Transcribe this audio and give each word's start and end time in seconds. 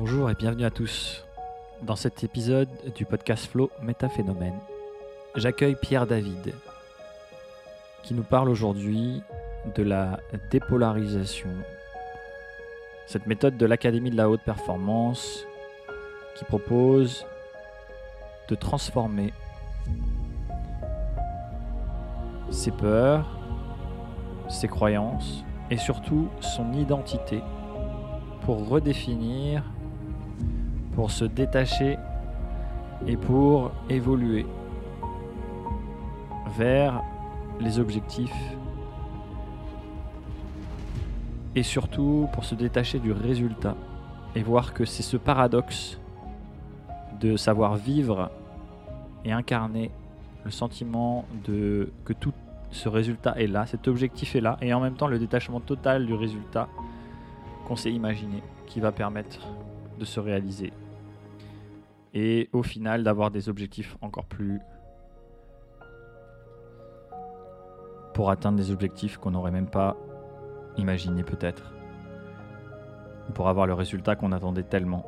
Bonjour 0.00 0.30
et 0.30 0.36
bienvenue 0.36 0.64
à 0.64 0.70
tous. 0.70 1.24
Dans 1.82 1.96
cet 1.96 2.22
épisode 2.22 2.68
du 2.94 3.04
podcast 3.04 3.46
Flow 3.50 3.68
Métaphénomène, 3.82 4.54
j'accueille 5.34 5.74
Pierre 5.74 6.06
David 6.06 6.54
qui 8.04 8.14
nous 8.14 8.22
parle 8.22 8.48
aujourd'hui 8.48 9.24
de 9.74 9.82
la 9.82 10.20
dépolarisation, 10.52 11.50
cette 13.08 13.26
méthode 13.26 13.56
de 13.56 13.66
l'Académie 13.66 14.12
de 14.12 14.16
la 14.16 14.30
haute 14.30 14.42
performance 14.42 15.44
qui 16.36 16.44
propose 16.44 17.26
de 18.48 18.54
transformer 18.54 19.32
ses 22.50 22.70
peurs, 22.70 23.36
ses 24.48 24.68
croyances 24.68 25.42
et 25.72 25.76
surtout 25.76 26.28
son 26.40 26.72
identité 26.74 27.42
pour 28.42 28.68
redéfinir, 28.68 29.64
pour 30.98 31.12
se 31.12 31.24
détacher 31.24 31.96
et 33.06 33.16
pour 33.16 33.70
évoluer 33.88 34.44
vers 36.56 37.04
les 37.60 37.78
objectifs 37.78 38.34
et 41.54 41.62
surtout 41.62 42.28
pour 42.32 42.44
se 42.44 42.56
détacher 42.56 42.98
du 42.98 43.12
résultat 43.12 43.76
et 44.34 44.42
voir 44.42 44.74
que 44.74 44.84
c'est 44.84 45.04
ce 45.04 45.16
paradoxe 45.16 46.00
de 47.20 47.36
savoir 47.36 47.76
vivre 47.76 48.32
et 49.24 49.30
incarner 49.30 49.92
le 50.44 50.50
sentiment 50.50 51.26
de 51.46 51.92
que 52.06 52.12
tout 52.12 52.32
ce 52.72 52.88
résultat 52.88 53.34
est 53.36 53.46
là, 53.46 53.66
cet 53.66 53.86
objectif 53.86 54.34
est 54.34 54.40
là, 54.40 54.56
et 54.60 54.74
en 54.74 54.80
même 54.80 54.96
temps 54.96 55.06
le 55.06 55.20
détachement 55.20 55.60
total 55.60 56.06
du 56.06 56.14
résultat 56.14 56.68
qu'on 57.68 57.76
s'est 57.76 57.92
imaginé, 57.92 58.42
qui 58.66 58.80
va 58.80 58.90
permettre 58.90 59.46
de 60.00 60.04
se 60.04 60.18
réaliser. 60.18 60.72
Et 62.20 62.50
au 62.52 62.64
final 62.64 63.04
d'avoir 63.04 63.30
des 63.30 63.48
objectifs 63.48 63.96
encore 64.00 64.26
plus... 64.26 64.58
pour 68.12 68.32
atteindre 68.32 68.58
des 68.58 68.72
objectifs 68.72 69.16
qu'on 69.16 69.30
n'aurait 69.30 69.52
même 69.52 69.70
pas 69.70 69.96
imaginé 70.76 71.22
peut-être. 71.22 71.72
Pour 73.32 73.48
avoir 73.48 73.68
le 73.68 73.74
résultat 73.74 74.16
qu'on 74.16 74.32
attendait 74.32 74.64
tellement. 74.64 75.06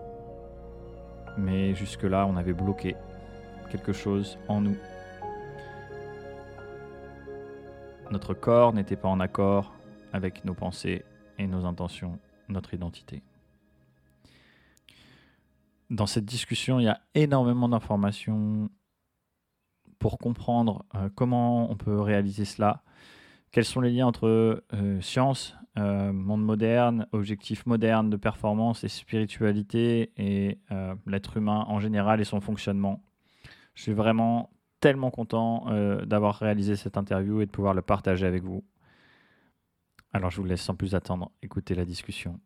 Mais 1.37 1.75
jusque-là, 1.75 2.29
on 2.29 2.37
avait 2.37 2.53
bloqué 2.53 2.95
quelque 3.73 3.93
chose 3.93 4.39
en 4.47 4.61
nous. 4.61 4.77
Notre 8.13 8.33
corps 8.33 8.73
n'était 8.73 8.95
pas 8.95 9.09
en 9.09 9.19
accord 9.19 9.75
avec 10.13 10.45
nos 10.45 10.55
pensées 10.55 11.05
et 11.37 11.49
nos 11.49 11.65
intentions, 11.65 12.21
notre 12.49 12.75
identité. 12.75 13.25
Dans 15.91 16.07
cette 16.07 16.25
discussion, 16.25 16.79
il 16.79 16.85
y 16.85 16.89
a 16.89 17.01
énormément 17.15 17.69
d'informations 17.69 18.71
pour 19.99 20.19
comprendre 20.19 20.85
euh, 20.95 21.09
comment 21.15 21.71
on 21.71 21.77
peut 21.77 22.01
réaliser 22.01 22.45
cela, 22.45 22.83
quels 23.51 23.65
sont 23.65 23.81
les 23.81 23.91
liens 23.91 24.07
entre 24.07 24.63
euh, 24.73 25.01
science, 25.01 25.57
euh, 25.79 26.13
monde 26.13 26.45
moderne, 26.45 27.09
objectifs 27.11 27.67
modernes 27.67 28.09
de 28.09 28.17
performance 28.17 28.85
et 28.85 28.89
spiritualité 28.89 30.13
et 30.17 30.59
l'être 31.07 31.37
humain 31.37 31.65
en 31.67 31.81
général 31.81 32.21
et 32.21 32.25
son 32.25 32.41
fonctionnement? 32.41 33.03
Je 33.75 33.83
suis 33.83 33.93
vraiment 33.93 34.51
tellement 34.79 35.11
content 35.11 35.67
d'avoir 36.07 36.37
réalisé 36.37 36.77
cette 36.77 36.97
interview 36.97 37.41
et 37.41 37.47
de 37.47 37.51
pouvoir 37.51 37.75
le 37.75 37.83
partager 37.83 38.27
avec 38.27 38.45
vous. 38.45 38.65
Alors 40.13 40.31
je 40.31 40.41
vous 40.41 40.47
laisse 40.47 40.63
sans 40.63 40.75
plus 40.75 40.95
attendre 40.95 41.31
écouter 41.43 41.75
la 41.75 41.85
discussion. 41.85 42.41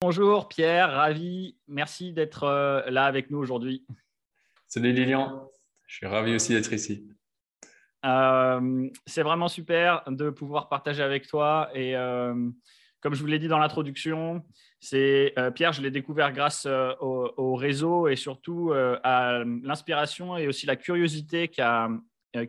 Bonjour 0.00 0.48
Pierre, 0.48 0.92
ravi, 0.92 1.56
merci 1.66 2.12
d'être 2.12 2.44
euh, 2.44 2.88
là 2.90 3.04
avec 3.04 3.30
nous 3.30 3.38
aujourd'hui. 3.38 3.84
Salut 4.66 4.92
Lilian, 4.92 5.50
je 5.86 5.96
suis 5.96 6.06
ravi 6.06 6.34
aussi 6.34 6.52
d'être 6.52 6.72
ici. 6.72 7.08
Euh, 8.04 8.88
c'est 9.06 9.22
vraiment 9.22 9.48
super 9.48 10.02
de 10.06 10.30
pouvoir 10.30 10.68
partager 10.68 11.02
avec 11.02 11.26
toi 11.26 11.70
et 11.74 11.96
comme 13.00 13.14
je 13.14 13.20
vous 13.20 13.26
l'ai 13.26 13.38
dit 13.38 13.48
dans 13.48 13.58
l'introduction, 13.58 14.44
c'est 14.80 15.32
euh, 15.38 15.50
Pierre, 15.50 15.72
je 15.72 15.82
l'ai 15.82 15.90
découvert 15.90 16.32
grâce 16.32 16.66
euh, 16.66 16.92
au, 17.00 17.54
réseau 17.54 18.08
et 18.08 18.16
surtout 18.16 18.72
euh, 18.72 18.98
à 19.04 19.44
l'inspiration 19.62 20.36
et 20.36 20.48
aussi 20.48 20.66
la 20.66 20.76
curiosité 20.76 21.48
qui 21.48 21.60
a, 21.60 21.90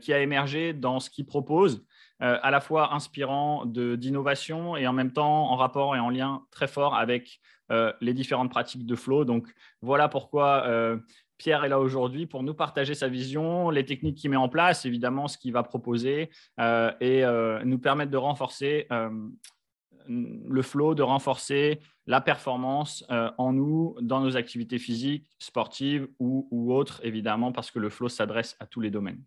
qui 0.02 0.12
a 0.12 0.22
émergé 0.22 0.74
dans 0.74 1.00
ce 1.00 1.10
qu'il 1.10 1.26
propose, 1.26 1.86
à 2.20 2.52
la 2.52 2.60
fois 2.60 2.94
inspirant 2.94 3.66
d'innovation 3.66 4.76
et 4.76 4.88
en 4.88 4.94
même 4.94 5.12
temps 5.12 5.52
en 5.52 5.56
rapport 5.56 5.96
et 5.96 6.00
en 6.00 6.10
lien 6.10 6.44
très 6.52 6.68
fort 6.68 6.96
avec 6.96 7.40
les 8.02 8.14
différentes 8.14 8.50
pratiques 8.50 8.86
de 8.86 8.96
flow. 8.96 9.26
Donc 9.26 9.48
voilà 9.82 10.10
pourquoi 10.10 10.66
Pierre 11.38 11.64
est 11.64 11.70
là 11.70 11.80
aujourd'hui 11.80 12.26
pour 12.26 12.44
nous 12.44 12.54
partager 12.54 12.94
sa 12.94 13.08
vision, 13.08 13.70
les 13.70 13.86
techniques 13.86 14.18
qu'il 14.18 14.32
met 14.32 14.36
en 14.36 14.50
place, 14.50 14.86
évidemment 14.86 15.28
ce 15.28 15.38
qu'il 15.38 15.54
va 15.54 15.64
proposer 15.64 16.30
et 16.60 17.24
nous 17.64 17.80
permettre 17.80 18.12
de 18.12 18.18
renforcer 18.18 18.88
le 20.10 20.62
flow, 20.62 20.96
de 20.96 21.04
renforcer 21.04 21.80
la 22.08 22.22
performance 22.22 23.06
euh, 23.12 23.30
en 23.38 23.54
nous, 23.54 23.96
dans 24.02 24.20
nos 24.20 24.36
activités 24.36 24.80
physiques, 24.80 25.30
sportives 25.38 26.08
ou, 26.18 26.74
autres, 26.74 27.00
évidemment, 27.04 27.52
parce 27.52 27.70
que 27.70 27.78
le 27.78 27.90
flow 27.90 28.10
s'adresse 28.10 28.56
à 28.60 28.66
tous 28.66 28.82
les 28.82 28.90
domaines. 28.90 29.22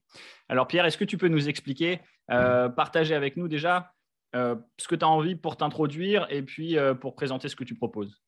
Alors 0.49 0.67
Pierre, 0.67 0.85
est-ce 0.85 0.99
que 0.99 1.05
tu 1.05 1.17
peux 1.17 1.29
nous 1.29 1.49
expliquer, 1.49 2.01
euh, 2.31 2.69
partager 2.69 3.15
avec 3.15 3.37
nous 3.37 3.49
déjà 3.49 3.93
euh, 4.35 4.57
ce 4.79 4.89
que 4.89 4.95
tu 4.95 5.05
as 5.05 5.09
envie 5.09 5.35
pour 5.35 5.57
t'introduire 5.57 6.27
et 6.31 6.43
puis 6.43 6.77
pour 7.01 7.15
présenter 7.15 7.49
ce 7.49 7.57
que 7.57 7.65
tu 7.65 7.75
proposes 7.75 8.23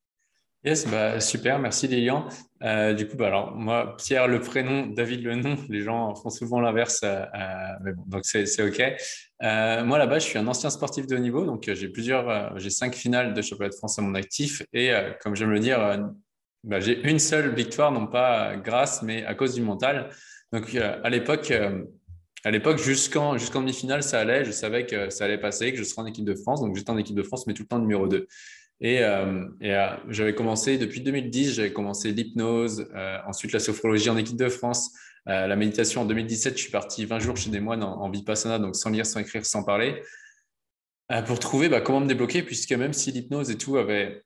Yes, 0.64 0.88
bah, 0.88 1.20
super, 1.20 1.58
merci 1.58 1.86
Lilian. 1.88 2.26
Euh, 2.62 2.94
du 2.94 3.06
coup, 3.06 3.18
bah, 3.18 3.26
alors 3.26 3.54
moi, 3.54 3.94
Pierre 3.98 4.26
le 4.26 4.40
prénom, 4.40 4.86
David 4.86 5.22
le 5.22 5.34
nom, 5.34 5.58
les 5.68 5.82
gens 5.82 6.14
font 6.14 6.30
souvent 6.30 6.58
l'inverse, 6.58 7.02
euh, 7.04 7.22
euh, 7.34 7.92
donc 8.06 8.24
c'est 8.24 8.62
OK. 8.62 8.80
moi 9.42 9.98
là-bas, 9.98 10.20
je 10.20 10.24
suis 10.24 10.38
un 10.38 10.46
ancien 10.46 10.70
sportif 10.70 11.06
de 11.06 11.16
haut 11.16 11.18
niveau, 11.18 11.44
donc 11.44 11.70
j'ai 11.70 11.88
plusieurs, 11.90 12.58
j'ai 12.58 12.70
cinq 12.70 12.94
finales 12.94 13.34
de 13.34 13.42
championnat 13.42 13.68
de 13.68 13.74
France 13.74 13.98
à 13.98 14.02
mon 14.02 14.14
actif, 14.14 14.62
et 14.72 14.90
comme 15.20 15.36
j'aime 15.36 15.50
le 15.50 15.60
dire, 15.60 15.98
bah, 16.62 16.80
j'ai 16.80 16.98
une 17.10 17.18
seule 17.18 17.54
victoire, 17.54 17.92
non 17.92 18.06
pas 18.06 18.56
grâce, 18.56 19.02
mais 19.02 19.22
à 19.26 19.34
cause 19.34 19.54
du 19.54 19.60
mental. 19.60 20.08
Donc 20.50 20.74
à 20.74 21.10
l'époque, 21.10 21.52
à 22.44 22.50
l'époque, 22.50 22.78
jusqu'en 22.78 23.34
demi-finale, 23.34 24.02
ça 24.02 24.20
allait, 24.20 24.44
je 24.44 24.50
savais 24.50 24.84
que 24.84 25.08
ça 25.08 25.24
allait 25.24 25.38
passer, 25.38 25.72
que 25.72 25.78
je 25.78 25.84
serais 25.84 26.02
en 26.02 26.06
équipe 26.06 26.26
de 26.26 26.34
France, 26.34 26.60
donc 26.60 26.76
j'étais 26.76 26.90
en 26.90 26.98
équipe 26.98 27.16
de 27.16 27.22
France, 27.22 27.46
mais 27.46 27.54
tout 27.54 27.62
le 27.62 27.68
temps 27.68 27.78
numéro 27.78 28.06
2. 28.06 28.26
Et, 28.80 29.00
euh, 29.00 29.46
euh, 29.62 29.96
j'avais 30.08 30.34
commencé, 30.34 30.76
depuis 30.76 31.00
2010, 31.00 31.54
j'avais 31.54 31.72
commencé 31.72 32.12
l'hypnose, 32.12 32.86
euh, 32.94 33.18
ensuite 33.26 33.52
la 33.52 33.60
sophrologie 33.60 34.10
en 34.10 34.18
équipe 34.18 34.36
de 34.36 34.48
France, 34.48 34.92
la 35.26 35.56
méditation 35.56 36.02
en 36.02 36.04
2017. 36.04 36.54
Je 36.54 36.62
suis 36.62 36.70
parti 36.70 37.06
20 37.06 37.18
jours 37.18 37.36
chez 37.38 37.48
des 37.48 37.60
moines 37.60 37.82
en, 37.82 38.10
vipassana, 38.10 38.58
donc 38.58 38.76
sans 38.76 38.90
lire, 38.90 39.06
sans 39.06 39.20
écrire, 39.20 39.46
sans 39.46 39.64
parler, 39.64 40.02
pour 41.26 41.38
trouver 41.38 41.70
bah, 41.70 41.80
comment 41.80 42.00
me 42.00 42.06
débloquer, 42.06 42.42
puisque 42.42 42.72
même 42.72 42.92
si 42.92 43.10
l'hypnose 43.10 43.50
et 43.50 43.56
tout 43.56 43.78
avait 43.78 44.22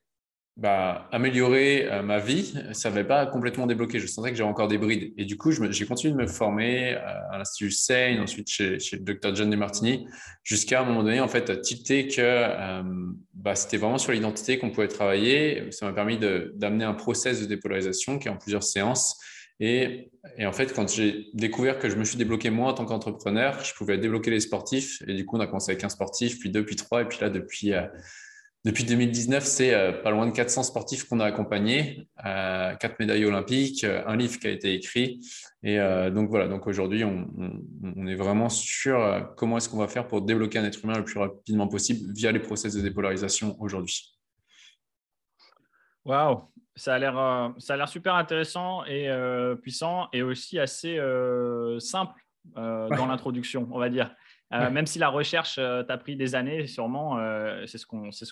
bah, 0.59 1.09
améliorer 1.13 1.87
euh, 1.89 2.03
ma 2.03 2.19
vie, 2.19 2.53
ça 2.73 2.91
n'avait 2.91 3.07
pas 3.07 3.27
complètement 3.27 3.69
débloqué. 3.69 4.01
Je 4.01 4.09
sentais 4.09 4.33
que 4.33 4.37
j'avais 4.37 4.51
encore 4.51 4.67
des 4.67 4.77
brides. 4.77 5.13
Et 5.17 5.25
du 5.25 5.37
coup, 5.37 5.53
j'ai 5.53 5.87
continué 5.87 6.13
de 6.13 6.19
me 6.19 6.27
former 6.27 6.95
euh, 6.95 6.99
à 7.31 7.39
l'Institut 7.39 7.71
Seine, 7.71 8.19
ensuite 8.19 8.51
chez, 8.51 8.77
le 8.93 8.99
docteur 8.99 9.37
John 9.37 9.51
Demartini, 9.51 10.09
jusqu'à 10.43 10.81
un 10.81 10.85
moment 10.85 11.05
donné, 11.05 11.21
en 11.21 11.29
fait, 11.29 11.61
tilter 11.61 12.09
que 12.09 12.17
euh, 12.19 12.83
bah, 13.35 13.55
c'était 13.55 13.77
vraiment 13.77 13.99
sur 13.99 14.11
l'identité 14.11 14.59
qu'on 14.59 14.71
pouvait 14.71 14.89
travailler. 14.89 15.71
Ça 15.71 15.87
m'a 15.87 15.93
permis 15.93 16.19
d'amener 16.19 16.85
un 16.85 16.95
process 16.95 17.41
de 17.41 17.47
dépolarisation 17.47 18.19
qui 18.19 18.27
est 18.27 18.31
en 18.33 18.37
plusieurs 18.37 18.65
séances. 18.65 19.17
Et, 19.61 20.11
et 20.39 20.47
en 20.47 20.53
fait, 20.53 20.75
quand 20.75 20.93
j'ai 20.93 21.27
découvert 21.35 21.79
que 21.79 21.89
je 21.89 21.95
me 21.95 22.03
suis 22.03 22.19
débloqué 22.19 22.51
moi 22.51 22.73
en 22.73 22.75
tant 22.75 22.85
qu'entrepreneur, 22.85 23.63
je 23.65 23.75
pouvais 23.75 23.97
débloquer 23.97 24.33
les 24.33 24.41
sportifs. 24.41 25.03
Et 25.07 25.15
du 25.15 25.25
coup, 25.25 25.37
on 25.37 25.41
a 25.41 25.47
commencé 25.47 25.71
avec 25.71 25.85
un 25.85 25.89
sportif, 25.89 26.41
puis 26.41 26.51
deux, 26.51 26.65
puis 26.65 26.75
trois. 26.75 27.03
Et 27.03 27.05
puis 27.05 27.19
là, 27.21 27.31
depuis 27.31 27.75
depuis 28.69 28.85
2019, 28.85 29.45
c'est 29.45 29.73
euh, 29.73 29.93
pas 29.93 30.11
loin 30.11 30.27
de 30.27 30.31
400 30.31 30.63
sportifs 30.63 31.05
qu'on 31.09 31.21
a 31.21 31.25
accompagnés, 31.25 32.07
euh, 32.27 32.75
quatre 32.75 33.01
médailles 33.01 33.25
olympiques, 33.25 33.83
euh, 33.83 34.03
un 34.07 34.15
livre 34.15 34.39
qui 34.39 34.47
a 34.47 34.51
été 34.51 34.75
écrit. 34.75 35.21
Et 35.63 35.79
donc 36.11 36.29
voilà, 36.29 36.47
donc 36.47 36.67
aujourd'hui, 36.69 37.03
on, 37.03 38.07
est 38.07 38.15
vraiment 38.15 38.49
sur 38.49 39.35
comment 39.37 39.57
est-ce 39.57 39.69
qu'on 39.69 39.79
va 39.79 39.89
faire 39.89 40.07
pour 40.07 40.23
débloquer 40.23 40.61
un 40.61 40.65
être 40.65 40.85
humain 40.85 40.97
le 40.97 41.05
plus 41.05 41.19
rapidement 41.19 41.67
possible 41.67 42.13
via 42.13 42.31
les 42.31 42.39
process 42.39 42.75
de 42.75 42.81
dépolarisation 42.81 43.57
aujourd'hui. 43.59 44.17
Waouh, 46.05 46.45
ça 46.77 46.95
a 46.95 46.99
l'air 47.01 47.53
ça 47.59 47.75
a 47.75 47.77
l'air 47.77 47.89
super 47.89 48.15
intéressant 48.15 48.85
et 48.85 49.11
puissant 49.61 50.07
et 50.13 50.23
aussi 50.23 50.61
assez 50.61 51.01
simple 51.81 52.21
dans 52.55 53.07
l'introduction, 53.09 53.69
on 53.73 53.81
va 53.81 53.89
dire. 53.89 54.15
Euh, 54.53 54.71
même 54.71 54.87
si 54.87 54.99
la 54.99 55.09
recherche 55.09 55.57
euh, 55.59 55.83
t'a 55.83 55.99
pris 55.99 56.17
des 56.17 56.35
années, 56.35 56.67
sûrement, 56.67 57.19
euh, 57.19 57.67
c'est 57.67 57.77
ce 57.77 57.87
qu'on 57.87 58.11
ce 58.11 58.25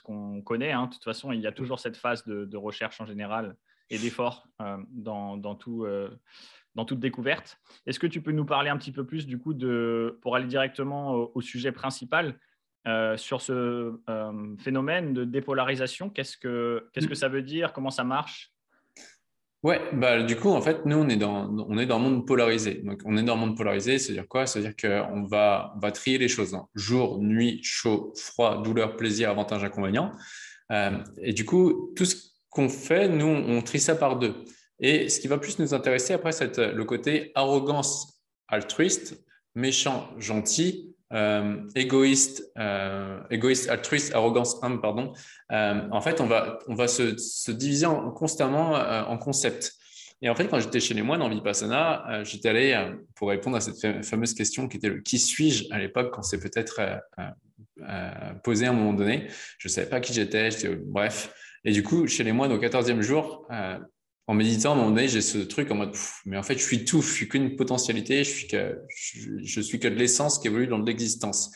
connaît. 0.43 0.73
Hein. 0.73 0.87
De 0.87 0.95
toute 0.95 1.05
façon, 1.05 1.33
il 1.33 1.41
y 1.41 1.47
a 1.47 1.53
toujours 1.53 1.79
cette 1.79 1.97
phase 1.97 2.25
de, 2.27 2.57
recherche 2.57 3.01
en 3.01 3.07
général 3.07 3.57
et 3.91 3.99
d'effort 3.99 4.49
dans, 4.91 5.37
dans, 5.37 5.55
tout, 5.55 5.87
dans 6.75 6.85
toute 6.85 6.99
découverte. 6.99 7.61
Est-ce 7.87 8.01
que 8.01 8.07
tu 8.07 8.21
peux 8.21 8.33
nous 8.33 8.47
parler 8.47 8.71
un 8.71 8.77
petit 8.79 8.91
peu 8.91 9.05
plus 9.05 9.27
du 9.27 9.39
coup 9.39 9.55
de, 9.55 10.19
pour 10.23 10.35
aller 10.35 10.47
directement 10.47 11.13
au, 11.13 11.41
sujet 11.41 11.71
principal 11.71 12.37
sur 13.17 13.41
ce 13.43 13.95
phénomène 14.59 15.13
de 15.13 15.25
dépolarisation. 15.25 16.11
Qu'est-ce 16.11 16.37
que, 16.37 16.89
qu'est-ce 16.93 17.07
que 17.07 17.15
ça 17.15 17.29
veut 17.29 17.43
dire 17.43 17.73
Comment 17.73 17.91
ça 17.91 18.03
marche? 18.03 18.56
Ouais, 19.67 19.81
bah, 19.93 20.23
du 20.23 20.37
coup, 20.37 20.51
en 20.51 20.63
fait, 20.63 20.87
nous, 20.87 20.97
on 20.97 21.09
est 21.09 21.17
dans, 21.17 21.51
on 21.69 21.77
est 21.77 21.87
dans 21.87 21.97
un 21.97 21.99
monde 21.99 22.25
polarisé. 22.25 22.83
Donc, 22.85 23.01
on 23.05 23.17
est 23.17 23.23
dans 23.25 23.33
un 23.33 23.37
monde 23.37 23.57
polarisé, 23.57 23.99
c'est-à-dire 23.99 24.29
quoi? 24.29 24.47
C'est-à-dire 24.47 24.77
qu'on 24.77 25.25
va, 25.25 25.73
on 25.75 25.81
va 25.81 25.91
trier 25.91 26.19
les 26.19 26.29
choses. 26.29 26.55
Hein. 26.55 26.69
Jour, 26.77 27.19
nuit, 27.21 27.59
chaud, 27.65 28.13
froid, 28.15 28.63
douleur, 28.63 28.97
plaisir, 28.97 29.29
avantage, 29.29 29.65
inconvénient. 29.65 30.13
Euh, 30.71 31.03
et 31.21 31.33
du 31.33 31.45
coup, 31.45 31.93
tout 31.97 32.05
ce 32.05 32.15
qu'on 32.49 32.69
fait, 32.69 33.09
nous, 33.09 33.27
on 33.27 33.61
trie 33.61 33.81
ça 33.81 33.97
par 33.97 34.21
deux. 34.21 34.37
Et 34.79 35.09
ce 35.09 35.19
qui 35.19 35.27
va 35.27 35.37
plus 35.37 35.59
nous 35.59 35.75
intéresser 35.75 36.13
après, 36.13 36.31
c'est 36.31 36.57
le 36.59 36.85
côté 36.85 37.33
arrogance 37.35 38.23
altruiste, 38.47 39.21
méchant, 39.57 40.09
gentil, 40.17 40.95
euh, 41.13 41.59
égoïste, 41.77 42.51
euh, 42.59 43.21
égoïste, 43.31 43.69
altruiste, 43.69 44.15
arrogance, 44.15 44.57
humble, 44.63 44.81
pardon. 44.81 45.13
Euh, 45.53 45.89
en 45.91 46.01
fait, 46.01 46.21
on 46.21 46.27
va, 46.27 46.59
on 46.67 46.75
va 46.75 46.89
se, 46.89 47.17
se 47.17 47.53
diviser 47.53 47.87
constamment 48.15 48.73
en 48.73 49.19
concepts. 49.19 49.73
Et 50.23 50.31
en 50.31 50.35
fait, 50.35 50.49
quand 50.49 50.59
j'étais 50.59 50.81
chez 50.81 50.95
les 50.95 51.03
moines 51.03 51.23
en 51.23 51.29
Vipassana, 51.29 52.23
j'étais 52.25 52.49
allé 52.49 52.95
pour 53.15 53.29
répondre 53.29 53.57
à 53.57 53.61
cette 53.61 54.05
fameuse 54.05 54.35
question 54.35 54.67
qui 54.67 54.79
était 54.79 55.03
qui 55.03 55.19
suis-je 55.19 55.65
à 55.71 55.79
l'époque, 55.79 56.11
quand 56.13 56.23
c'est 56.23 56.41
peut-être 56.41 56.81
posé 58.43 58.67
à 58.67 58.71
un 58.71 58.73
moment 58.73 58.95
donné. 58.95 59.29
Je 59.59 59.69
ne 59.69 59.73
savais 59.73 59.89
pas 59.89 60.01
qui 60.01 60.15
j'étais, 60.15 60.49
bref. 60.87 61.33
Et 61.65 61.73
du 61.73 61.83
coup, 61.83 62.07
chez 62.07 62.25
les 62.25 62.33
moines, 62.33 62.51
au 62.51 62.59
14e 62.59 63.03
jour, 63.03 63.47
en 64.29 64.35
méditant, 64.35 64.71
à 64.71 64.73
un 64.73 64.77
moment 64.77 64.91
donné, 64.91 65.09
j'ai 65.09 65.21
ce 65.21 65.39
truc 65.39 65.71
en 65.71 65.77
mode, 65.77 65.95
mais 66.25 66.37
en 66.37 66.43
fait, 66.43 66.59
je 66.59 66.63
suis 66.63 66.85
tout, 66.85 67.01
je 67.01 67.13
suis 67.13 67.29
qu'une 67.29 67.55
potentialité, 67.55 68.25
je 68.25 68.31
suis 68.31 68.49
que, 68.49 68.81
je, 68.89 69.61
suis 69.61 69.79
que 69.79 69.87
de 69.87 69.95
l'essence 69.95 70.41
qui 70.41 70.49
évolue 70.49 70.67
dans 70.67 70.79
l'existence. 70.79 71.53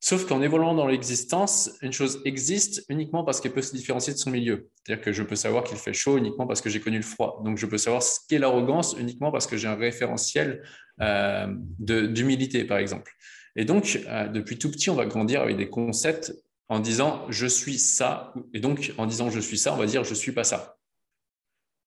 Sauf 0.00 0.26
qu'en 0.26 0.42
évoluant 0.42 0.74
dans 0.74 0.86
l'existence, 0.86 1.70
une 1.82 1.92
chose 1.92 2.22
existe 2.24 2.84
uniquement 2.88 3.24
parce 3.24 3.40
qu'elle 3.40 3.52
peut 3.52 3.62
se 3.62 3.76
différencier 3.76 4.14
de 4.14 4.18
son 4.18 4.30
milieu. 4.30 4.68
C'est-à-dire 4.82 5.04
que 5.04 5.12
je 5.12 5.22
peux 5.22 5.36
savoir 5.36 5.64
qu'il 5.64 5.76
fait 5.76 5.92
chaud 5.92 6.16
uniquement 6.16 6.46
parce 6.46 6.60
que 6.60 6.70
j'ai 6.70 6.80
connu 6.80 6.96
le 6.96 7.04
froid. 7.04 7.40
Donc, 7.44 7.58
je 7.58 7.66
peux 7.66 7.78
savoir 7.78 8.02
ce 8.02 8.18
qu'est 8.28 8.38
l'arrogance 8.38 8.96
uniquement 8.98 9.30
parce 9.30 9.46
que 9.46 9.56
j'ai 9.56 9.68
un 9.68 9.76
référentiel 9.76 10.62
euh, 11.00 11.46
d'humilité, 11.78 12.64
par 12.64 12.78
exemple. 12.78 13.12
Et 13.54 13.64
donc, 13.64 14.00
euh, 14.08 14.28
depuis 14.28 14.58
tout 14.58 14.70
petit, 14.70 14.90
on 14.90 14.94
va 14.94 15.04
grandir 15.04 15.42
avec 15.42 15.56
des 15.56 15.68
concepts 15.68 16.32
en 16.68 16.80
disant 16.80 17.26
je 17.28 17.46
suis 17.46 17.78
ça. 17.78 18.32
Et 18.54 18.60
donc, 18.60 18.92
en 18.96 19.06
disant 19.06 19.30
je 19.30 19.40
suis 19.40 19.58
ça, 19.58 19.74
on 19.74 19.76
va 19.76 19.86
dire 19.86 20.04
je 20.04 20.14
suis 20.14 20.32
pas 20.32 20.42
ça. 20.42 20.78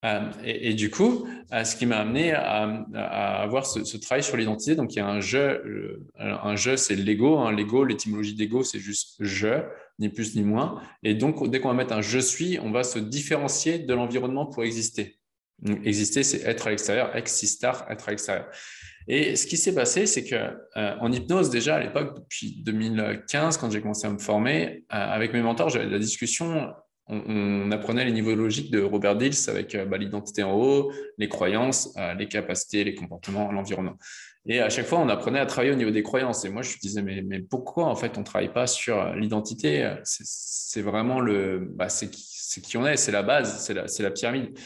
Euh, 0.06 0.20
et, 0.44 0.74
du 0.74 0.92
coup, 0.92 1.28
euh, 1.52 1.64
ce 1.64 1.76
qui 1.76 1.86
m'a 1.86 1.98
amené 1.98 2.32
à, 2.32 3.42
avoir 3.42 3.66
ce, 3.66 3.98
travail 3.98 4.24
sur 4.24 4.38
l'identité, 4.38 4.76
donc 4.76 4.94
il 4.94 4.98
y 4.98 5.02
a 5.02 5.08
un 5.08 5.20
jeu, 5.20 6.06
un 6.20 6.56
jeu 6.56 6.78
c'est 6.78 6.96
l'ego, 6.96 7.40
hein. 7.40 7.52
l'ego, 7.52 7.84
l'étymologie 7.84 8.36
d'ego 8.36 8.64
c'est 8.64 8.80
juste 8.80 9.16
je, 9.20 9.64
ni 9.98 10.10
plus 10.10 10.36
ni 10.36 10.44
moins. 10.44 10.82
Et 11.02 11.16
donc, 11.16 11.50
dès 11.50 11.60
qu'on 11.60 11.70
va 11.70 11.74
mettre 11.74 11.94
un 11.94 12.02
je 12.02 12.20
suis, 12.20 12.60
on 12.60 12.72
va 12.72 12.84
se 12.84 13.00
différencier 13.00 13.80
de 13.80 13.94
l'environnement 13.94 14.46
pour 14.46 14.64
exister. 14.64 15.18
exister, 15.84 16.24
c'est 16.24 16.42
être 16.44 16.68
à 16.68 16.70
l'extérieur, 16.70 17.16
existar, 17.16 17.86
être 17.90 18.08
à 18.08 18.12
l'extérieur. 18.12 18.48
Et 19.08 19.36
ce 19.36 19.46
qui 19.46 19.58
s'est 19.58 19.76
passé, 19.76 20.08
c'est 20.08 20.24
que 20.24 20.36
euh, 20.36 20.96
en 21.00 21.12
hypnose, 21.12 21.52
déjà 21.52 21.76
à 21.76 21.80
l'époque, 21.80 22.16
depuis 22.16 22.64
2015, 22.64 23.58
quand 23.58 23.70
j'ai 23.70 23.80
commencé 23.80 24.08
à 24.08 24.10
me 24.10 24.18
former, 24.18 24.84
avec 24.90 25.32
mes 25.32 25.42
mentors, 25.42 25.70
j'avais 25.70 25.86
la 25.86 26.00
discussion 26.00 26.74
on, 27.08 27.72
apprenait 27.72 28.06
les 28.06 28.12
niveaux 28.12 28.36
logiques 28.36 28.72
de 28.72 28.82
Robert 28.82 29.16
Dills 29.16 29.38
avec 29.48 29.76
euh, 29.76 29.86
bah, 29.86 29.98
l'identité 29.98 30.44
en 30.44 30.54
haut, 30.54 30.92
les 31.18 31.30
croyances, 31.30 31.94
euh, 31.98 32.14
les 32.16 32.28
capacités, 32.28 32.84
les 32.84 32.96
comportements, 32.96 33.52
l'environnement. 33.52 33.98
Et 34.48 34.60
à 34.60 34.70
chaque 34.70 34.86
fois, 34.86 35.00
on 35.00 35.10
apprenait 35.10 35.40
à 35.40 35.46
travailler 35.46 35.72
au 35.72 35.76
niveau 35.76 35.92
des 35.92 36.04
croyances. 36.04 36.46
Et 36.46 36.50
moi, 36.50 36.62
je 36.62 36.76
me 36.76 36.80
disais, 36.80 37.02
mais, 37.02 37.42
pourquoi 37.42 37.86
en 37.86 37.96
fait 37.96 38.18
on 38.18 38.22
ne 38.22 38.26
travaille 38.26 38.54
pas 38.54 38.68
sur 38.68 39.00
euh, 39.00 39.16
l'identité? 39.16 39.96
C'est 40.04 40.82
vraiment 40.82 41.20
le, 41.20 41.68
bah, 41.74 41.90
c'est 41.90 42.10
qui, 42.10 42.78
on 42.78 42.86
est, 42.86 42.98
c'est 42.98 43.12
la 43.12 43.24
base, 43.24 43.64
c'est 43.64 43.74
la, 43.74 43.86
la, 44.00 44.12
pyramide. 44.12 44.58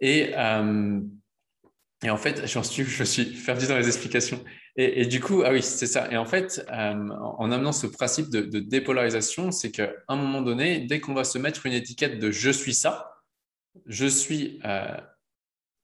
Et, 0.00 0.34
en 0.36 2.16
fait, 2.16 2.46
j'en 2.46 2.62
suis, 2.62 2.84
je 2.84 3.04
suis 3.04 3.24
perdu 3.24 3.66
dans 3.66 3.76
les 3.76 3.86
explications. 3.86 4.42
Et, 4.76 5.04
du 5.04 5.20
coup, 5.20 5.42
ah 5.44 5.52
oui, 5.52 5.62
c'est 5.62 5.86
ça. 5.86 6.10
Et 6.10 6.16
en 6.16 6.24
fait, 6.24 6.64
euh, 6.70 7.08
en 7.10 7.50
amenant 7.50 7.72
ce 7.72 7.86
principe 7.86 8.30
de, 8.30 8.58
dépolarisation, 8.58 9.50
c'est 9.50 9.70
qu'à 9.70 9.92
un 10.08 10.16
moment 10.16 10.40
donné, 10.40 10.80
dès 10.80 10.98
qu'on 10.98 11.12
va 11.12 11.24
se 11.24 11.36
mettre 11.36 11.66
une 11.66 11.74
étiquette 11.74 12.18
de 12.18 12.30
je 12.30 12.48
suis 12.48 12.72
ça, 12.72 13.12
je 13.84 14.06
suis 14.06 14.60
euh, 14.64 14.96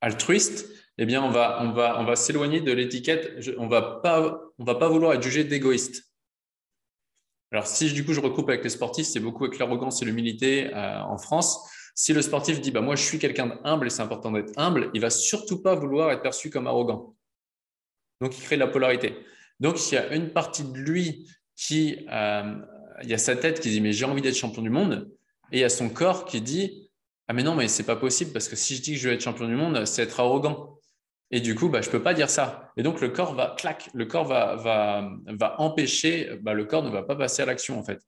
altruiste, 0.00 0.70
eh 0.96 1.05
bien, 1.05 1.23
on 1.23 1.31
va, 1.31 1.58
on 1.62 1.73
va, 1.73 2.00
on 2.00 2.05
va 2.05 2.17
s'éloigner 2.17 2.62
de 2.62 2.73
l'étiquette. 2.73 3.46
On 3.58 3.69
va 3.69 4.00
pas, 4.02 4.40
on 4.58 4.64
va 4.64 4.75
pas 4.75 4.88
vouloir 4.88 5.12
être 5.12 5.23
jugé 5.23 5.44
d'égoïste. 5.44 6.08
Alors, 7.52 7.67
si 7.67 7.93
du 7.93 8.05
coup 8.05 8.12
je 8.12 8.20
recoupe 8.20 8.49
avec 8.49 8.64
les 8.64 8.70
sportifs, 8.70 9.06
c'est 9.06 9.20
beaucoup 9.20 9.44
avec 9.44 9.58
l'arrogance 9.58 10.02
et 10.02 10.05
l'humilité 10.06 10.75
euh, 10.75 11.00
en 11.02 11.19
France. 11.19 11.70
Si 11.94 12.12
le 12.12 12.23
sportif 12.23 12.61
dit 12.61 12.70
bah, 12.70 12.81
Moi, 12.81 12.96
je 12.96 13.02
suis 13.02 13.19
quelqu'un 13.19 13.46
d'humble 13.46 13.87
et 13.87 13.91
c'est 13.91 14.02
important 14.02 14.32
d'être 14.32 14.52
humble, 14.56 14.91
il 14.94 15.00
va 15.00 15.11
surtout 15.11 15.62
pas 15.62 15.75
vouloir 15.75 16.11
être 16.11 16.23
perçu 16.23 16.50
comme 16.50 16.67
arrogant. 16.67 17.14
Donc, 18.20 18.37
il 18.38 18.43
crée 18.43 18.56
de 18.56 18.61
la 18.61 18.69
polarité. 18.69 19.17
Donc, 19.61 19.91
il 19.91 19.94
y 19.94 19.99
a 19.99 20.15
une 20.15 20.31
partie 20.31 20.65
de 20.65 20.79
lui 20.79 21.29
qui, 21.56 22.06
euh, 22.11 22.55
il 23.03 23.09
y 23.09 23.15
a 23.15 23.19
sa 23.19 23.37
tête 23.37 23.61
qui 23.61 23.70
dit, 23.70 23.81
mais 23.81 23.93
j'ai 23.93 24.05
envie 24.05 24.23
d'être 24.23 24.37
champion 24.37 24.62
du 24.62 24.70
monde. 24.70 25.11
Et 25.53 25.59
il 25.59 25.61
y 25.61 25.65
a 25.65 25.69
son 25.69 25.88
corps 25.88 26.25
qui 26.25 26.41
dit, 26.41 26.91
ah 27.29 27.32
mais 27.32 27.43
non, 27.43 27.55
mais 27.55 27.69
c'est 27.69 27.85
pas 27.85 27.97
possible 27.97 28.32
parce 28.32 28.49
que 28.49 28.56
si 28.56 28.76
je 28.76 28.82
dis 28.82 28.93
que 28.93 28.99
je 28.99 29.09
veux 29.09 29.15
être 29.15 29.20
champion 29.20 29.47
du 29.47 29.55
monde, 29.55 29.85
c'est 29.85 30.03
être 30.03 30.20
arrogant. 30.20 30.79
Et 31.31 31.41
du 31.41 31.55
coup, 31.55 31.69
bah, 31.69 31.82
je 31.82 31.91
peux 31.91 32.03
pas 32.03 32.15
dire 32.15 32.31
ça. 32.31 32.73
Et 32.76 32.82
donc, 32.82 33.00
le 33.00 33.09
corps 33.09 33.35
va, 33.35 33.55
clac, 33.59 33.91
le 33.93 34.06
corps 34.06 34.25
va, 34.25 34.56
va, 34.56 35.11
va 35.26 35.61
empêcher, 35.61 36.38
bah, 36.41 36.55
le 36.55 36.65
corps 36.65 36.82
ne 36.82 36.91
va 36.91 37.03
pas 37.03 37.17
passer 37.17 37.43
à 37.43 37.47
l'action 37.47 37.79
en 37.79 37.85
fait. 37.85 38.00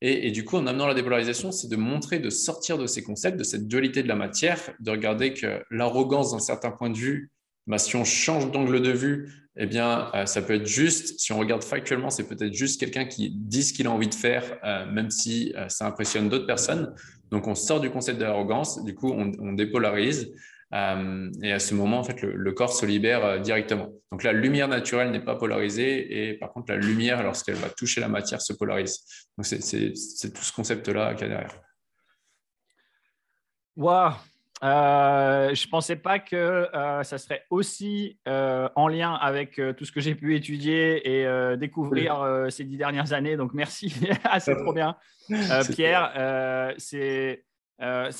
Et, 0.00 0.26
et, 0.26 0.30
du 0.30 0.44
coup, 0.44 0.56
en 0.56 0.66
amenant 0.66 0.86
la 0.86 0.94
dépolarisation, 0.94 1.52
c'est 1.52 1.68
de 1.68 1.76
montrer, 1.76 2.18
de 2.18 2.30
sortir 2.30 2.78
de 2.78 2.86
ces 2.86 3.02
concepts, 3.02 3.38
de 3.38 3.44
cette 3.44 3.68
dualité 3.68 4.02
de 4.02 4.08
la 4.08 4.16
matière, 4.16 4.58
de 4.80 4.90
regarder 4.90 5.34
que 5.34 5.62
l'arrogance 5.70 6.32
d'un 6.32 6.40
certain 6.40 6.70
point 6.70 6.90
de 6.90 6.96
vue, 6.96 7.30
bah, 7.66 7.78
si 7.78 7.96
on 7.96 8.04
change 8.04 8.50
d'angle 8.50 8.82
de 8.82 8.90
vue, 8.90 9.44
eh 9.56 9.66
bien, 9.66 10.10
euh, 10.14 10.26
ça 10.26 10.42
peut 10.42 10.54
être 10.54 10.66
juste, 10.66 11.18
si 11.20 11.32
on 11.32 11.38
regarde 11.38 11.62
factuellement, 11.62 12.10
c'est 12.10 12.26
peut-être 12.26 12.52
juste 12.52 12.80
quelqu'un 12.80 13.04
qui 13.04 13.30
dit 13.30 13.62
ce 13.62 13.72
qu'il 13.72 13.86
a 13.86 13.90
envie 13.90 14.08
de 14.08 14.14
faire, 14.14 14.42
euh, 14.64 14.84
même 14.86 15.10
si 15.10 15.52
euh, 15.56 15.68
ça 15.68 15.86
impressionne 15.86 16.28
d'autres 16.28 16.46
personnes. 16.46 16.94
Donc, 17.30 17.46
on 17.46 17.54
sort 17.54 17.80
du 17.80 17.90
concept 17.90 18.18
de 18.18 18.24
l'arrogance, 18.24 18.84
du 18.84 18.94
coup, 18.94 19.12
on, 19.12 19.52
dépolarise. 19.52 20.32
et 20.72 21.52
à 21.52 21.58
ce 21.58 21.74
moment, 21.74 22.00
en 22.00 22.04
fait, 22.04 22.20
le, 22.22 22.52
corps 22.52 22.72
se 22.72 22.84
libère 22.84 23.40
directement. 23.40 23.90
Donc, 24.12 24.22
la 24.24 24.32
lumière 24.32 24.68
naturelle 24.68 25.10
n'est 25.10 25.24
pas 25.24 25.36
polarisée, 25.36 26.28
et 26.28 26.34
par 26.34 26.52
contre, 26.52 26.72
la 26.72 26.78
lumière, 26.78 27.22
lorsqu'elle 27.22 27.56
va 27.56 27.70
toucher 27.70 28.00
la 28.00 28.08
matière, 28.08 28.40
se 28.40 28.52
polarise. 28.52 29.00
Donc, 29.38 29.46
c'est 29.46 30.32
tout 30.32 30.42
ce 30.42 30.52
concept-là 30.52 31.14
qu'il 31.14 31.28
y 31.28 31.30
a 31.30 31.34
derrière. 31.34 31.60
Waouh 33.76 34.14
euh, 34.64 35.54
je 35.54 35.66
ne 35.66 35.70
pensais 35.70 35.96
pas 35.96 36.18
que 36.18 36.36
euh, 36.36 37.02
ça 37.02 37.18
serait 37.18 37.44
aussi 37.50 38.18
euh, 38.26 38.68
en 38.76 38.88
lien 38.88 39.12
avec 39.12 39.60
tout 39.76 39.84
ce 39.84 39.92
que 39.92 40.00
j'ai 40.00 40.14
pu 40.14 40.34
étudier 40.36 41.20
et 41.20 41.56
découvrir 41.56 42.46
ces 42.48 42.64
dix 42.64 42.78
dernières 42.78 43.12
années. 43.12 43.36
Donc, 43.36 43.52
merci. 43.54 43.94
Ah, 44.24 44.40
c'est 44.40 44.56
trop 44.56 44.72
bien. 44.72 44.96
Pierre, 45.70 46.74
c'est 46.78 47.44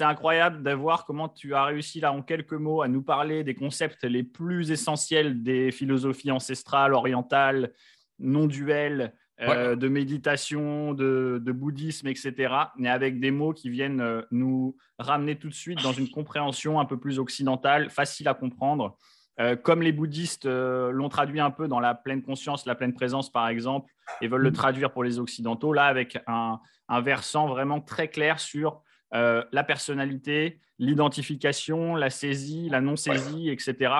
incroyable 0.00 0.62
de 0.62 0.72
voir 0.72 1.06
comment 1.06 1.28
tu 1.28 1.54
as 1.54 1.64
réussi 1.64 2.00
là 2.00 2.12
en 2.12 2.22
quelques 2.22 2.52
mots 2.52 2.82
à 2.82 2.88
nous 2.88 3.02
parler 3.02 3.42
des 3.42 3.54
concepts 3.54 4.04
les 4.04 4.22
plus 4.22 4.70
essentiels 4.70 5.42
des 5.42 5.70
philosophies 5.72 6.30
ancestrales, 6.30 6.92
orientales, 6.92 7.72
non 8.18 8.46
duelles, 8.46 9.14
euh, 9.40 9.74
de 9.74 9.88
méditation, 9.88 10.94
de, 10.94 11.40
bouddhisme, 11.52 12.06
etc., 12.06 12.54
mais 12.76 12.88
avec 12.88 13.18
des 13.18 13.32
mots 13.32 13.52
qui 13.52 13.68
viennent 13.68 14.00
euh, 14.00 14.22
nous 14.30 14.76
ramener 15.00 15.36
tout 15.36 15.48
de 15.48 15.54
suite 15.54 15.82
dans 15.82 15.92
une 15.92 16.08
compréhension 16.08 16.78
un 16.78 16.84
peu 16.84 16.98
plus 16.98 17.18
occidentale, 17.18 17.90
facile 17.90 18.28
à 18.28 18.34
comprendre. 18.34 18.96
Euh, 19.40 19.56
comme 19.56 19.82
les 19.82 19.90
bouddhistes 19.90 20.46
l'ont 20.46 21.08
traduit 21.08 21.40
un 21.40 21.50
peu 21.50 21.66
dans 21.66 21.80
la 21.80 21.96
pleine 21.96 22.22
conscience, 22.22 22.64
la 22.64 22.76
pleine 22.76 22.94
présence, 22.94 23.32
par 23.32 23.48
exemple, 23.48 23.92
et 24.20 24.28
veulent 24.28 24.42
le 24.42 24.50
mm. 24.50 24.54
traduire 24.54 24.92
pour 24.92 25.02
les 25.02 25.18
occidentaux, 25.18 25.72
là, 25.72 25.86
avec 25.86 26.16
un, 26.28 26.60
versant 27.00 27.48
vraiment 27.48 27.80
très 27.80 28.06
clair 28.08 28.38
sur 28.38 28.82
la 29.10 29.64
personnalité, 29.64 30.60
l'identification, 30.78 31.96
la 31.96 32.10
saisie, 32.10 32.68
la 32.68 32.80
non-saisie, 32.80 33.48
etc. 33.48 33.94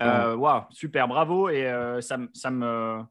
Waouh, 0.00 0.62
super, 0.70 1.08
bravo, 1.08 1.50
et 1.50 1.70
ça, 2.00 2.16
ça 2.32 2.50
me 2.50 3.02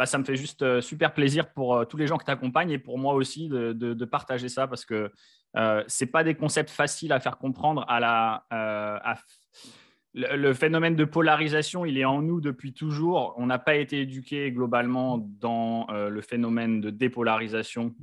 bah, 0.00 0.06
ça 0.06 0.16
me 0.16 0.24
fait 0.24 0.34
juste 0.34 0.62
euh, 0.62 0.80
super 0.80 1.12
plaisir 1.12 1.52
pour 1.52 1.76
euh, 1.76 1.84
tous 1.84 1.98
les 1.98 2.06
gens 2.06 2.16
qui 2.16 2.24
t'accompagnent 2.24 2.70
et 2.70 2.78
pour 2.78 2.96
moi 2.96 3.12
aussi 3.12 3.50
de, 3.50 4.04
partager 4.06 4.48
ça 4.48 4.66
parce 4.66 4.86
que 4.86 5.12
euh, 5.58 5.84
ce 5.88 6.04
n'est 6.04 6.10
pas 6.10 6.24
des 6.24 6.34
concepts 6.34 6.70
faciles 6.70 7.12
à 7.12 7.20
faire 7.20 7.36
comprendre 7.36 7.84
à 7.86 8.00
la. 8.00 9.18
le, 10.14 10.54
phénomène 10.54 10.96
de 10.96 11.04
polarisation, 11.04 11.84
il 11.84 11.98
est 11.98 12.06
en 12.06 12.22
nous 12.22 12.40
depuis 12.40 12.72
toujours. 12.72 13.34
On 13.36 13.44
n'a 13.44 13.58
pas 13.58 13.74
été 13.74 14.00
éduqué 14.00 14.50
globalement 14.52 15.18
dans 15.18 15.86
le 15.90 16.22
phénomène 16.22 16.80
de 16.80 16.88
dépolarisation, 16.88 17.94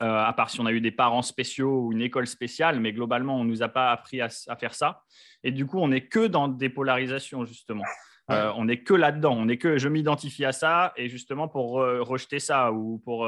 à 0.00 0.32
part 0.36 0.50
si 0.50 0.58
on 0.58 0.66
a 0.66 0.72
eu 0.72 0.80
des 0.80 0.90
parents 0.90 1.22
spéciaux 1.22 1.82
ou 1.82 1.92
une 1.92 2.02
école 2.02 2.26
spéciale, 2.26 2.80
mais 2.80 2.92
globalement, 2.92 3.38
on 3.38 3.44
ne 3.44 3.50
nous 3.50 3.62
a 3.62 3.68
pas 3.68 3.92
appris 3.92 4.20
à, 4.20 4.26
à, 4.48 4.56
faire 4.56 4.74
ça. 4.74 5.04
Et 5.44 5.52
du 5.52 5.66
coup, 5.66 5.78
on 5.78 5.86
n'est 5.86 6.08
que 6.08 6.26
dans 6.26 6.48
dépolarisation, 6.48 7.44
justement. 7.44 7.84
On 8.28 8.64
n'est 8.64 8.82
que 8.82 8.94
là-dedans. 8.94 9.34
On 9.36 9.46
n'est 9.46 9.58
que 9.58 9.78
je 9.78 9.88
m'identifie 9.88 10.44
à 10.44 10.52
ça 10.52 10.92
et 10.96 11.08
justement 11.08 11.48
pour 11.48 11.74
rejeter 11.74 12.38
ça 12.38 12.72
ou 12.72 12.98
pour 13.04 13.26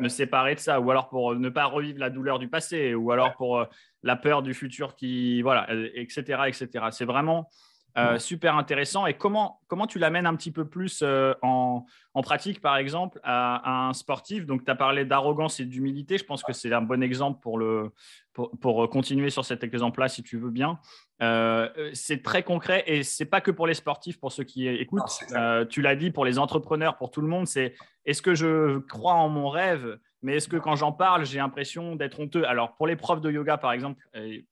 me 0.00 0.08
séparer 0.08 0.54
de 0.54 0.60
ça 0.60 0.80
ou 0.80 0.90
alors 0.90 1.08
pour 1.08 1.34
ne 1.34 1.48
pas 1.48 1.64
revivre 1.64 1.98
la 1.98 2.10
douleur 2.10 2.38
du 2.38 2.48
passé 2.48 2.94
ou 2.94 3.10
alors 3.12 3.34
pour 3.34 3.64
la 4.02 4.16
peur 4.16 4.42
du 4.42 4.54
futur 4.54 4.94
qui, 4.94 5.42
voilà, 5.42 5.66
etc., 5.94 6.42
etc. 6.48 6.86
C'est 6.90 7.04
vraiment 7.04 7.48
euh, 7.96 8.18
super 8.18 8.56
intéressant. 8.56 9.06
Et 9.06 9.14
comment, 9.14 9.60
comment 9.68 9.86
tu 9.86 9.98
l'amènes 9.98 10.26
un 10.26 10.36
petit 10.36 10.50
peu 10.50 10.66
plus 10.66 11.00
euh, 11.02 11.32
en, 11.42 11.86
en, 12.14 12.22
pratique, 12.22 12.60
par 12.60 12.76
exemple, 12.76 13.20
à, 13.22 13.88
un 13.88 13.92
sportif? 13.94 14.44
Donc, 14.44 14.64
tu 14.64 14.70
as 14.70 14.74
parlé 14.74 15.04
d'arrogance 15.04 15.60
et 15.60 15.64
d'humilité. 15.64 16.18
Je 16.18 16.24
pense 16.24 16.42
que 16.42 16.52
c'est 16.52 16.72
un 16.72 16.82
bon 16.82 17.02
exemple 17.02 17.40
pour, 17.40 17.58
le, 17.58 17.92
pour, 18.32 18.50
pour, 18.58 18.88
continuer 18.90 19.30
sur 19.30 19.44
cet 19.44 19.64
exemple-là, 19.64 20.08
si 20.08 20.22
tu 20.22 20.38
veux 20.38 20.50
bien. 20.50 20.78
Euh, 21.22 21.68
c'est 21.94 22.22
très 22.22 22.42
concret 22.42 22.84
et 22.86 23.02
c'est 23.02 23.24
pas 23.24 23.40
que 23.40 23.50
pour 23.50 23.66
les 23.66 23.74
sportifs, 23.74 24.20
pour 24.20 24.30
ceux 24.30 24.44
qui 24.44 24.68
écoutent. 24.68 25.24
tu 25.70 25.80
l'as 25.80 25.96
dit, 25.96 26.10
pour 26.10 26.24
les 26.24 26.38
entrepreneurs, 26.38 26.98
pour 26.98 27.10
tout 27.10 27.22
le 27.22 27.28
monde, 27.28 27.46
c'est 27.46 27.74
est-ce 28.04 28.20
que 28.20 28.34
je 28.34 28.78
crois 28.78 29.14
en 29.14 29.28
mon 29.28 29.48
rêve? 29.48 29.98
Mais 30.22 30.36
est-ce 30.36 30.48
que 30.48 30.56
quand 30.56 30.76
j'en 30.76 30.92
parle, 30.92 31.26
j'ai 31.26 31.38
l'impression 31.38 31.94
d'être 31.94 32.18
honteux? 32.20 32.44
Alors, 32.44 32.74
pour 32.76 32.86
les 32.86 32.96
profs 32.96 33.20
de 33.20 33.30
yoga, 33.30 33.58
par 33.58 33.72
exemple, 33.72 34.02
et, 34.14 34.44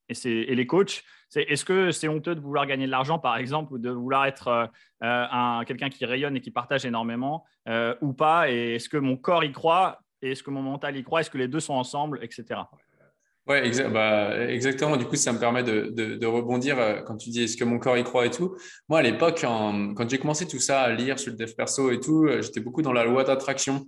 les 0.54 0.66
coachs, 0.66 1.02
est-ce 1.34 1.64
que 1.64 1.90
c'est 1.90 2.08
honteux 2.08 2.34
de 2.34 2.40
vouloir 2.40 2.66
gagner 2.66 2.86
de 2.86 2.90
l'argent, 2.90 3.18
par 3.18 3.36
exemple, 3.36 3.72
ou 3.72 3.78
de 3.78 3.90
vouloir 3.90 4.26
être 4.26 4.48
euh, 4.48 4.66
un, 5.00 5.64
quelqu'un 5.66 5.88
qui 5.88 6.04
rayonne 6.04 6.36
et 6.36 6.40
qui 6.40 6.50
partage 6.50 6.84
énormément, 6.84 7.44
euh, 7.68 7.94
ou 8.02 8.12
pas? 8.12 8.50
Et 8.50 8.76
est-ce 8.76 8.88
que 8.88 8.98
mon 8.98 9.16
corps 9.16 9.44
y 9.44 9.52
croit? 9.52 10.00
Est-ce 10.22 10.42
que 10.42 10.50
mon 10.50 10.62
mental 10.62 10.96
y 10.96 11.02
croit? 11.02 11.20
Est-ce 11.20 11.30
que 11.30 11.38
les 11.38 11.48
deux 11.48 11.60
sont 11.60 11.74
ensemble, 11.74 12.18
etc. 12.22 12.60
Oui, 13.46 13.56
bah, 13.92 14.48
exactement. 14.48 14.96
Du 14.96 15.04
coup, 15.04 15.16
ça 15.16 15.32
me 15.32 15.38
permet 15.38 15.62
de, 15.62 16.26
rebondir 16.26 16.78
euh, 16.78 17.02
quand 17.02 17.16
tu 17.16 17.30
dis 17.30 17.42
est-ce 17.42 17.56
que 17.56 17.64
mon 17.64 17.78
corps 17.78 17.98
y 17.98 18.04
croit 18.04 18.26
et 18.26 18.30
tout? 18.30 18.56
Moi, 18.88 19.00
à 19.00 19.02
l'époque, 19.02 19.40
quand 19.42 20.08
j'ai 20.08 20.18
commencé 20.18 20.46
tout 20.46 20.60
ça 20.60 20.82
à 20.82 20.92
lire 20.92 21.18
sur 21.18 21.32
le 21.32 21.36
dev 21.36 21.52
perso 21.54 21.90
et 21.90 22.00
tout, 22.00 22.28
j'étais 22.40 22.60
beaucoup 22.60 22.82
dans 22.82 22.92
la 22.92 23.04
loi 23.04 23.24
d'attraction. 23.24 23.86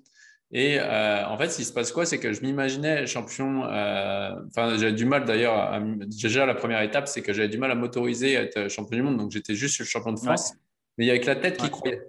Et 0.53 0.79
euh, 0.79 1.27
en 1.27 1.37
fait, 1.39 1.49
ce 1.49 1.57
qui 1.57 1.65
se 1.65 1.73
passe 1.73 1.91
quoi, 1.91 2.07
c'est 2.07 2.19
que 2.19 2.33
je 2.33 2.41
m'imaginais 2.43 3.07
champion. 3.07 3.65
Euh, 3.65 4.31
enfin, 4.49 4.77
j'avais 4.79 4.93
du 4.93 5.05
mal 5.05 5.25
d'ailleurs. 5.25 5.81
Déjà, 6.07 6.47
la 6.47 6.55
première 6.55 6.83
étape, 6.83 7.09
c'est 7.09 7.23
que 7.23 7.33
j'avais 7.33 7.49
du 7.49 7.59
mal 7.59 7.71
à 7.71 7.75
m'autoriser 7.75 8.37
à 8.37 8.43
être 8.43 8.69
champion 8.69 8.97
du 8.97 9.03
monde. 9.03 9.17
Donc, 9.19 9.33
j'étais 9.33 9.55
juste 9.55 9.79
le 9.79 9.85
champion 9.85 10.13
de 10.13 10.21
France. 10.21 10.55
Mais 10.99 11.05
il 11.05 11.09
y 11.09 11.11
avait 11.11 11.21
que 11.21 11.27
la 11.27 11.37
tête 11.37 11.57
qui 11.57 11.69
croyait. 11.69 12.01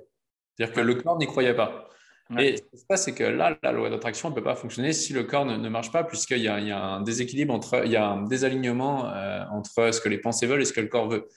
C'est-à-dire 0.55 0.75
que 0.75 0.81
le 0.81 0.95
corps 0.95 1.17
n'y 1.17 1.25
croyait 1.25 1.55
pas. 1.55 1.87
Et 2.37 2.57
ce 2.57 2.61
qui 2.61 2.77
se 2.77 2.85
passe, 2.85 3.05
c'est 3.05 3.13
que 3.13 3.23
là, 3.23 3.57
la 3.63 3.71
loi 3.71 3.89
d'attraction 3.89 4.29
ne 4.29 4.35
peut 4.35 4.43
pas 4.43 4.55
fonctionner 4.55 4.91
si 4.91 5.13
le 5.13 5.23
corps 5.23 5.45
ne, 5.45 5.69
marche 5.69 5.91
pas, 5.91 6.03
puisqu'il 6.03 6.39
y, 6.39 6.47
a 6.47 6.77
un 6.77 7.01
déséquilibre 7.01 7.53
entre, 7.53 7.83
il 7.85 7.91
y 7.91 7.95
a 7.95 8.05
un 8.05 8.23
désalignement 8.23 9.09
euh, 9.13 9.43
entre 9.51 9.93
ce 9.93 10.01
que 10.01 10.09
les 10.09 10.17
pensées 10.17 10.45
veulent 10.45 10.61
et 10.61 10.65
ce 10.65 10.73
que 10.73 10.81
le 10.81 10.87
corps 10.87 11.07
veut. 11.07 11.27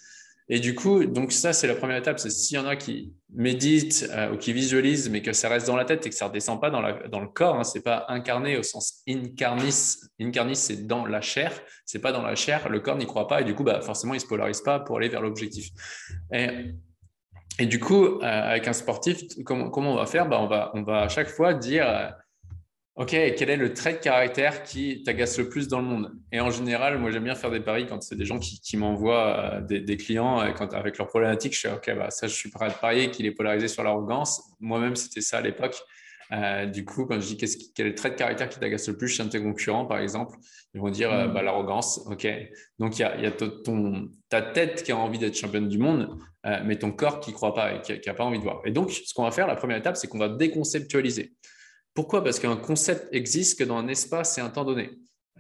Et 0.53 0.59
du 0.59 0.75
coup, 0.75 1.05
donc 1.05 1.31
ça, 1.31 1.53
c'est 1.53 1.69
la 1.69 1.77
première 1.77 1.97
étape. 1.97 2.19
C'est 2.19 2.29
s'il 2.29 2.57
y 2.57 2.59
en 2.59 2.67
a 2.67 2.75
qui 2.75 3.15
méditent 3.33 4.11
euh, 4.11 4.33
ou 4.33 4.37
qui 4.37 4.53
visualisent, 4.53 5.09
mais 5.09 5.23
que 5.23 5.33
ça 5.33 5.49
reste 5.49 5.69
dans 5.69 5.77
la 5.77 5.85
tête 5.85 6.05
et 6.05 6.11
que 6.11 6.15
ça 6.17 6.25
ne 6.25 6.31
redescend 6.31 6.61
pas 6.61 6.71
dans, 6.71 6.81
le 6.81 7.29
corps. 7.29 7.55
Hein, 7.55 7.63
c'est 7.63 7.85
pas 7.85 8.05
incarné 8.09 8.57
au 8.57 8.65
sens 8.65 9.05
incarnis. 9.09 10.01
Incarnis, 10.21 10.57
c'est 10.57 10.89
dans 10.89 11.07
la 11.07 11.21
chair. 11.21 11.53
C'est 11.87 12.01
pas 12.01 12.11
dans 12.11 12.23
la 12.23 12.35
chair. 12.35 12.69
Le 12.69 12.81
corps 12.81 12.97
n'y 12.97 13.07
croit 13.07 13.29
pas 13.29 13.43
et 13.43 13.45
du 13.45 13.55
coup, 13.55 13.63
bah, 13.63 13.81
forcément, 13.81 14.13
il 14.13 14.21
se 14.21 14.27
polarise 14.27 14.61
pas 14.61 14.81
pour 14.81 14.97
aller 14.97 15.09
vers 15.09 15.23
l'objectif. 15.23 15.69
Et, 16.33 16.49
et, 17.61 17.67
du 17.67 17.79
coup, 17.79 18.05
euh, 18.05 18.21
avec 18.23 18.67
un 18.67 18.73
sportif, 18.73 19.21
comment, 19.45 19.71
comment, 19.71 19.93
on 19.93 19.97
va 19.97 20.07
faire? 20.07 20.29
Bah, 20.29 20.41
on, 20.41 20.49
va, 20.49 20.73
on 20.75 20.83
va 20.83 21.03
à 21.03 21.09
chaque 21.09 21.29
fois 21.29 21.55
dire 21.55 21.89
euh, 21.89 22.09
Ok, 23.01 23.13
quel 23.13 23.49
est 23.49 23.57
le 23.57 23.73
trait 23.73 23.95
de 23.95 23.99
caractère 23.99 24.63
qui 24.63 25.03
t'agace 25.03 25.39
le 25.39 25.49
plus 25.49 25.69
dans 25.69 25.79
le 25.79 25.87
monde? 25.87 26.13
Et 26.33 26.41
en 26.41 26.51
général, 26.51 26.99
moi 26.99 27.11
j'aime 27.11 27.25
bien 27.25 27.35
faire 27.35 27.51
des 27.51 27.61
paris 27.61 27.87
quand 27.87 28.03
c'est 28.03 28.15
des 28.15 28.27
gens 28.27 28.39
qui, 28.39 28.77
m'envoient 28.77 29.55
euh, 29.55 29.61
des, 29.63 29.97
clients 29.97 30.39
euh, 30.39 30.53
quand, 30.53 30.75
avec 30.75 30.99
leurs 30.99 31.07
problématiques. 31.07 31.55
Je 31.55 31.61
fais 31.61 31.73
Ok, 31.73 31.91
bah, 31.97 32.11
ça 32.11 32.27
je 32.27 32.35
suis 32.35 32.51
prêt 32.51 32.67
à 32.67 32.71
parier 32.71 33.11
qu'il 33.11 33.25
est 33.25 33.31
polarisé 33.31 33.69
sur 33.69 33.83
l'arrogance. 33.83 34.43
Moi-même, 34.61 34.97
c'était 34.97 35.23
ça 35.23 35.39
à 35.39 35.41
l'époque. 35.41 35.81
Euh, 36.33 36.67
du 36.67 36.85
coup, 36.85 37.07
quand 37.07 37.19
je 37.19 37.35
dis 37.35 37.39
quel 37.39 37.87
est 37.87 37.89
le 37.89 37.95
trait 37.95 38.11
de 38.11 38.17
caractère 38.17 38.51
qui 38.51 38.59
t'agace 38.59 38.87
le 38.87 38.99
plus 38.99 39.09
chez 39.09 39.23
un 39.23 39.27
de 39.27 39.31
tes 39.31 39.43
concurrents, 39.43 39.87
par 39.87 39.99
exemple, 40.01 40.37
ils 40.75 40.81
vont 40.83 40.91
dire 40.91 41.11
mm. 41.11 41.33
bah, 41.33 41.41
l'arrogance. 41.41 42.03
Ok, 42.05 42.29
donc 42.79 42.99
il 42.99 43.01
y 43.01 43.05
a, 43.05 43.31
ton, 43.31 44.11
ta 44.29 44.43
tête 44.43 44.83
qui 44.83 44.93
a 44.93 44.99
envie 44.99 45.19
d'être 45.19 45.39
championne 45.39 45.71
du 45.71 45.79
monde, 45.79 46.19
mais 46.67 46.77
ton 46.77 46.93
corps 46.93 47.21
qui 47.21 47.31
ne 47.31 47.35
croit 47.35 47.55
pas 47.55 47.77
et 47.77 47.81
qui 47.81 48.07
n'a 48.07 48.15
pas 48.15 48.25
envie 48.25 48.39
de 48.39 48.45
voir. 48.45 48.61
Et 48.67 48.73
donc, 48.73 48.91
ce 48.91 49.15
qu'on 49.15 49.25
va 49.25 49.31
faire, 49.31 49.47
la 49.47 49.57
première 49.57 49.79
étape, 49.79 49.97
c'est 49.97 50.07
qu'on 50.07 50.19
va 50.19 50.29
déconceptualiser. 50.29 51.33
Pourquoi? 51.95 52.23
Parce 52.23 52.39
qu'un 52.39 52.57
concept 52.57 53.09
existe 53.13 53.59
que 53.59 53.65
dans 53.65 53.77
un 53.77 53.89
espace 53.89 54.39
et 54.39 54.41
un 54.41 54.51
temps 54.51 54.65
donné. 54.65 54.91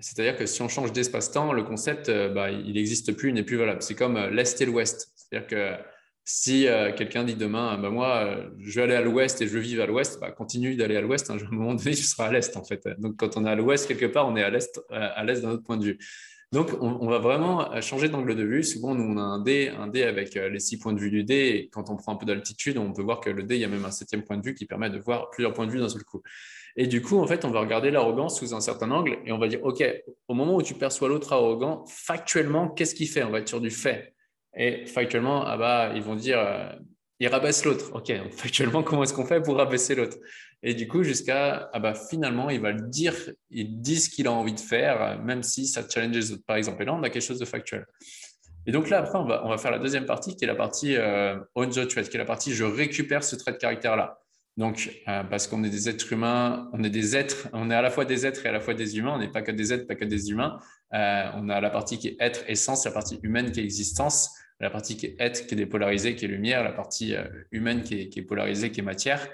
C'est-à-dire 0.00 0.36
que 0.36 0.46
si 0.46 0.62
on 0.62 0.68
change 0.68 0.92
d'espace-temps, 0.92 1.52
le 1.52 1.62
concept, 1.62 2.08
euh, 2.08 2.28
bah, 2.28 2.50
il 2.50 2.74
n'existe 2.74 3.12
plus, 3.12 3.28
il 3.28 3.34
n'est 3.34 3.42
plus 3.42 3.56
valable. 3.56 3.82
C'est 3.82 3.94
comme 3.94 4.16
euh, 4.16 4.30
l'Est 4.30 4.60
et 4.60 4.66
l'Ouest. 4.66 5.12
C'est-à-dire 5.14 5.46
que 5.46 5.74
si 6.24 6.66
euh, 6.66 6.92
quelqu'un 6.92 7.24
dit 7.24 7.34
demain, 7.34 7.76
bah, 7.76 7.90
moi, 7.90 8.36
je 8.58 8.76
vais 8.76 8.82
aller 8.82 8.94
à 8.94 9.02
l'Ouest 9.02 9.42
et 9.42 9.46
je 9.46 9.58
vivre 9.58 9.82
à 9.82 9.86
l'Ouest, 9.86 10.18
bah, 10.20 10.30
continue 10.30 10.74
d'aller 10.74 10.96
à 10.96 11.00
l'Ouest. 11.02 11.30
À 11.30 11.34
un 11.34 11.38
moment 11.50 11.74
donné, 11.74 11.94
tu 11.94 12.02
seras 12.02 12.28
à 12.28 12.32
l'Est, 12.32 12.56
en 12.56 12.64
fait. 12.64 12.86
Donc, 12.98 13.16
quand 13.16 13.36
on 13.36 13.44
est 13.44 13.50
à 13.50 13.54
l'Ouest, 13.54 13.86
quelque 13.86 14.06
part, 14.06 14.26
on 14.26 14.36
est 14.36 14.42
à 14.42 14.50
l'Est, 14.50 14.80
à 14.90 15.22
l'Est 15.24 15.42
d'un 15.42 15.50
autre 15.50 15.64
point 15.64 15.76
de 15.76 15.84
vue. 15.84 15.98
Donc, 16.52 16.70
on, 16.80 17.06
va 17.06 17.18
vraiment 17.18 17.80
changer 17.80 18.08
d'angle 18.08 18.34
de 18.34 18.42
vue. 18.42 18.64
Souvent, 18.64 18.94
nous, 18.96 19.04
on 19.04 19.16
a 19.18 19.22
un 19.22 19.38
dé, 19.40 19.68
un 19.68 19.86
dé 19.86 20.02
avec 20.02 20.34
les 20.34 20.58
six 20.58 20.78
points 20.78 20.92
de 20.92 20.98
vue 20.98 21.10
du 21.10 21.22
dé. 21.22 21.68
Quand 21.72 21.90
on 21.90 21.96
prend 21.96 22.12
un 22.14 22.16
peu 22.16 22.26
d'altitude, 22.26 22.76
on 22.76 22.92
peut 22.92 23.02
voir 23.02 23.20
que 23.20 23.30
le 23.30 23.44
dé, 23.44 23.54
il 23.54 23.60
y 23.60 23.64
a 23.64 23.68
même 23.68 23.84
un 23.84 23.92
septième 23.92 24.24
point 24.24 24.36
de 24.36 24.42
vue 24.42 24.54
qui 24.54 24.66
permet 24.66 24.90
de 24.90 24.98
voir 24.98 25.30
plusieurs 25.30 25.52
points 25.52 25.66
de 25.66 25.70
vue 25.70 25.78
d'un 25.78 25.88
seul 25.88 26.02
coup. 26.02 26.22
Et 26.76 26.86
du 26.86 27.02
coup, 27.02 27.18
en 27.18 27.26
fait, 27.26 27.44
on 27.44 27.50
va 27.50 27.60
regarder 27.60 27.90
l'arrogance 27.90 28.38
sous 28.38 28.54
un 28.54 28.60
certain 28.60 28.90
angle 28.90 29.18
et 29.24 29.32
on 29.32 29.38
va 29.38 29.48
dire, 29.48 29.60
OK, 29.64 29.84
au 30.28 30.34
moment 30.34 30.56
où 30.56 30.62
tu 30.62 30.74
perçois 30.74 31.08
l'autre 31.08 31.32
arrogant, 31.32 31.84
factuellement, 31.86 32.68
qu'est-ce 32.68 32.94
qu'il 32.94 33.08
fait? 33.08 33.22
On 33.22 33.30
va 33.30 33.40
être 33.40 33.48
sur 33.48 33.60
du 33.60 33.70
fait. 33.70 34.14
Et 34.56 34.86
factuellement, 34.86 35.44
ah 35.44 35.56
bah, 35.56 35.92
ils 35.94 36.02
vont 36.02 36.16
dire, 36.16 36.38
euh, 36.38 36.68
il 37.18 37.28
rabaisse 37.28 37.64
l'autre. 37.64 37.92
OK, 37.94 38.12
factuellement, 38.32 38.82
comment 38.84 39.02
est-ce 39.02 39.14
qu'on 39.14 39.26
fait 39.26 39.40
pour 39.40 39.56
rabaisser 39.56 39.94
l'autre? 39.94 40.16
Et 40.62 40.74
du 40.74 40.88
coup, 40.88 41.02
jusqu'à, 41.02 41.70
ah 41.72 41.78
bah, 41.78 41.94
finalement, 41.94 42.50
il 42.50 42.60
va 42.60 42.72
le 42.72 42.82
dire, 42.82 43.14
il 43.50 43.80
dit 43.80 44.00
ce 44.00 44.10
qu'il 44.10 44.26
a 44.26 44.32
envie 44.32 44.52
de 44.52 44.60
faire, 44.60 45.18
même 45.22 45.42
si 45.42 45.66
ça 45.66 45.82
challenge 45.88 46.14
les 46.14 46.32
autres, 46.32 46.44
par 46.46 46.56
exemple. 46.56 46.82
Et 46.82 46.86
là, 46.86 46.94
on 46.94 47.02
a 47.02 47.10
quelque 47.10 47.22
chose 47.22 47.38
de 47.38 47.46
factuel. 47.46 47.86
Et 48.66 48.72
donc 48.72 48.90
là, 48.90 48.98
après, 48.98 49.18
on 49.18 49.24
va, 49.24 49.44
on 49.46 49.48
va 49.48 49.56
faire 49.56 49.70
la 49.70 49.78
deuxième 49.78 50.04
partie 50.04 50.36
qui 50.36 50.44
est 50.44 50.46
la 50.46 50.54
partie 50.54 50.96
euh, 50.96 51.38
on 51.54 51.66
the 51.66 51.88
thread, 51.88 52.08
qui 52.08 52.16
est 52.16 52.18
la 52.18 52.26
partie 52.26 52.52
je 52.52 52.64
récupère 52.64 53.24
ce 53.24 53.36
trait 53.36 53.52
de 53.52 53.56
caractère-là. 53.56 54.18
Donc, 54.56 54.90
euh, 55.08 55.22
parce 55.24 55.46
qu'on 55.46 55.64
est 55.64 55.70
des 55.70 55.88
êtres 55.88 56.12
humains, 56.12 56.68
on 56.74 56.82
est 56.82 56.90
des 56.90 57.16
êtres, 57.16 57.48
on 57.54 57.70
est 57.70 57.74
à 57.74 57.80
la 57.80 57.90
fois 57.90 58.04
des 58.04 58.26
êtres 58.26 58.44
et 58.44 58.48
à 58.48 58.52
la 58.52 58.60
fois 58.60 58.74
des 58.74 58.98
humains, 58.98 59.14
on 59.14 59.18
n'est 59.18 59.30
pas 59.30 59.42
que 59.42 59.52
des 59.52 59.72
êtres, 59.72 59.86
pas 59.86 59.94
que 59.94 60.04
des 60.04 60.30
humains. 60.30 60.58
Euh, 60.92 61.30
on 61.36 61.48
a 61.48 61.60
la 61.60 61.70
partie 61.70 61.98
qui 61.98 62.08
est 62.08 62.16
être, 62.20 62.44
essence, 62.48 62.84
la 62.84 62.90
partie 62.90 63.18
humaine 63.22 63.52
qui 63.52 63.60
est 63.60 63.64
existence, 63.64 64.30
la 64.58 64.68
partie 64.68 64.96
qui 64.96 65.06
est 65.06 65.16
être, 65.18 65.46
qui 65.46 65.54
est 65.54 65.56
dépolarisée, 65.56 66.14
qui 66.14 66.26
est 66.26 66.28
lumière, 66.28 66.62
la 66.62 66.72
partie 66.72 67.14
euh, 67.14 67.24
humaine 67.52 67.82
qui 67.82 68.10
est, 68.14 68.22
polarisée, 68.22 68.70
qui 68.70 68.80
est 68.80 68.82
matière. 68.82 69.26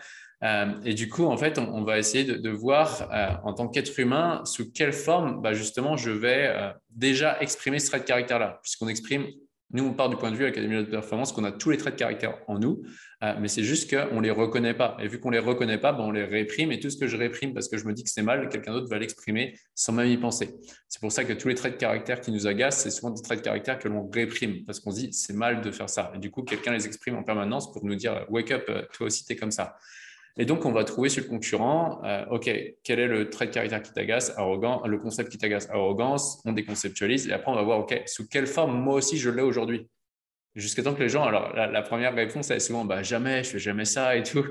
Et 0.42 0.94
du 0.94 1.08
coup, 1.08 1.24
en 1.24 1.36
fait, 1.36 1.58
on, 1.58 1.82
va 1.82 1.98
essayer 1.98 2.24
de, 2.24 2.50
voir 2.50 3.08
en 3.44 3.54
tant 3.54 3.68
qu'être 3.68 3.98
humain 3.98 4.42
sous 4.44 4.70
quelle 4.70 4.92
forme, 4.92 5.40
bah, 5.40 5.54
justement, 5.54 5.96
je 5.96 6.10
vais 6.10 6.54
déjà 6.90 7.40
exprimer 7.40 7.78
ce 7.78 7.88
trait 7.88 8.00
de 8.00 8.04
caractère-là, 8.04 8.60
puisqu'on 8.62 8.88
exprime 8.88 9.26
nous, 9.72 9.84
on 9.84 9.94
part 9.94 10.08
du 10.08 10.16
point 10.16 10.30
de 10.30 10.36
vue 10.36 10.44
Académie 10.44 10.76
de 10.76 10.82
performance 10.82 11.32
qu'on 11.32 11.42
a 11.42 11.50
tous 11.50 11.70
les 11.70 11.76
traits 11.76 11.94
de 11.94 11.98
caractère 11.98 12.38
en 12.46 12.58
nous, 12.58 12.82
euh, 13.24 13.34
mais 13.40 13.48
c'est 13.48 13.64
juste 13.64 13.90
qu'on 13.90 14.16
ne 14.16 14.22
les 14.22 14.30
reconnaît 14.30 14.74
pas. 14.74 14.96
Et 15.00 15.08
vu 15.08 15.18
qu'on 15.18 15.30
ne 15.30 15.34
les 15.34 15.42
reconnaît 15.42 15.78
pas, 15.78 15.92
ben, 15.92 16.04
on 16.04 16.12
les 16.12 16.24
réprime. 16.24 16.70
Et 16.70 16.78
tout 16.78 16.88
ce 16.88 16.96
que 16.96 17.08
je 17.08 17.16
réprime 17.16 17.52
parce 17.52 17.68
que 17.68 17.76
je 17.76 17.84
me 17.84 17.92
dis 17.92 18.04
que 18.04 18.10
c'est 18.10 18.22
mal, 18.22 18.48
quelqu'un 18.48 18.72
d'autre 18.72 18.88
va 18.88 18.98
l'exprimer 18.98 19.58
sans 19.74 19.92
même 19.92 20.06
y 20.06 20.16
penser. 20.16 20.54
C'est 20.88 21.00
pour 21.00 21.10
ça 21.10 21.24
que 21.24 21.32
tous 21.32 21.48
les 21.48 21.56
traits 21.56 21.74
de 21.74 21.78
caractère 21.78 22.20
qui 22.20 22.30
nous 22.30 22.46
agacent, 22.46 22.78
c'est 22.78 22.90
souvent 22.90 23.10
des 23.10 23.22
traits 23.22 23.40
de 23.40 23.44
caractère 23.44 23.78
que 23.80 23.88
l'on 23.88 24.08
réprime 24.08 24.64
parce 24.64 24.78
qu'on 24.78 24.92
se 24.92 25.00
dit 25.00 25.12
c'est 25.12 25.34
mal 25.34 25.60
de 25.62 25.70
faire 25.72 25.90
ça. 25.90 26.12
Et 26.14 26.18
du 26.18 26.30
coup, 26.30 26.42
quelqu'un 26.42 26.72
les 26.72 26.86
exprime 26.86 27.16
en 27.16 27.24
permanence 27.24 27.72
pour 27.72 27.84
nous 27.84 27.96
dire 27.96 28.24
wake 28.28 28.52
up, 28.52 28.66
euh, 28.68 28.82
toi 28.92 29.08
aussi, 29.08 29.24
tu 29.24 29.32
es 29.32 29.36
comme 29.36 29.50
ça. 29.50 29.76
Et 30.38 30.44
donc, 30.44 30.66
on 30.66 30.72
va 30.72 30.84
trouver 30.84 31.08
sur 31.08 31.22
le 31.22 31.28
concurrent, 31.28 32.02
euh, 32.04 32.26
OK, 32.30 32.50
quel 32.82 33.00
est 33.00 33.06
le 33.06 33.30
trait 33.30 33.46
de 33.46 33.52
caractère 33.52 33.82
qui 33.82 33.92
t'agace 33.92 34.34
Arrogant, 34.36 34.86
le 34.86 34.98
concept 34.98 35.30
qui 35.30 35.38
t'agace, 35.38 35.68
arrogance, 35.70 36.42
on 36.44 36.52
déconceptualise. 36.52 37.26
Et 37.28 37.32
après, 37.32 37.50
on 37.50 37.54
va 37.54 37.62
voir, 37.62 37.78
OK, 37.78 38.02
sous 38.06 38.28
quelle 38.28 38.46
forme 38.46 38.78
moi 38.78 38.94
aussi 38.94 39.16
je 39.16 39.30
l'ai 39.30 39.42
aujourd'hui 39.42 39.88
Jusqu'à 40.54 40.82
temps 40.82 40.94
que 40.94 41.02
les 41.02 41.10
gens, 41.10 41.24
alors 41.24 41.54
la, 41.54 41.82
première 41.82 42.14
réponse, 42.14 42.50
est 42.50 42.60
souvent, 42.60 42.84
bah, 42.84 43.02
jamais, 43.02 43.44
je 43.44 43.50
fais 43.50 43.58
jamais 43.58 43.84
ça 43.84 44.16
et 44.16 44.22
tout. 44.22 44.44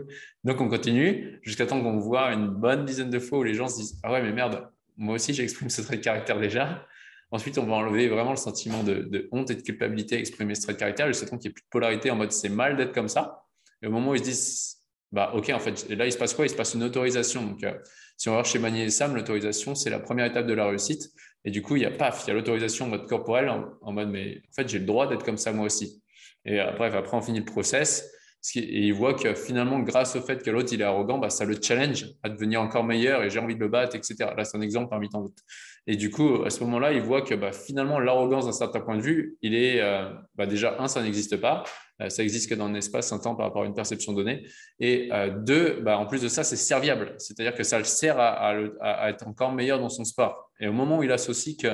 Donc, 0.43 0.61
on 0.61 0.69
continue 0.69 1.39
jusqu'à 1.41 1.65
temps 1.65 1.81
qu'on 1.81 1.97
voit 1.97 2.31
une 2.31 2.47
bonne 2.47 2.85
dizaine 2.85 3.09
de 3.09 3.19
fois 3.19 3.39
où 3.39 3.43
les 3.43 3.55
gens 3.55 3.67
se 3.67 3.77
disent, 3.77 3.99
ah 4.03 4.11
ouais, 4.11 4.21
mais 4.21 4.31
merde, 4.31 4.67
moi 4.97 5.15
aussi, 5.15 5.33
j'exprime 5.33 5.69
ce 5.69 5.81
trait 5.81 5.97
de 5.97 6.03
caractère 6.03 6.39
déjà. 6.39 6.85
Ensuite, 7.31 7.57
on 7.57 7.65
va 7.65 7.73
enlever 7.73 8.07
vraiment 8.07 8.31
le 8.31 8.37
sentiment 8.37 8.83
de, 8.83 9.27
honte 9.31 9.49
et 9.51 9.55
de 9.55 9.61
culpabilité 9.61 10.15
à 10.15 10.19
exprimer 10.19 10.55
ce 10.55 10.61
trait 10.61 10.73
de 10.73 10.79
caractère 10.79 11.07
jusqu'à 11.07 11.27
temps 11.27 11.37
qu'il 11.37 11.49
n'y 11.49 11.51
ait 11.51 11.53
plus 11.53 11.63
de 11.63 11.69
polarité 11.69 12.11
en 12.11 12.15
mode 12.15 12.31
c'est 12.31 12.49
mal 12.49 12.77
d'être 12.77 12.93
comme 12.93 13.07
ça. 13.07 13.43
Et 13.81 13.87
au 13.87 13.91
moment 13.91 14.11
où 14.11 14.15
ils 14.15 14.19
se 14.19 14.23
disent 14.23 14.84
bah, 15.11 15.31
OK, 15.33 15.49
en 15.49 15.59
fait, 15.59 15.87
là, 15.89 16.05
il 16.05 16.11
se 16.11 16.17
passe 16.17 16.33
quoi? 16.33 16.45
Il 16.45 16.49
se 16.49 16.55
passe 16.55 16.73
une 16.73 16.83
autorisation. 16.83 17.43
Donc, 17.45 17.63
euh, 17.63 17.73
si 18.17 18.29
on 18.29 18.33
va 18.33 18.37
voir 18.37 18.45
chez 18.45 18.59
Manier 18.59 18.83
et 18.83 18.89
Sam, 18.89 19.15
l'autorisation, 19.15 19.75
c'est 19.75 19.89
la 19.89 19.99
première 19.99 20.25
étape 20.25 20.47
de 20.47 20.53
la 20.53 20.67
réussite. 20.67 21.11
Et 21.43 21.51
du 21.51 21.61
coup, 21.61 21.75
il 21.75 21.83
y 21.83 21.85
a 21.85 21.91
paf, 21.91 22.23
il 22.25 22.29
y 22.29 22.31
a 22.31 22.33
l'autorisation 22.33 22.85
en 22.85 22.89
mode 22.89 23.07
corporel, 23.07 23.49
en, 23.49 23.91
mode, 23.91 24.09
mais 24.09 24.41
en 24.49 24.53
fait, 24.53 24.67
j'ai 24.67 24.79
le 24.79 24.85
droit 24.85 25.07
d'être 25.07 25.23
comme 25.23 25.37
ça 25.37 25.51
moi 25.51 25.65
aussi. 25.65 26.01
Et 26.43 26.59
euh, 26.59 26.69
après, 26.69 26.91
on 27.13 27.21
finit 27.21 27.39
le 27.39 27.45
process. 27.45 28.11
Et 28.55 28.85
il 28.87 28.93
voit 28.93 29.15
que 29.15 29.33
finalement, 29.33 29.79
grâce 29.79 30.15
au 30.15 30.21
fait 30.21 30.43
que 30.43 30.51
l'autre 30.51 30.69
il 30.71 30.81
est 30.81 30.83
arrogant, 30.83 31.17
bah, 31.17 31.31
ça 31.31 31.45
le 31.45 31.55
challenge 31.59 32.05
à 32.21 32.29
devenir 32.29 32.61
encore 32.61 32.83
meilleur 32.83 33.23
et 33.23 33.29
j'ai 33.29 33.39
envie 33.39 33.55
de 33.55 33.59
le 33.59 33.69
battre, 33.69 33.95
etc. 33.95 34.15
Là, 34.37 34.43
c'est 34.43 34.55
un 34.55 34.61
exemple 34.61 34.89
parmi 34.89 35.09
tant 35.09 35.21
d'autres. 35.21 35.41
Et 35.87 35.95
du 35.95 36.11
coup, 36.11 36.43
à 36.43 36.49
ce 36.49 36.63
moment-là, 36.63 36.93
il 36.93 37.01
voit 37.01 37.21
que 37.21 37.33
bah, 37.33 37.51
finalement, 37.51 37.99
l'arrogance 37.99 38.45
d'un 38.45 38.51
certain 38.51 38.81
point 38.81 38.97
de 38.97 39.01
vue, 39.01 39.37
il 39.41 39.55
est 39.55 39.81
euh, 39.81 40.09
bah, 40.35 40.45
déjà, 40.45 40.75
un, 40.79 40.87
ça 40.87 41.01
n'existe 41.01 41.37
pas. 41.37 41.63
Ça 42.09 42.23
existe 42.23 42.49
que 42.49 42.55
dans 42.55 42.65
un 42.65 42.73
espace, 42.73 43.11
un 43.13 43.19
temps 43.19 43.35
par 43.35 43.47
rapport 43.47 43.63
à 43.63 43.65
une 43.65 43.73
perception 43.73 44.13
donnée. 44.13 44.45
Et 44.79 45.09
deux, 45.37 45.79
bah, 45.81 45.97
en 45.97 46.05
plus 46.05 46.21
de 46.21 46.27
ça, 46.27 46.43
c'est 46.43 46.57
serviable. 46.57 47.15
C'est-à-dire 47.17 47.55
que 47.55 47.63
ça 47.63 47.77
le 47.77 47.85
sert 47.85 48.19
à, 48.19 49.09
être 49.09 49.27
encore 49.27 49.53
meilleur 49.53 49.79
dans 49.79 49.89
son 49.89 50.03
sport. 50.03 50.51
Et 50.59 50.67
au 50.67 50.73
moment 50.73 50.97
où 50.97 51.03
il 51.03 51.11
associe 51.11 51.55
que 51.55 51.69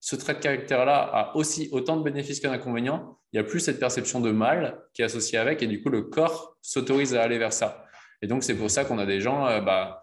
ce 0.00 0.16
trait 0.16 0.34
de 0.34 0.40
caractère-là 0.40 0.96
a 1.12 1.36
aussi 1.36 1.68
autant 1.72 1.96
de 1.96 2.02
bénéfices 2.02 2.40
qu'un 2.40 2.52
inconvénient, 2.52 3.18
il 3.32 3.40
n'y 3.40 3.46
a 3.46 3.48
plus 3.48 3.60
cette 3.60 3.78
perception 3.78 4.20
de 4.20 4.32
mal 4.32 4.80
qui 4.92 5.02
est 5.02 5.04
associée 5.04 5.38
avec, 5.38 5.62
et 5.62 5.66
du 5.66 5.82
coup, 5.82 5.90
le 5.90 6.02
corps 6.02 6.56
s'autorise 6.62 7.14
à 7.14 7.22
aller 7.22 7.38
vers 7.38 7.52
ça. 7.52 7.84
Et 8.22 8.26
donc, 8.26 8.42
c'est 8.42 8.56
pour 8.56 8.70
ça 8.70 8.84
qu'on 8.84 8.98
a 8.98 9.06
des 9.06 9.20
gens, 9.20 9.44
bah, 9.62 10.00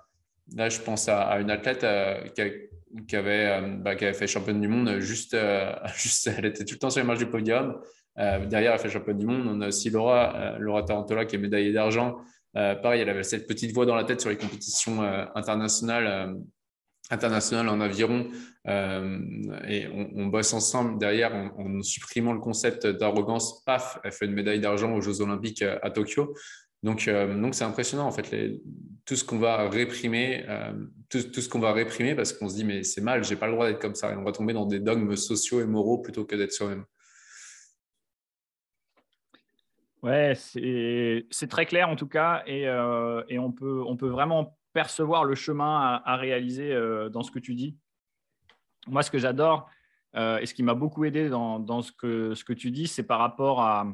là, 0.56 0.70
je 0.70 0.80
pense 0.80 1.10
à, 1.10 1.40
une 1.40 1.52
athlète 1.52 1.84
euh, 1.84 2.22
bah, 2.24 3.96
qui 3.96 4.06
avait 4.06 4.14
fait 4.14 4.28
championne 4.28 4.62
du 4.62 4.68
monde 4.68 4.90
euh, 4.90 5.00
juste, 5.02 5.34
elle 5.36 6.46
était 6.46 6.66
tout 6.66 6.76
le 6.76 6.80
temps 6.80 6.90
sur 6.90 7.02
les 7.02 7.08
marches 7.08 7.20
du 7.20 7.30
podium. 7.30 7.80
Euh, 8.20 8.46
derrière, 8.46 8.74
elle 8.74 8.80
fait 8.80 8.90
championne 8.90 9.18
du 9.18 9.26
monde. 9.26 9.48
On 9.48 9.62
a 9.62 9.68
aussi 9.68 9.90
Laura, 9.90 10.58
Laura 10.60 10.84
Tarantola 10.84 11.26
qui 11.26 11.36
est 11.36 11.40
médaillée 11.40 11.74
d'argent. 11.74 12.18
pareil, 12.54 13.02
elle 13.02 13.10
avait 13.10 13.24
cette 13.24 13.48
petite 13.48 13.74
voix 13.74 13.86
dans 13.86 13.96
la 13.96 14.04
tête 14.04 14.22
sur 14.22 14.30
les 14.30 14.38
compétitions 14.38 15.02
internationales, 15.36 16.36
internationales 17.12 17.70
en 17.70 17.80
aviron. 17.80 18.28
et 18.66 19.88
on, 20.16 20.26
bosse 20.28 20.54
ensemble 20.54 20.98
derrière 20.98 21.34
en 21.58 21.82
supprimant 21.84 22.34
le 22.34 22.40
concept 22.40 22.88
d'arrogance. 22.88 23.64
Paf, 23.64 24.00
elle 24.04 24.12
fait 24.12 24.26
une 24.26 24.34
médaille 24.34 24.60
d'argent 24.60 24.94
aux 24.94 25.02
Jeux 25.02 25.22
Olympiques 25.22 25.62
à 25.62 25.92
Tokyo. 25.92 26.34
Donc, 26.84 27.08
euh, 27.08 27.40
donc 27.40 27.56
c'est 27.56 27.64
impressionnant 27.64 28.06
en 28.06 28.12
fait 28.12 28.60
tout 29.06 29.16
ce 29.16 29.24
qu'on 29.24 29.40
va 29.40 29.68
réprimer, 29.70 30.46
euh, 30.48 30.74
tout, 31.10 31.20
ce 31.20 31.50
qu'on 31.50 31.60
va 31.60 31.74
réprimer 31.74 32.14
parce 32.14 32.34
qu'on 32.34 32.50
se 32.50 32.56
dit 32.56 32.64
mais 32.64 32.84
c'est 32.84 33.02
mal, 33.02 33.24
j'ai 33.24 33.36
pas 33.36 33.48
le 33.48 33.54
droit 33.54 33.68
d'être 33.68 33.82
comme 33.82 33.96
ça. 33.96 34.12
Et 34.12 34.16
on 34.16 34.24
va 34.24 34.32
tomber 34.32 34.54
dans 34.54 34.66
des 34.66 34.80
dogmes 34.80 35.16
sociaux 35.16 35.62
et 35.62 35.66
moraux 35.66 35.98
plutôt 35.98 36.26
que 36.26 36.36
d'être 36.36 36.52
soi-même. 36.52 36.86
Ouais, 40.04 40.34
c'est 40.36 41.48
très 41.50 41.66
clair 41.66 41.90
en 41.90 41.96
tout 41.96 42.08
cas 42.08 42.44
et, 42.46 42.68
euh, 42.68 43.24
on, 43.40 43.52
peut, 43.52 44.08
vraiment 44.08 44.58
percevoir 44.74 45.24
le 45.24 45.36
chemin 45.36 46.02
à, 46.04 46.16
réaliser 46.16 46.74
dans 47.12 47.24
ce 47.24 47.32
que 47.32 47.40
tu 47.40 47.56
dis. 47.56 47.78
Moi, 48.88 49.02
ce 49.04 49.12
que 49.12 49.18
j'adore 49.18 49.70
et 50.16 50.46
ce 50.46 50.54
qui 50.54 50.64
m'a 50.64 50.76
beaucoup 50.76 51.04
aidé 51.04 51.30
dans, 51.30 51.82
ce, 51.82 51.92
que, 51.92 52.54
tu 52.54 52.72
dis, 52.72 52.88
c'est 52.88 53.04
par 53.04 53.20
rapport 53.20 53.62
à, 53.62 53.88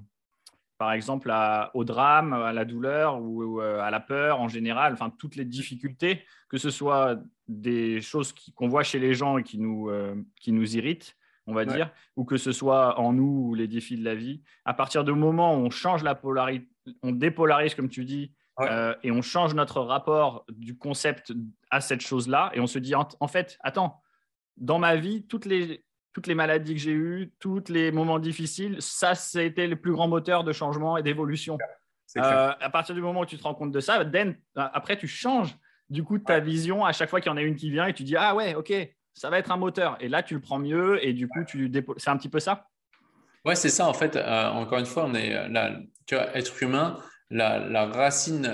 par 0.83 0.91
exemple 0.91 1.33
au 1.73 1.83
drame, 1.85 2.33
à 2.33 2.51
la 2.51 2.65
douleur 2.65 3.21
ou, 3.21 3.61
euh, 3.61 3.79
à 3.79 3.89
la 3.89 4.01
peur 4.01 4.41
en 4.41 4.49
général, 4.49 4.91
enfin 4.91 5.09
toutes 5.17 5.37
les 5.37 5.45
difficultés, 5.45 6.25
que 6.49 6.57
ce 6.57 6.69
soit 6.69 7.19
des 7.47 8.01
choses 8.01 8.33
qu'on 8.55 8.67
voit 8.67 8.83
chez 8.83 8.99
les 8.99 9.13
gens 9.13 9.37
et 9.37 9.43
euh, 9.55 10.15
qui 10.41 10.51
nous 10.51 10.75
irritent, 10.75 11.15
on 11.47 11.53
va 11.53 11.65
dire, 11.65 11.91
ou 12.15 12.23
que 12.23 12.37
ce 12.37 12.51
soit 12.51 12.99
en 12.99 13.13
nous 13.13 13.49
ou 13.49 13.55
les 13.55 13.67
défis 13.67 13.97
de 13.97 14.03
la 14.03 14.15
vie. 14.15 14.41
À 14.65 14.73
partir 14.73 15.03
du 15.03 15.11
moment 15.13 15.55
où 15.55 15.59
on 15.59 15.69
change 15.69 16.03
la 16.03 16.15
polarité, 16.15 16.67
on 17.01 17.11
dépolarise 17.11 17.75
comme 17.75 17.89
tu 17.89 18.05
dis, 18.05 18.33
euh, 18.59 18.95
et 19.03 19.11
on 19.11 19.21
change 19.21 19.53
notre 19.55 19.81
rapport 19.81 20.45
du 20.49 20.77
concept 20.77 21.33
à 21.71 21.81
cette 21.81 22.01
chose-là, 22.01 22.51
et 22.53 22.59
on 22.59 22.67
se 22.67 22.79
dit 22.79 22.93
en 22.95 23.27
fait, 23.27 23.57
attends, 23.61 24.01
dans 24.57 24.79
ma 24.79 24.95
vie, 24.95 25.25
toutes 25.25 25.45
les 25.45 25.83
toutes 26.13 26.27
les 26.27 26.35
maladies 26.35 26.75
que 26.75 26.79
j'ai 26.79 26.91
eues, 26.91 27.33
tous 27.39 27.63
les 27.69 27.91
moments 27.91 28.19
difficiles, 28.19 28.77
ça, 28.79 29.15
c'était 29.15 29.67
le 29.67 29.75
plus 29.75 29.91
grand 29.91 30.07
moteur 30.07 30.43
de 30.43 30.53
changement 30.53 30.95
et 30.95 31.03
d'évolution. 31.03 31.57
Euh, 32.17 32.53
à 32.59 32.69
partir 32.69 32.93
du 32.93 33.01
moment 33.01 33.21
où 33.21 33.25
tu 33.25 33.37
te 33.37 33.43
rends 33.43 33.55
compte 33.55 33.71
de 33.71 33.79
ça, 33.79 33.99
euh, 33.99 34.33
après, 34.55 34.95
tu 34.95 35.07
changes 35.07 35.55
du 35.89 36.03
coup 36.03 36.19
ta 36.19 36.39
vision 36.39 36.85
à 36.85 36.91
chaque 36.91 37.09
fois 37.09 37.19
qu'il 37.19 37.31
y 37.31 37.33
en 37.33 37.37
a 37.37 37.41
une 37.41 37.55
qui 37.55 37.71
vient 37.71 37.87
et 37.87 37.93
tu 37.93 38.03
dis 38.03 38.15
Ah 38.15 38.35
ouais, 38.35 38.53
ok, 38.53 38.71
ça 39.13 39.29
va 39.29 39.39
être 39.39 39.51
un 39.51 39.57
moteur. 39.57 39.97
Et 39.99 40.09
là, 40.09 40.23
tu 40.23 40.33
le 40.33 40.39
prends 40.39 40.59
mieux 40.59 41.05
et 41.05 41.13
du 41.13 41.27
coup, 41.27 41.43
tu 41.45 41.71
c'est 41.97 42.09
un 42.09 42.17
petit 42.17 42.29
peu 42.29 42.39
ça? 42.39 42.67
Ouais, 43.45 43.55
c'est 43.55 43.69
ça. 43.69 43.87
En 43.87 43.93
fait, 43.93 44.15
euh, 44.15 44.49
encore 44.49 44.79
une 44.79 44.85
fois, 44.85 45.05
on 45.05 45.13
est 45.13 45.49
là, 45.49 45.79
tu 46.05 46.15
vois, 46.15 46.35
être 46.35 46.61
humain, 46.63 46.97
la, 47.29 47.85
racine, 47.85 48.49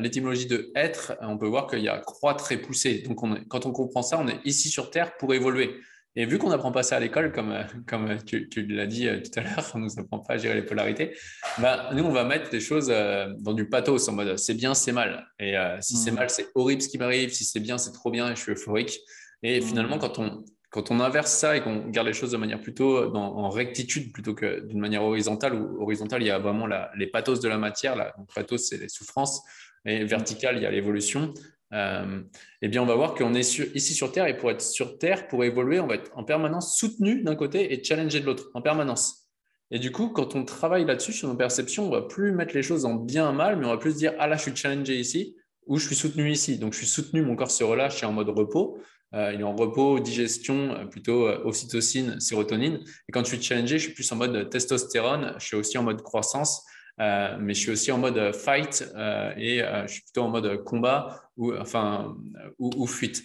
l'étymologie 0.00 0.46
de 0.46 0.70
être, 0.74 1.16
on 1.20 1.38
peut 1.38 1.46
voir 1.46 1.66
qu'il 1.66 1.80
y 1.80 1.88
a 1.88 1.98
croix 1.98 2.34
très 2.34 2.56
poussée. 2.56 3.02
Donc, 3.06 3.20
quand 3.48 3.66
on 3.66 3.72
comprend 3.72 4.02
ça, 4.02 4.18
on 4.18 4.28
est 4.28 4.40
ici 4.44 4.68
sur 4.68 4.90
Terre 4.90 5.16
pour 5.16 5.32
évoluer. 5.34 5.80
Et 6.16 6.26
vu 6.26 6.38
qu'on 6.38 6.50
n'apprend 6.50 6.70
pas 6.70 6.84
ça 6.84 6.96
à 6.96 7.00
l'école, 7.00 7.32
comme, 7.32 7.50
euh, 7.50 7.64
comme 7.88 8.16
tu, 8.24 8.48
l'as 8.68 8.86
dit 8.86 9.08
euh, 9.08 9.20
tout 9.20 9.38
à 9.38 9.42
l'heure, 9.42 9.70
on 9.74 9.78
ne 9.78 9.84
nous 9.84 9.98
apprend 9.98 10.20
pas 10.20 10.34
à 10.34 10.36
gérer 10.36 10.54
les 10.54 10.62
polarités, 10.62 11.16
bah, 11.58 11.90
nous, 11.92 12.04
on 12.04 12.12
va 12.12 12.24
mettre 12.24 12.50
des 12.50 12.60
choses 12.60 12.88
euh, 12.90 13.26
dans 13.40 13.52
du 13.52 13.68
pathos, 13.68 14.08
en 14.08 14.12
mode 14.12 14.38
c'est 14.38 14.54
bien, 14.54 14.74
c'est 14.74 14.92
mal. 14.92 15.26
Et 15.40 15.54
si 15.80 15.96
c'est 15.96 16.12
mmh. 16.12 16.14
mal, 16.14 16.30
c'est 16.30 16.46
horrible 16.54 16.82
ce 16.82 16.88
qui 16.88 16.98
m'arrive. 16.98 17.30
Si 17.30 17.44
c'est 17.44 17.60
bien, 17.60 17.78
c'est 17.78 17.92
trop 17.92 18.10
bien 18.10 18.30
et 18.30 18.36
je 18.36 18.40
suis 18.40 18.52
euphorique. 18.52 19.00
Et 19.44 19.60
finalement, 19.60 19.98
quand 19.98 20.18
on, 20.18 21.00
inverse 21.00 21.30
ça 21.30 21.54
et 21.54 21.60
qu'on 21.60 21.90
garde 21.90 22.06
les 22.06 22.14
choses 22.14 22.30
de 22.30 22.38
manière 22.38 22.60
plutôt 22.60 23.14
en 23.14 23.50
rectitude 23.50 24.10
plutôt 24.10 24.34
que 24.34 24.60
d'une 24.66 24.80
manière 24.80 25.04
horizontale, 25.04 25.54
où 25.54 25.82
horizontale, 25.82 26.22
il 26.22 26.28
y 26.28 26.30
a 26.30 26.38
vraiment 26.38 26.66
les 26.96 27.06
pathos 27.06 27.40
de 27.40 27.48
la 27.48 27.58
matière. 27.58 27.94
Là. 27.94 28.14
Donc, 28.16 28.34
pathos, 28.34 28.66
c'est 28.66 28.78
les 28.78 28.88
souffrances. 28.88 29.42
Et 29.84 30.02
vertical, 30.04 30.56
il 30.56 30.62
y 30.62 30.66
a 30.66 30.70
l'évolution. 30.70 31.34
Euh, 31.74 32.22
eh 32.62 32.68
bien, 32.68 32.82
on 32.82 32.86
va 32.86 32.94
voir 32.94 33.14
qu'on 33.14 33.34
est 33.34 33.58
ici 33.74 33.94
sur 33.94 34.12
Terre 34.12 34.26
et 34.26 34.36
pour 34.36 34.50
être 34.50 34.62
sur 34.62 34.96
Terre, 34.96 35.28
pour 35.28 35.44
évoluer, 35.44 35.78
on 35.78 35.86
va 35.86 35.96
être 35.96 36.10
en 36.16 36.24
permanence 36.24 36.78
soutenu 36.78 37.22
d'un 37.22 37.36
côté 37.36 37.74
et 37.74 37.84
challengé 37.84 38.20
de 38.20 38.26
l'autre, 38.26 38.50
en 38.54 38.62
permanence. 38.62 39.28
Et 39.70 39.78
du 39.78 39.92
coup, 39.92 40.08
quand 40.08 40.36
on 40.36 40.44
travaille 40.44 40.86
là-dessus, 40.86 41.12
sur 41.12 41.28
nos 41.28 41.36
perceptions, 41.36 41.86
on 41.86 41.90
va 41.90 42.00
plus 42.00 42.32
mettre 42.32 42.54
les 42.54 42.62
choses 42.62 42.86
en 42.86 42.94
bien 42.94 43.32
mal, 43.32 43.58
mais 43.58 43.66
on 43.66 43.70
va 43.70 43.76
plus 43.76 43.96
dire 43.96 44.14
Ah 44.18 44.26
là, 44.26 44.36
je 44.36 44.42
suis 44.42 44.56
challengé 44.56 44.96
ici 44.98 45.36
ou 45.66 45.78
je 45.78 45.86
suis 45.86 45.96
soutenu 45.96 46.30
ici. 46.30 46.58
Donc, 46.58 46.72
je 46.72 46.78
suis 46.78 46.86
soutenu, 46.86 47.22
mon 47.22 47.36
corps 47.36 47.50
se 47.50 47.64
relâche 47.64 48.02
et 48.02 48.06
en 48.06 48.12
mode 48.12 48.30
repos. 48.30 48.78
Euh, 49.14 49.32
il 49.34 49.40
est 49.40 49.44
en 49.44 49.54
repos, 49.54 50.00
digestion, 50.00 50.74
euh, 50.74 50.84
plutôt 50.86 51.28
ocytocine, 51.44 52.18
sérotonine. 52.20 52.80
Et 53.08 53.12
quand 53.12 53.24
je 53.24 53.34
suis 53.34 53.42
challengé, 53.42 53.78
je 53.78 53.84
suis 53.84 53.94
plus 53.94 54.10
en 54.12 54.16
mode 54.16 54.48
testostérone, 54.50 55.34
je 55.38 55.46
suis 55.46 55.56
aussi 55.56 55.78
en 55.78 55.82
mode 55.82 56.02
croissance. 56.02 56.64
Euh, 57.00 57.36
mais 57.40 57.54
je 57.54 57.60
suis 57.60 57.70
aussi 57.72 57.90
en 57.90 57.98
mode 57.98 58.16
euh, 58.18 58.32
fight 58.32 58.88
euh, 58.94 59.32
et 59.36 59.58
je 59.58 59.92
suis 59.92 60.02
plutôt 60.02 60.22
en 60.22 60.28
mode 60.28 60.62
combat 60.62 61.22
ou, 61.36 61.52
enfin, 61.56 62.16
ou, 62.60 62.86
fuite. 62.86 63.24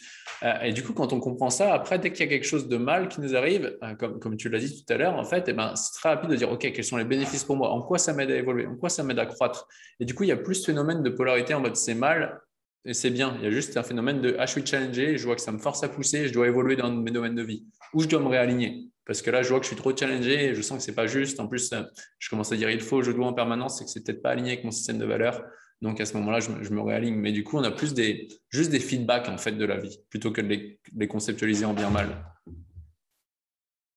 et 0.63 0.73
du 0.73 0.81
coup, 0.81 0.93
quand 0.93 1.13
on 1.13 1.19
comprend 1.19 1.51
ça, 1.51 1.71
après, 1.75 1.99
dès 1.99 2.11
qu'il 2.11 2.25
y 2.25 2.27
a 2.27 2.31
quelque 2.31 2.47
chose 2.47 2.67
de 2.67 2.77
mal 2.77 3.07
qui 3.07 3.21
nous 3.21 3.35
arrive, 3.35 3.77
comme, 3.99 4.19
comme 4.19 4.35
tu 4.35 4.49
l'as 4.49 4.57
dit 4.57 4.83
tout 4.83 4.91
à 4.91 4.97
l'heure, 4.97 5.13
en 5.13 5.23
fait, 5.23 5.45
eh 5.47 5.53
ben, 5.53 5.75
c'est 5.75 5.93
très 5.93 6.09
rapide 6.09 6.31
de 6.31 6.35
dire, 6.35 6.51
OK, 6.51 6.71
quels 6.71 6.83
sont 6.83 6.97
les 6.97 7.05
bénéfices 7.05 7.43
pour 7.43 7.55
moi? 7.55 7.69
En 7.69 7.83
quoi 7.83 7.99
ça 7.99 8.13
m'aide 8.13 8.31
à 8.31 8.35
évoluer? 8.35 8.65
En 8.65 8.75
quoi 8.75 8.89
ça 8.89 9.03
m'aide 9.03 9.19
à 9.19 9.27
croître? 9.27 9.67
Et 9.99 10.05
du 10.05 10.15
coup, 10.15 10.23
il 10.23 10.29
y 10.29 10.31
a 10.31 10.37
plus 10.37 10.55
ce 10.55 10.65
phénomène 10.65 11.03
de 11.03 11.09
polarité 11.11 11.53
en 11.53 11.59
mode 11.59 11.75
c'est 11.75 11.93
mal 11.93 12.41
et 12.85 12.93
c'est 12.93 13.09
bien. 13.09 13.35
Il 13.37 13.43
y 13.43 13.47
a 13.47 13.51
juste 13.51 13.75
un 13.77 13.83
phénomène 13.83 14.21
de, 14.21 14.35
ah, 14.39 14.45
je 14.45 14.51
suis 14.53 14.65
challengé, 14.65 15.17
je 15.17 15.25
vois 15.25 15.35
que 15.35 15.41
ça 15.41 15.51
me 15.51 15.59
force 15.59 15.83
à 15.83 15.89
pousser, 15.89 16.27
je 16.27 16.33
dois 16.33 16.47
évoluer 16.47 16.75
dans 16.75 16.91
mes 16.91 17.11
domaines 17.11 17.35
de 17.35 17.43
vie 17.43 17.65
ou 17.93 18.01
je 18.01 18.07
dois 18.07 18.19
me 18.19 18.27
réaligner. 18.27 18.89
Parce 19.05 19.21
que 19.21 19.31
là, 19.31 19.41
je 19.41 19.49
vois 19.49 19.59
que 19.59 19.65
je 19.65 19.69
suis 19.69 19.75
trop 19.75 19.95
challengé 19.95 20.45
et 20.45 20.55
je 20.55 20.61
sens 20.61 20.77
que 20.77 20.83
c'est 20.83 20.95
pas 20.95 21.07
juste. 21.07 21.39
En 21.39 21.47
plus, 21.47 21.73
euh, 21.73 21.81
je 22.19 22.29
commence 22.29 22.51
à 22.51 22.55
dire 22.55 22.69
il 22.69 22.79
faut, 22.79 23.01
je 23.01 23.11
dois 23.11 23.25
en 23.25 23.33
permanence, 23.33 23.79
c'est 23.79 23.85
que 23.85 23.89
c'est 23.89 24.03
peut-être 24.03 24.21
pas 24.21 24.29
aligné 24.31 24.51
avec 24.51 24.63
mon 24.63 24.71
système 24.71 24.99
de 24.99 25.05
valeurs. 25.05 25.43
Donc 25.81 25.99
à 25.99 26.05
ce 26.05 26.15
moment-là, 26.17 26.39
je, 26.39 26.51
me 26.51 26.81
réaligne. 26.81 27.15
Mais 27.15 27.31
du 27.31 27.43
coup, 27.43 27.57
on 27.57 27.63
a 27.63 27.71
plus 27.71 27.93
des, 27.93 28.27
juste 28.49 28.69
des 28.69 28.79
feedbacks 28.79 29.29
en 29.29 29.37
fait 29.37 29.53
de 29.53 29.65
la 29.65 29.77
vie 29.77 29.97
plutôt 30.09 30.31
que 30.31 30.41
de 30.41 30.47
les, 30.47 31.07
conceptualiser 31.07 31.65
en 31.65 31.73
bien 31.73 31.89
mal. 31.89 32.23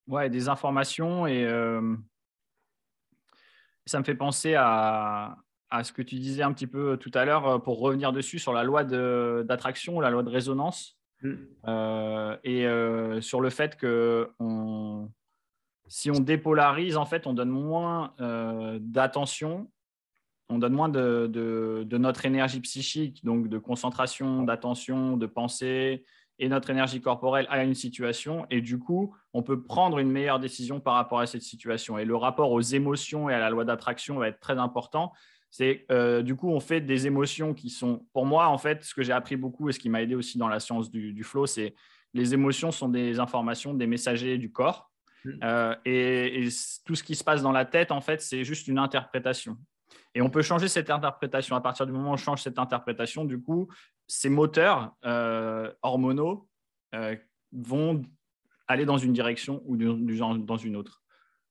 Ouais, 0.07 0.29
des 0.29 0.49
informations 0.49 1.27
et 1.27 1.45
euh, 1.45 1.95
ça 3.85 3.99
me 3.99 4.03
fait 4.03 4.15
penser 4.15 4.55
à, 4.55 5.37
à, 5.73 5.83
ce 5.83 5.91
que 5.91 6.01
tu 6.01 6.15
disais 6.15 6.43
un 6.43 6.53
petit 6.53 6.67
peu 6.67 6.97
tout 6.97 7.11
à 7.13 7.25
l'heure 7.25 7.47
euh, 7.47 7.59
pour 7.59 7.79
revenir 7.79 8.13
dessus 8.13 8.39
sur 8.39 8.53
la 8.53 8.63
loi 8.63 8.83
d'attraction, 8.83 9.99
la 9.99 10.09
loi 10.09 10.23
de 10.23 10.29
résonance. 10.29 10.97
Mm. 11.23 11.33
Euh, 11.67 12.37
et 12.43 12.67
euh, 12.67 13.21
sur 13.21 13.41
le 13.41 13.49
fait 13.49 13.77
que 13.77 14.29
si 15.87 16.11
on 16.11 16.19
dépolarise, 16.19 16.97
en 16.97 17.05
fait, 17.05 17.27
on 17.27 17.33
donne 17.33 17.49
moins 17.49 18.13
euh, 18.19 18.79
d'attention, 18.81 19.69
on 20.49 20.57
donne 20.57 20.73
moins 20.73 20.89
de, 20.89 21.85
notre 21.91 22.25
énergie 22.25 22.59
psychique, 22.61 23.23
donc 23.23 23.47
de 23.47 23.57
concentration, 23.57 24.43
d'attention, 24.43 25.17
de 25.17 25.25
pensée, 25.25 26.03
et 26.39 26.49
notre 26.49 26.71
énergie 26.71 26.99
corporelle 26.99 27.45
à 27.49 27.63
une 27.63 27.75
situation. 27.75 28.45
Et 28.49 28.61
du 28.61 28.79
coup, 28.79 29.15
on 29.33 29.43
peut 29.43 29.61
prendre 29.61 29.99
une 29.99 30.11
meilleure 30.11 30.39
décision 30.39 30.79
par 30.79 30.95
rapport 30.95 31.19
à 31.19 31.27
cette 31.27 31.43
situation. 31.43 31.97
Et 31.97 32.05
le 32.05 32.15
rapport 32.15 32.51
aux 32.51 32.61
émotions 32.61 33.29
et 33.29 33.33
à 33.33 33.39
la 33.39 33.49
loi 33.49 33.65
d'attraction 33.65 34.17
va 34.17 34.29
être 34.29 34.39
très 34.39 34.57
important 34.57 35.13
c'est 35.53 35.85
euh, 35.91 36.23
du 36.23 36.35
coup, 36.35 36.49
on 36.49 36.59
fait 36.59 36.81
des 36.81 37.05
émotions 37.05 37.53
qui 37.53 37.69
sont, 37.69 38.07
pour 38.11 38.25
moi, 38.25 38.47
en 38.47 38.57
fait, 38.57 38.83
ce 38.83 38.95
que 38.95 39.03
j'ai 39.03 39.13
appris 39.13 39.35
beaucoup 39.35 39.69
et 39.69 39.71
ce 39.71 39.77
qui 39.77 39.87
m'a 39.87 40.01
aidé 40.01 40.15
aussi 40.15 40.39
dans 40.39 40.47
la 40.47 40.59
science 40.59 40.89
du, 40.89 41.23
flow, 41.23 41.45
c'est 41.45 41.75
les 42.15 42.33
émotions 42.33 42.71
sont 42.71 42.89
des 42.89 43.19
informations, 43.19 43.75
des 43.75 43.85
messagers 43.85 44.39
du 44.39 44.51
corps. 44.51 44.89
Mm. 45.23 45.31
Euh, 45.43 45.75
et, 45.85 46.47
tout 46.85 46.95
ce 46.95 47.03
qui 47.03 47.13
se 47.13 47.23
passe 47.23 47.43
dans 47.43 47.51
la 47.51 47.65
tête, 47.65 47.91
en 47.91 48.01
fait, 48.01 48.19
c'est 48.19 48.43
juste 48.43 48.67
une 48.67 48.79
interprétation. 48.79 49.59
Et 50.15 50.23
on 50.23 50.31
peut 50.31 50.41
changer 50.41 50.67
cette 50.67 50.89
interprétation. 50.89 51.55
À 51.55 51.61
partir 51.61 51.85
du 51.85 51.91
moment 51.91 52.09
où 52.09 52.13
on 52.13 52.17
change 52.17 52.41
cette 52.41 52.57
interprétation, 52.57 53.23
du 53.23 53.39
coup, 53.39 53.67
ces 54.07 54.29
moteurs 54.29 54.95
euh, 55.05 55.71
hormonaux 55.83 56.49
vont 57.51 58.01
aller 58.67 58.85
dans 58.85 58.97
une 58.97 59.13
direction 59.13 59.61
ou 59.67 59.77
dans 59.77 60.57
une 60.57 60.75
autre 60.75 61.02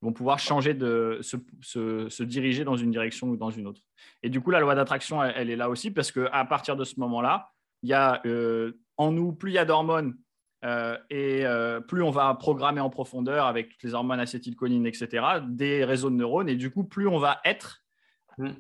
vont 0.02 0.12
pouvoir 0.12 0.38
changer 0.38 0.74
de 0.74 1.20
se, 1.22 2.22
diriger 2.22 2.64
dans 2.64 2.76
une 2.76 2.90
direction 2.90 3.28
ou 3.28 3.36
dans 3.36 3.50
une 3.50 3.66
autre. 3.66 3.80
Et 4.22 4.28
du 4.28 4.40
coup, 4.40 4.50
la 4.50 4.60
loi 4.60 4.74
d'attraction, 4.74 5.22
elle, 5.22 5.48
est 5.48 5.56
là 5.56 5.70
aussi 5.70 5.90
parce 5.90 6.10
qu'à 6.10 6.44
partir 6.44 6.76
de 6.76 6.84
ce 6.84 6.98
moment-là, 7.00 7.50
il 7.82 7.88
y 7.88 7.94
a 7.94 8.20
euh, 8.26 8.72
en 8.96 9.12
nous, 9.12 9.32
plus 9.32 9.52
il 9.52 9.54
y 9.54 9.58
a 9.58 9.64
d'hormones 9.64 10.16
euh, 10.64 10.96
et 11.10 11.44
euh, 11.44 11.80
plus 11.80 12.02
on 12.02 12.10
va 12.10 12.34
programmer 12.34 12.80
en 12.80 12.90
profondeur 12.90 13.46
avec 13.46 13.70
toutes 13.70 13.82
les 13.82 13.94
hormones 13.94 14.20
acétylcholine, 14.20 14.86
etc., 14.86 15.24
des 15.46 15.84
réseaux 15.84 16.10
de 16.10 16.16
neurones. 16.16 16.48
Et 16.48 16.56
du 16.56 16.70
coup, 16.70 16.84
plus 16.84 17.08
on 17.08 17.18
va 17.18 17.40
être. 17.44 17.81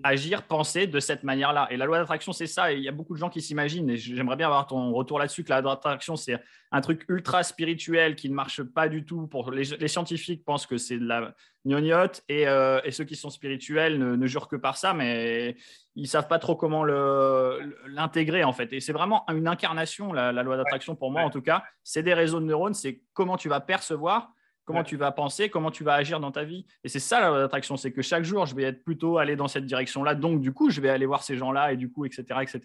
Agir, 0.02 0.42
penser 0.42 0.86
de 0.86 1.00
cette 1.00 1.22
manière-là. 1.22 1.68
Et 1.70 1.76
la 1.76 1.86
loi 1.86 1.98
d'attraction, 1.98 2.32
c'est 2.32 2.46
ça. 2.46 2.72
Et 2.72 2.76
il 2.76 2.82
y 2.82 2.88
a 2.88 2.92
beaucoup 2.92 3.14
de 3.14 3.18
gens 3.18 3.30
qui 3.30 3.40
s'imaginent, 3.40 3.88
et 3.90 3.96
j'aimerais 3.96 4.36
bien 4.36 4.46
avoir 4.46 4.66
ton 4.66 4.92
retour 4.92 5.18
là-dessus, 5.18 5.44
que 5.44 5.50
la 5.50 5.60
loi 5.60 5.74
d'attraction, 5.74 6.16
c'est 6.16 6.40
un 6.70 6.80
truc 6.80 7.04
ultra 7.08 7.42
spirituel 7.42 8.16
qui 8.16 8.30
ne 8.30 8.34
marche 8.34 8.62
pas 8.62 8.88
du 8.88 9.04
tout. 9.04 9.26
Pour 9.26 9.50
les, 9.50 9.88
scientifiques 9.88 10.44
pensent 10.44 10.66
que 10.66 10.76
c'est 10.76 10.98
de 10.98 11.06
la 11.06 11.34
gnognotte, 11.64 12.22
et, 12.28 12.48
euh, 12.48 12.80
et, 12.84 12.90
ceux 12.90 13.04
qui 13.04 13.16
sont 13.16 13.30
spirituels 13.30 13.98
ne, 13.98 14.26
jurent 14.26 14.48
que 14.48 14.56
par 14.56 14.76
ça, 14.76 14.94
mais 14.94 15.56
ils 15.94 16.08
savent 16.08 16.28
pas 16.28 16.38
trop 16.38 16.56
comment 16.56 16.84
l'intégrer 16.84 18.44
en 18.44 18.52
fait. 18.52 18.72
Et 18.72 18.80
c'est 18.80 18.92
vraiment 18.92 19.24
une 19.28 19.48
incarnation, 19.48 20.12
la, 20.12 20.32
loi 20.32 20.56
d'attraction 20.56 20.96
pour 20.96 21.10
moi 21.10 21.22
en 21.22 21.30
tout 21.30 21.42
cas. 21.42 21.62
C'est 21.82 22.02
des 22.02 22.14
réseaux 22.14 22.40
de 22.40 22.46
neurones, 22.46 22.74
c'est 22.74 23.02
comment 23.12 23.36
tu 23.36 23.48
vas 23.48 23.60
percevoir 23.60 24.32
comment 24.64 24.84
tu 24.84 24.96
vas 24.96 25.12
penser, 25.12 25.48
comment 25.48 25.70
tu 25.70 25.84
vas 25.84 25.94
agir 25.94 26.20
dans 26.20 26.32
ta 26.32 26.44
vie. 26.44 26.66
Et 26.84 26.88
c'est 26.88 27.00
ça 27.00 27.30
l'attraction, 27.30 27.76
c'est 27.76 27.92
que 27.92 28.02
chaque 28.02 28.24
jour, 28.24 28.46
je 28.46 28.54
vais 28.54 28.64
être 28.64 28.84
plutôt 28.84 29.18
allé 29.18 29.36
dans 29.36 29.48
cette 29.48 29.66
direction-là. 29.66 30.14
Donc, 30.14 30.40
du 30.40 30.52
coup, 30.52 30.70
je 30.70 30.80
vais 30.80 30.88
aller 30.88 31.06
voir 31.06 31.22
ces 31.22 31.36
gens-là 31.36 31.72
et 31.72 31.76
du 31.76 31.90
coup, 31.90 32.04
etc. 32.04 32.24
etc. 32.42 32.60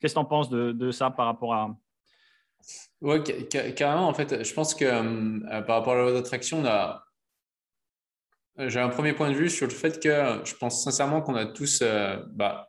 Qu'est-ce 0.00 0.14
que 0.14 0.18
tu 0.18 0.22
en 0.22 0.24
penses 0.24 0.50
de, 0.50 0.90
ça 0.90 1.10
par 1.10 1.26
rapport 1.26 1.54
à... 1.54 1.76
Oui, 3.00 3.22
carrément. 3.76 4.08
En 4.08 4.14
fait, 4.14 4.44
je 4.44 4.54
pense 4.54 4.74
que 4.74 4.84
euh, 4.84 5.62
par 5.62 5.78
rapport 5.78 5.94
à 5.94 5.96
la 5.96 6.02
loi 6.02 6.12
d'attraction, 6.12 6.62
j'ai 8.58 8.80
un 8.80 8.88
premier 8.88 9.12
point 9.12 9.30
de 9.30 9.34
vue 9.34 9.50
sur 9.50 9.66
le 9.66 9.72
fait 9.72 10.00
que 10.00 10.40
je 10.44 10.54
pense 10.54 10.84
sincèrement 10.84 11.22
qu'on 11.22 11.34
a 11.34 11.46
tous, 11.46 11.80
euh, 11.82 12.16
bah, 12.30 12.68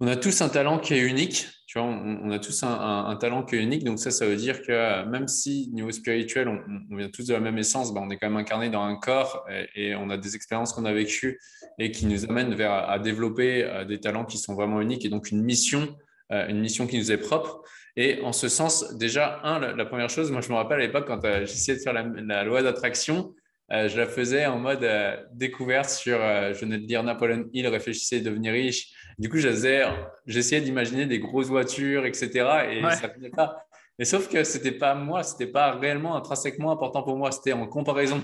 on 0.00 0.06
a 0.06 0.16
tous 0.16 0.40
un 0.42 0.48
talent 0.48 0.78
qui 0.78 0.94
est 0.94 1.00
unique 1.00 1.46
on, 1.80 2.30
a 2.30 2.38
tous 2.38 2.62
un, 2.62 3.16
talent 3.20 3.42
qui 3.42 3.56
est 3.56 3.62
unique. 3.62 3.84
Donc 3.84 3.98
ça, 3.98 4.10
ça 4.10 4.26
veut 4.26 4.36
dire 4.36 4.62
que 4.62 5.04
même 5.04 5.28
si 5.28 5.68
niveau 5.72 5.90
spirituel, 5.90 6.48
on, 6.48 6.96
vient 6.96 7.08
tous 7.08 7.26
de 7.26 7.34
la 7.34 7.40
même 7.40 7.58
essence, 7.58 7.92
ben, 7.92 8.02
on 8.04 8.10
est 8.10 8.16
quand 8.16 8.28
même 8.28 8.38
incarné 8.38 8.70
dans 8.70 8.82
un 8.82 8.96
corps 8.96 9.46
et, 9.74 9.94
on 9.94 10.10
a 10.10 10.16
des 10.16 10.36
expériences 10.36 10.72
qu'on 10.72 10.84
a 10.84 10.92
vécues 10.92 11.40
et 11.78 11.90
qui 11.90 12.06
nous 12.06 12.24
amènent 12.24 12.54
vers 12.54 12.72
à 12.72 12.98
développer 12.98 13.64
euh, 13.64 13.84
des 13.84 14.00
talents 14.00 14.24
qui 14.24 14.38
sont 14.38 14.54
vraiment 14.54 14.80
uniques 14.80 15.04
et 15.04 15.08
donc 15.08 15.30
une 15.30 15.42
mission, 15.42 15.96
euh, 16.32 16.48
une 16.48 16.60
mission 16.60 16.86
qui 16.86 16.98
nous 16.98 17.12
est 17.12 17.18
propre. 17.18 17.62
Et 17.96 18.20
en 18.22 18.32
ce 18.32 18.48
sens, 18.48 18.94
déjà, 18.96 19.40
un, 19.42 19.58
la, 19.58 19.86
première 19.86 20.10
chose, 20.10 20.30
moi 20.30 20.40
je 20.40 20.50
me 20.50 20.54
rappelle 20.54 20.80
à 20.80 20.86
l'époque 20.86 21.06
quand 21.06 21.24
euh, 21.24 21.40
j'essayais 21.40 21.78
de 21.78 21.82
faire 21.82 21.94
la, 21.94 22.44
loi 22.44 22.62
d'attraction, 22.62 23.34
je 23.70 23.96
la 23.96 24.06
faisais 24.06 24.46
en 24.46 24.58
mode 24.58 24.88
découverte 25.32 25.90
sur, 25.90 26.18
je 26.18 26.60
venais 26.60 26.78
de 26.78 26.86
lire 26.86 27.02
Napoléon 27.02 27.46
Hill, 27.52 27.66
réfléchissez, 27.66 28.20
devenir 28.20 28.52
riche. 28.52 28.92
Du 29.18 29.28
coup, 29.28 29.38
j'essayais 29.38 30.60
d'imaginer 30.60 31.06
des 31.06 31.18
grosses 31.18 31.48
voitures, 31.48 32.06
etc. 32.06 32.28
Et 32.70 32.82
ça 32.94 33.10
ne 33.18 33.28
pas. 33.28 33.66
Mais 33.98 34.04
sauf 34.04 34.28
que 34.28 34.44
ce 34.44 34.58
n'était 34.58 34.72
pas 34.72 34.94
moi, 34.94 35.22
ce 35.22 35.32
n'était 35.32 35.50
pas 35.50 35.72
réellement 35.72 36.16
intrinsèquement 36.16 36.70
important 36.70 37.02
pour 37.02 37.16
moi, 37.16 37.32
c'était 37.32 37.52
en 37.52 37.66
comparaison. 37.66 38.22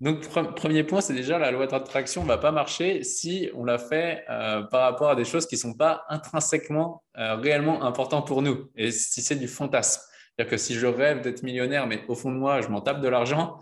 Donc, 0.00 0.28
premier 0.54 0.84
point, 0.84 1.00
c'est 1.00 1.12
déjà 1.12 1.38
la 1.38 1.50
loi 1.50 1.66
d'attraction 1.66 2.22
ne 2.22 2.28
va 2.28 2.38
pas 2.38 2.52
marcher 2.52 3.02
si 3.02 3.50
on 3.54 3.64
l'a 3.64 3.78
fait 3.78 4.24
euh, 4.30 4.62
par 4.62 4.82
rapport 4.82 5.10
à 5.10 5.16
des 5.16 5.24
choses 5.24 5.46
qui 5.46 5.56
ne 5.56 5.60
sont 5.60 5.74
pas 5.74 6.04
intrinsèquement 6.08 7.02
euh, 7.18 7.34
réellement 7.34 7.82
importantes 7.82 8.26
pour 8.26 8.40
nous 8.40 8.70
et 8.76 8.92
si 8.92 9.22
c'est 9.22 9.34
du 9.34 9.48
fantasme. 9.48 10.00
C'est-à-dire 10.36 10.52
que 10.52 10.56
si 10.56 10.74
je 10.74 10.86
rêve 10.86 11.20
d'être 11.20 11.42
millionnaire, 11.42 11.88
mais 11.88 12.04
au 12.06 12.14
fond 12.14 12.30
de 12.30 12.36
moi, 12.36 12.60
je 12.60 12.68
m'en 12.68 12.80
tape 12.80 13.00
de 13.00 13.08
l'argent, 13.08 13.60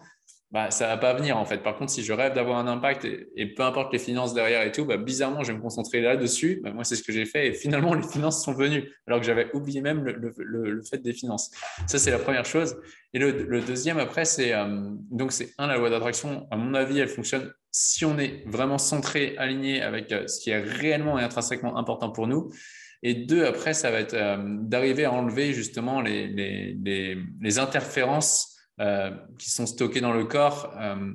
bah, 0.53 0.71
ça 0.71 0.87
va 0.87 0.97
pas 0.97 1.13
venir 1.13 1.37
en 1.37 1.45
fait. 1.45 1.59
Par 1.59 1.77
contre, 1.77 1.91
si 1.91 2.05
je 2.05 2.13
rêve 2.13 2.33
d'avoir 2.35 2.59
un 2.59 2.69
impact 2.69 3.05
et, 3.05 3.47
peu 3.47 3.65
importe 3.65 3.93
les 3.93 3.99
finances 3.99 4.33
derrière 4.33 4.63
et 4.63 4.71
tout, 4.71 4.85
bah, 4.85 4.97
bizarrement, 4.97 5.43
je 5.43 5.51
vais 5.51 5.59
me 5.59 5.63
concentrer 5.63 6.01
là-dessus. 6.01 6.61
Bah, 6.63 6.71
moi, 6.73 6.85
c'est 6.85 6.95
ce 6.95 7.03
que 7.03 7.13
j'ai 7.13 7.25
fait 7.25 7.49
et 7.49 7.53
finalement, 7.53 7.95
les 7.95 8.07
finances 8.07 8.45
sont 8.45 8.55
venues 8.55 8.89
alors 9.07 9.19
que 9.21 9.27
j'avais 9.27 9.51
oublié 9.55 9.81
même 9.81 10.05
le, 10.05 10.83
fait 10.89 10.99
des 10.99 11.13
finances. 11.13 11.51
Ça, 11.89 11.99
c'est 11.99 12.13
la 12.13 12.19
première 12.19 12.45
chose. 12.45 12.77
Et 13.13 13.19
le, 13.19 13.61
deuxième, 13.61 13.99
après, 13.99 14.25
c'est 14.25 14.53
euh, 14.55 14.91
donc 15.11 15.33
c'est 15.33 15.53
un, 15.59 15.67
la 15.67 15.79
loi 15.79 15.91
d'attraction. 15.91 16.47
À 16.51 16.57
mon 16.57 16.75
avis, 16.75 17.01
elle 17.01 17.09
fonctionne 17.09 17.53
si 17.73 18.05
on 18.05 18.17
est 18.19 18.45
vraiment 18.47 18.79
centré, 18.79 19.35
aligné 19.39 19.83
avec 19.83 20.13
euh, 20.13 20.27
ce 20.29 20.41
qui 20.41 20.51
est 20.51 20.61
réellement 20.61 21.19
et 21.19 21.23
intrinsèquement 21.23 21.77
important 21.77 22.11
pour 22.11 22.29
nous. 22.29 22.51
Et 23.03 23.15
deux, 23.15 23.45
après, 23.45 23.75
ça 23.75 23.91
va 23.91 24.01
être 24.01 24.15
euh, 24.15 24.39
d'arriver 24.63 25.05
à 25.05 25.13
enlever 25.13 25.53
justement 25.53 26.01
les, 26.01 26.29
les, 26.29 27.19
les 27.41 27.59
interférences 27.59 28.56
euh, 28.56 28.56
qui 29.39 29.51
sont 29.51 29.67
stockés 29.67 30.01
dans 30.01 30.13
le 30.13 30.25
corps 30.25 30.73
euh, 30.79 31.13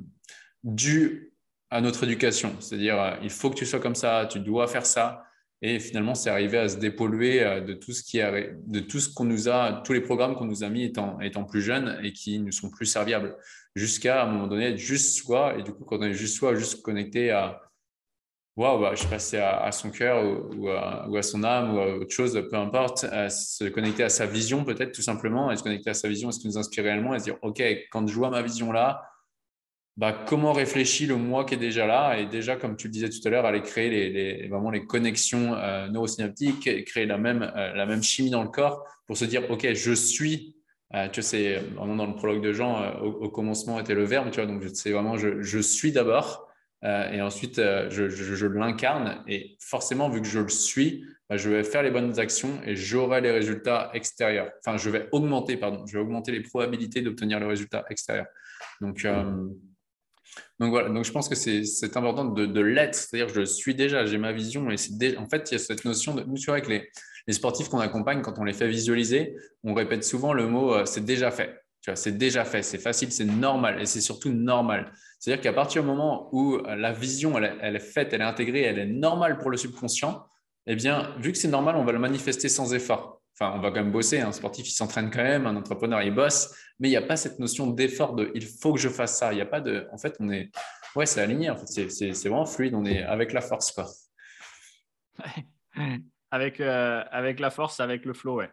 dû 0.64 1.34
à 1.70 1.82
notre 1.82 2.04
éducation. 2.04 2.56
C'est-à-dire, 2.60 3.02
euh, 3.02 3.12
il 3.22 3.30
faut 3.30 3.50
que 3.50 3.56
tu 3.56 3.66
sois 3.66 3.80
comme 3.80 3.96
ça, 3.96 4.28
tu 4.30 4.40
dois 4.40 4.68
faire 4.68 4.86
ça. 4.86 5.24
Et 5.62 5.80
finalement, 5.80 6.16
c'est 6.16 6.32
arrivé 6.32 6.58
à 6.58 6.68
se 6.68 6.78
dépolluer 6.78 7.62
de 7.62 7.74
tout 7.74 7.92
ce 7.92 8.02
qui 8.02 8.18
de 8.18 8.80
tout 8.80 9.00
ce 9.00 9.14
qu'on 9.14 9.26
nous 9.26 9.48
a, 9.48 9.84
tous 9.86 9.94
les 9.94 10.02
programmes 10.02 10.34
qu'on 10.34 10.46
nous 10.46 10.64
a 10.64 10.70
mis 10.70 10.84
étant, 10.86 11.20
étant 11.20 11.44
plus 11.44 11.62
jeunes 11.62 12.00
et 12.04 12.14
qui 12.14 12.40
ne 12.40 12.50
sont 12.50 12.72
plus 12.72 12.88
serviables. 12.88 13.38
Jusqu'à 13.76 14.24
un 14.24 14.26
moment 14.26 14.48
donné 14.48 14.70
être 14.70 14.80
juste 14.80 15.16
soi. 15.16 15.56
Et 15.60 15.62
du 15.62 15.72
coup, 15.72 15.86
quand 15.86 16.00
on 16.00 16.04
est 16.04 16.16
juste 16.16 16.36
soi, 16.36 16.56
juste 16.56 16.82
connecté 16.82 17.30
à, 17.30 17.62
waouh, 18.62 18.80
bah, 18.80 18.94
je 18.96 19.08
passais 19.08 19.40
à, 19.40 19.64
à 19.64 19.72
son 19.72 19.90
cœur 19.90 20.24
ou, 20.58 20.70
à, 20.70 21.06
à, 21.06 21.22
son 21.24 21.44
âme 21.44 21.74
ou 21.74 21.80
à 21.80 21.96
autre 21.96 22.12
chose, 22.12 22.34
peu 22.50 22.56
importe, 22.56 23.00
se 23.00 23.68
connecter 23.70 24.04
à 24.04 24.10
sa 24.10 24.26
vision 24.26 24.64
peut-être 24.64 24.92
tout 24.92 25.02
simplement, 25.02 25.52
et 25.52 25.58
se 25.58 25.64
connecter 25.64 25.90
à 25.90 25.94
sa 25.94 26.08
vision, 26.08 26.30
est 26.30 26.34
ce 26.34 26.40
qui 26.40 26.48
nous 26.48 26.58
inspire 26.58 26.84
réellement, 26.84 27.16
et 27.16 27.20
se 27.20 27.26
dire, 27.26 27.38
OK, 27.42 27.62
quand 27.92 28.08
je 28.08 28.14
vois 28.14 28.30
ma 28.30 28.42
vision 28.42 28.72
là, 28.72 29.02
bah, 29.98 30.14
comment 30.14 30.54
réfléchit 30.54 31.06
le 31.06 31.16
moi 31.16 31.44
qui 31.44 31.56
est 31.56 31.58
déjà 31.58 31.86
là? 31.86 32.18
Et 32.18 32.26
déjà, 32.26 32.56
comme 32.56 32.78
tu 32.78 32.88
le 32.88 32.94
disais 32.94 33.10
tout 33.10 33.20
à 33.26 33.30
l'heure, 33.30 33.46
aller 33.46 33.62
créer 33.62 33.90
les, 33.90 34.48
vraiment 34.48 34.72
les 34.72 34.86
connexions 34.86 35.54
euh, 35.56 35.88
neurosynaptiques, 35.90 36.86
créer 36.86 37.06
la 37.06 37.18
même, 37.18 37.52
euh, 37.56 37.74
la 37.74 37.86
même 37.86 38.02
chimie 38.02 38.30
dans 38.30 38.44
le 38.44 38.50
corps 38.50 38.86
pour 39.08 39.18
se 39.18 39.26
dire, 39.26 39.50
OK, 39.50 39.68
je 39.74 39.92
suis 39.94 40.56
euh, 40.94 41.08
tu 41.08 41.22
sais, 41.22 41.62
dans 41.76 42.06
le 42.06 42.16
prologue 42.16 42.44
de 42.44 42.52
Jean, 42.52 42.96
au, 43.00 43.30
commencement 43.30 43.80
était 43.80 43.94
le 43.94 44.04
verbe, 44.04 44.30
tu 44.30 44.42
vois, 44.42 44.46
donc 44.46 44.62
c'est 44.74 44.92
vraiment 44.92 45.16
je 45.18 45.60
suis 45.60 45.94
d'abord, 45.94 46.51
euh, 46.84 47.12
et 47.12 47.22
ensuite, 47.22 47.60
euh, 47.60 47.90
je, 47.90 48.48
l'incarne. 48.48 49.24
Et 49.28 49.58
forcément, 49.60 50.10
vu 50.10 50.22
que 50.22 50.28
je 50.28 50.40
le 50.40 50.50
suis, 50.50 51.06
bah, 51.30 51.38
je 51.38 51.50
vais 51.50 51.64
faire 51.64 51.84
les 51.84 51.92
bonnes 51.92 52.20
actions 52.20 52.60
et 52.66 52.76
j'aurai 52.76 53.22
les 53.22 53.32
résultats 53.32 53.92
extérieurs. 53.94 54.52
Enfin, 54.66 54.78
je 54.78 54.90
vais 54.90 55.08
augmenter, 55.12 55.58
pardon, 55.58 55.86
je 55.86 55.94
vais 55.94 56.00
augmenter 56.00 56.32
les 56.32 56.42
probabilités 56.42 57.02
d'obtenir 57.02 57.40
le 57.40 57.48
résultat 57.48 57.86
extérieur. 57.90 58.26
Donc, 58.82 59.06
euh, 59.06 59.48
donc 60.60 60.70
voilà, 60.70 60.90
donc 60.90 61.06
je 61.06 61.12
pense 61.12 61.28
que 61.28 61.36
c'est 61.36 61.98
important 61.98 62.26
de, 62.26 62.62
l'être, 62.62 62.96
c'est-à-dire 62.96 63.34
je 63.34 63.44
suis 63.44 63.76
déjà, 63.76 64.06
j'ai 64.06 64.18
ma 64.18 64.32
vision 64.32 64.72
et 64.72 64.78
c'est 64.78 65.18
en 65.18 65.28
fait 65.28 65.52
il 65.52 65.54
y 65.54 65.56
a 65.56 65.60
cette 65.60 65.84
notion 65.84 66.16
de 66.16 66.24
nous 66.24 66.36
tu 66.36 66.46
vois 66.46 66.56
avec 66.56 66.68
les 66.70 67.34
sportifs 67.34 67.68
qu'on 67.68 67.80
accompagne 67.80 68.22
quand 68.22 68.40
on 68.40 68.46
les 68.46 68.54
fait 68.54 68.68
visualiser, 68.68 69.36
on 69.64 69.74
répète 69.74 70.06
souvent 70.06 70.32
le 70.32 70.48
mot 70.48 70.86
c'est 70.86 71.04
déjà 71.04 71.32
fait. 71.32 71.61
C'est 71.96 72.18
déjà 72.18 72.46
fait, 72.46 72.62
c'est 72.62 72.78
facile, 72.78 73.12
c'est 73.12 73.26
normal 73.26 73.82
et 73.82 73.86
c'est 73.86 74.02
surtout 74.02 74.32
normal. 74.32 74.92
C'est-à-dire 75.20 75.42
qu'à 75.42 75.54
partir 75.54 75.82
du 75.82 75.88
moment 75.88 76.30
où 76.32 76.56
euh, 76.56 76.76
la 76.76 76.92
vision, 76.92 77.38
elle, 77.38 77.76
est 77.76 77.80
faite, 77.80 78.14
elle 78.14 78.22
est 78.22 78.26
intégrée, 78.26 78.62
elle 78.62 78.78
est 78.78 78.86
normale 78.86 79.40
pour 79.40 79.50
le 79.50 79.58
subconscient, 79.58 80.24
eh 80.68 80.76
bien, 80.76 81.16
vu 81.20 81.32
que 81.32 81.38
c'est 81.38 81.48
normal, 81.48 81.76
on 81.76 81.84
va 81.84 81.92
le 81.92 82.00
manifester 82.00 82.50
sans 82.50 82.74
effort. 82.74 83.22
Enfin, 83.34 83.54
on 83.56 83.62
va 83.62 83.70
quand 83.70 83.84
même 83.84 83.92
bosser. 83.92 84.20
Un 84.20 84.32
sportif, 84.32 84.68
il 84.68 84.74
s'entraîne 84.74 85.10
quand 85.10 85.24
même. 85.24 85.48
Un 85.48 85.56
entrepreneur, 85.56 86.04
il 86.04 86.14
bosse. 86.14 86.56
Mais 86.80 86.88
il 86.88 86.92
n'y 86.92 86.98
a 86.98 87.02
pas 87.02 87.18
cette 87.18 87.40
notion 87.40 87.66
d'effort 87.68 88.14
de 88.14 88.32
il 88.36 88.46
faut 88.46 88.74
que 88.74 88.80
je 88.80 88.90
fasse 88.90 89.18
ça. 89.18 89.34
Il 89.34 89.38
n'y 89.38 89.42
a 89.42 89.48
pas 89.48 89.62
de. 89.62 89.88
En 89.92 89.98
fait, 89.98 90.16
on 90.20 90.30
est. 90.30 90.52
Ouais, 90.96 91.08
c'est 91.08 91.22
aligné. 91.22 91.50
En 91.50 91.58
fait, 91.58 91.90
c'est 91.90 92.30
vraiment 92.30 92.46
fluide. 92.46 92.76
On 92.76 92.86
est 92.86 93.02
avec 93.02 93.34
la 93.34 93.42
force, 93.42 93.72
quoi. 93.72 93.88
avec, 96.32 96.60
euh, 96.60 97.04
avec 97.10 97.40
la 97.40 97.50
force, 97.50 97.80
avec 97.80 98.06
le 98.06 98.14
flow, 98.14 98.36
ouais 98.36 98.52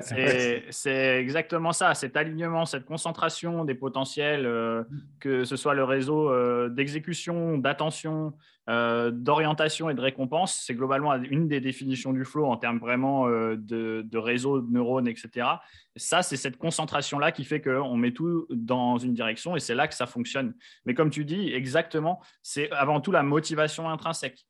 c'est 0.00 1.18
exactement 1.20 1.72
ça, 1.72 1.94
cet 1.94 2.16
alignement, 2.16 2.64
cette 2.66 2.84
concentration 2.84 3.64
des 3.64 3.74
potentiels, 3.74 4.46
euh, 4.46 4.84
que 5.18 5.44
ce 5.44 5.56
soit 5.56 5.74
le 5.74 5.82
réseau 5.82 6.30
euh, 6.30 6.68
d'exécution, 6.68 7.58
d'attention, 7.58 8.32
euh, 8.70 9.10
d'orientation 9.10 9.90
et 9.90 9.94
de 9.94 10.00
récompense, 10.00 10.62
c'est 10.64 10.74
globalement 10.74 11.14
une 11.14 11.48
des 11.48 11.60
définitions 11.60 12.12
du 12.12 12.24
flow 12.24 12.46
en 12.46 12.56
termes 12.56 12.78
vraiment 12.78 13.26
de, 13.28 14.16
réseau 14.16 14.60
de 14.60 14.72
neurones, 14.72 15.08
etc. 15.08 15.48
Ça, 15.96 16.22
c'est 16.22 16.36
cette 16.36 16.58
concentration-là 16.58 17.32
qui 17.32 17.44
fait 17.44 17.60
qu'on 17.60 17.96
met 17.96 18.12
tout 18.12 18.46
dans 18.50 18.98
une 18.98 19.14
direction 19.14 19.56
et 19.56 19.60
c'est 19.60 19.74
là 19.74 19.88
que 19.88 19.94
ça 19.94 20.06
fonctionne. 20.06 20.54
Mais 20.86 20.94
comme 20.94 21.10
tu 21.10 21.24
dis, 21.24 21.52
exactement, 21.52 22.22
c'est 22.40 22.70
avant 22.70 23.00
tout 23.00 23.10
la 23.10 23.24
motivation 23.24 23.90
intrinsèque. 23.90 24.46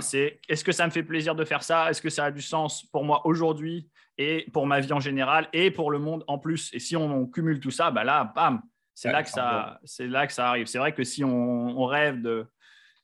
c'est 0.00 0.40
est-ce 0.48 0.64
que 0.64 0.72
ça 0.72 0.84
me 0.84 0.90
fait 0.90 1.04
plaisir 1.04 1.36
de 1.36 1.44
faire 1.44 1.62
ça? 1.62 1.90
Est-ce 1.90 2.02
que 2.02 2.10
ça 2.10 2.24
a 2.24 2.30
du 2.32 2.42
sens 2.42 2.82
pour 2.82 3.04
moi 3.04 3.24
aujourd'hui? 3.24 3.88
Et 4.18 4.46
pour 4.52 4.66
ma 4.66 4.80
vie 4.80 4.92
en 4.92 5.00
général 5.00 5.48
et 5.52 5.70
pour 5.70 5.90
le 5.90 5.98
monde 5.98 6.24
en 6.26 6.38
plus. 6.38 6.70
Et 6.72 6.78
si 6.78 6.96
on, 6.96 7.26
cumule 7.26 7.60
tout 7.60 7.70
ça, 7.70 7.90
bah 7.90 8.04
là, 8.04 8.32
bam, 8.34 8.62
c'est 8.94 9.10
là, 9.10 9.22
que 9.22 9.28
ça, 9.28 9.80
c'est 9.84 10.06
là 10.06 10.26
que 10.26 10.32
ça 10.32 10.48
arrive. 10.48 10.66
C'est 10.66 10.78
vrai 10.78 10.94
que 10.94 11.04
si 11.04 11.24
on, 11.24 11.84
rêve 11.84 12.22
de... 12.22 12.46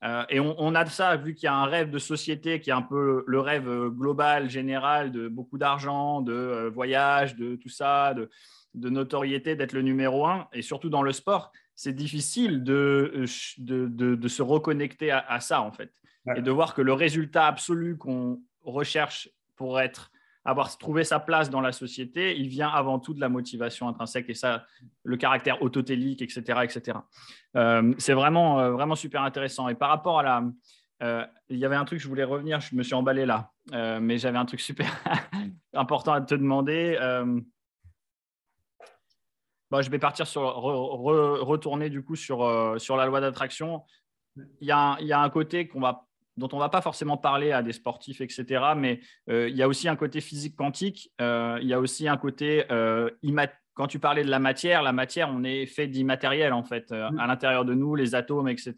Euh, 0.02 0.24
et 0.30 0.40
on, 0.40 0.74
a 0.74 0.84
de 0.84 0.88
ça, 0.88 1.16
vu 1.16 1.34
qu'il 1.34 1.44
y 1.44 1.48
a 1.48 1.54
un 1.54 1.66
rêve 1.66 1.90
de 1.90 1.98
société 1.98 2.60
qui 2.60 2.70
est 2.70 2.74
un 2.74 2.82
peu 2.82 3.24
le 3.26 3.40
rêve 3.40 3.68
euh, 3.68 3.90
global, 3.90 4.48
général, 4.48 5.12
de 5.12 5.28
beaucoup 5.28 5.58
d'argent, 5.58 6.22
de 6.22 6.32
euh, 6.32 6.70
voyage, 6.70 7.36
de 7.36 7.56
tout 7.56 7.68
ça, 7.68 8.14
de, 8.14 8.30
notoriété, 8.88 9.56
d'être 9.56 9.72
le 9.72 9.82
numéro 9.82 10.26
un, 10.26 10.48
et 10.52 10.62
surtout 10.62 10.88
dans 10.88 11.02
le 11.02 11.12
sport, 11.12 11.52
c'est 11.74 11.92
difficile 11.92 12.62
de, 12.62 13.26
de, 13.58 14.28
se 14.28 14.42
reconnecter 14.42 15.10
à, 15.10 15.40
ça, 15.40 15.60
en 15.60 15.72
fait. 15.72 15.92
Et 16.36 16.42
de 16.42 16.50
voir 16.50 16.74
que 16.74 16.82
le 16.82 16.92
résultat 16.92 17.46
absolu 17.46 17.96
qu'on 17.96 18.40
recherche 18.62 19.28
pour 19.56 19.80
être 19.80 20.10
avoir 20.50 20.76
trouvé 20.78 21.04
sa 21.04 21.20
place 21.20 21.50
dans 21.50 21.60
la 21.60 21.72
société, 21.72 22.36
il 22.36 22.48
vient 22.48 22.68
avant 22.68 22.98
tout 22.98 23.14
de 23.14 23.20
la 23.20 23.28
motivation 23.28 23.88
intrinsèque 23.88 24.28
et 24.28 24.34
ça, 24.34 24.64
le 25.04 25.16
caractère 25.16 25.62
autotélique, 25.62 26.22
etc. 26.22 26.60
etc. 26.62 26.98
Euh, 27.56 27.94
c'est 27.98 28.12
vraiment, 28.12 28.60
euh, 28.60 28.70
vraiment 28.72 28.94
super 28.94 29.22
intéressant. 29.22 29.68
Et 29.68 29.74
par 29.74 29.88
rapport 29.88 30.18
à 30.18 30.22
la, 30.22 30.44
il 31.48 31.56
y 31.56 31.64
avait 31.64 31.76
un 31.76 31.84
truc, 31.84 31.98
je 31.98 32.08
voulais 32.08 32.24
revenir, 32.24 32.60
je 32.60 32.74
me 32.74 32.82
suis 32.82 32.94
emballé 32.94 33.24
là, 33.24 33.52
mais 33.72 34.18
j'avais 34.18 34.36
un 34.36 34.44
truc 34.44 34.60
super 34.60 34.86
important 35.72 36.12
à 36.12 36.20
te 36.20 36.34
demander. 36.34 36.98
Bon, 39.70 39.80
je 39.80 39.90
vais 39.90 39.98
partir 39.98 40.26
sur 40.26 40.42
retourner 40.42 41.88
du 41.88 42.04
coup 42.04 42.16
sur, 42.16 42.74
sur 42.78 42.98
la 42.98 43.06
loi 43.06 43.22
d'attraction. 43.22 43.82
Il 44.36 44.44
il 44.60 45.06
y 45.06 45.12
a 45.12 45.20
un 45.22 45.30
côté 45.30 45.68
qu'on 45.68 45.80
va 45.80 46.09
dont 46.36 46.48
on 46.52 46.56
ne 46.56 46.62
va 46.62 46.68
pas 46.68 46.80
forcément 46.80 47.16
parler 47.16 47.52
à 47.52 47.62
des 47.62 47.72
sportifs, 47.72 48.20
etc. 48.20 48.44
Mais 48.76 49.00
euh, 49.28 49.48
il 49.48 49.56
y 49.56 49.62
a 49.62 49.68
aussi 49.68 49.88
un 49.88 49.96
côté 49.96 50.20
physique 50.20 50.56
quantique. 50.56 51.12
Euh, 51.20 51.58
il 51.60 51.68
y 51.68 51.74
a 51.74 51.80
aussi 51.80 52.08
un 52.08 52.16
côté 52.16 52.64
euh, 52.70 53.10
quand 53.74 53.86
tu 53.86 53.98
parlais 53.98 54.24
de 54.24 54.30
la 54.30 54.40
matière, 54.40 54.82
la 54.82 54.92
matière, 54.92 55.30
on 55.32 55.42
est 55.44 55.66
fait 55.66 55.86
d'immatériel 55.86 56.52
en 56.52 56.62
fait. 56.62 56.90
Mm. 56.90 57.18
À 57.18 57.26
l'intérieur 57.26 57.64
de 57.64 57.74
nous, 57.74 57.94
les 57.94 58.14
atomes, 58.14 58.48
etc. 58.48 58.74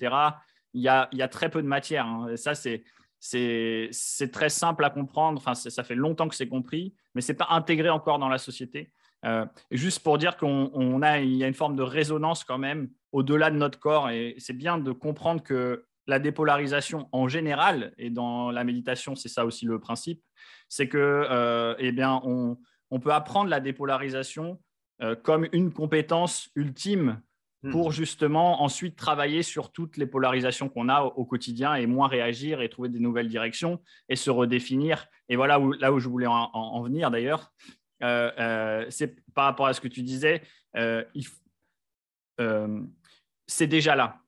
Il 0.75 0.83
y 0.83 0.89
a, 0.89 1.09
il 1.13 1.19
y 1.19 1.23
a 1.23 1.29
très 1.29 1.51
peu 1.51 1.63
de 1.63 1.67
matière. 1.67 2.07
Hein. 2.07 2.37
ça, 2.37 2.55
c'est 2.55 2.85
c'est 3.25 4.33
très 4.33 4.49
simple 4.49 4.85
à 4.85 4.91
comprendre. 4.91 5.39
Enfin, 5.39 5.55
ça 5.55 5.85
fait 5.85 5.95
longtemps 5.95 6.27
que 6.27 6.35
c'est 6.35 6.49
compris, 6.49 6.93
mais 7.15 7.21
c'est 7.21 7.35
pas 7.35 7.47
intégré 7.51 7.89
encore 7.89 8.19
dans 8.19 8.29
la 8.29 8.39
société. 8.39 8.93
juste 9.71 10.01
pour 10.01 10.19
dire 10.19 10.37
qu'on 10.37 11.03
a, 11.03 11.21
il 11.21 11.37
y 11.37 11.45
a 11.45 11.47
une 11.47 11.55
forme 11.55 11.77
de 11.77 11.85
résonance 11.85 12.43
quand 12.43 12.59
même 12.59 12.89
au-delà 13.13 13.53
de 13.53 13.57
notre 13.57 13.79
corps, 13.79 14.11
et 14.11 14.35
c'est 14.39 14.57
bien 14.57 14.77
de 14.77 14.91
comprendre 14.91 15.41
que 15.41 15.85
la 16.07 16.19
dépolarisation 16.19 17.09
en 17.13 17.29
général, 17.29 17.93
et 17.99 18.11
dans 18.11 18.51
la 18.51 18.65
méditation, 18.65 19.15
c'est 19.15 19.29
ça 19.29 19.47
aussi 19.47 19.67
le 19.67 19.79
principe, 19.79 20.23
c'est 20.69 20.89
que 20.89 20.99
euh, 20.99 21.75
eh 21.79 21.93
bien, 21.93 22.21
on, 22.25 22.59
peut 23.01 23.13
apprendre 23.13 23.49
la 23.49 23.61
dépolarisation 23.61 24.61
euh, 25.01 25.15
comme 25.17 25.49
une 25.53 25.73
compétence 25.73 26.51
ultime 26.55 27.21
hmm. 27.63 27.71
pour 27.71 27.93
justement 27.93 28.63
ensuite 28.63 28.97
travailler 28.97 29.43
sur 29.43 29.73
toutes 29.73 29.97
les 29.97 30.07
polarisations 30.07 30.69
qu'on 30.69 30.89
a 30.89 31.03
au, 31.03 31.25
quotidien 31.25 31.75
et 31.75 31.87
moins 31.87 32.09
réagir 32.09 32.61
et 32.61 32.69
trouver 32.69 32.89
des 32.89 33.01
nouvelles 33.01 33.29
directions 33.29 33.81
et 34.09 34.17
se 34.17 34.31
redéfinir. 34.31 35.07
Et 35.29 35.37
voilà 35.37 35.61
où, 35.61 35.73
là 35.73 35.93
où 35.93 36.01
je 36.01 36.09
voulais 36.09 36.27
en, 36.27 36.83
venir 36.83 37.11
d'ailleurs. 37.11 37.53
Euh, 38.03 38.85
c'est 38.91 39.15
par 39.33 39.45
rapport 39.45 39.67
à 39.67 39.75
ce 39.75 39.81
que 39.81 39.89
tu 39.89 40.03
disais, 40.03 40.43
c'est 43.47 43.67
déjà 43.67 43.95
là. 43.95 44.22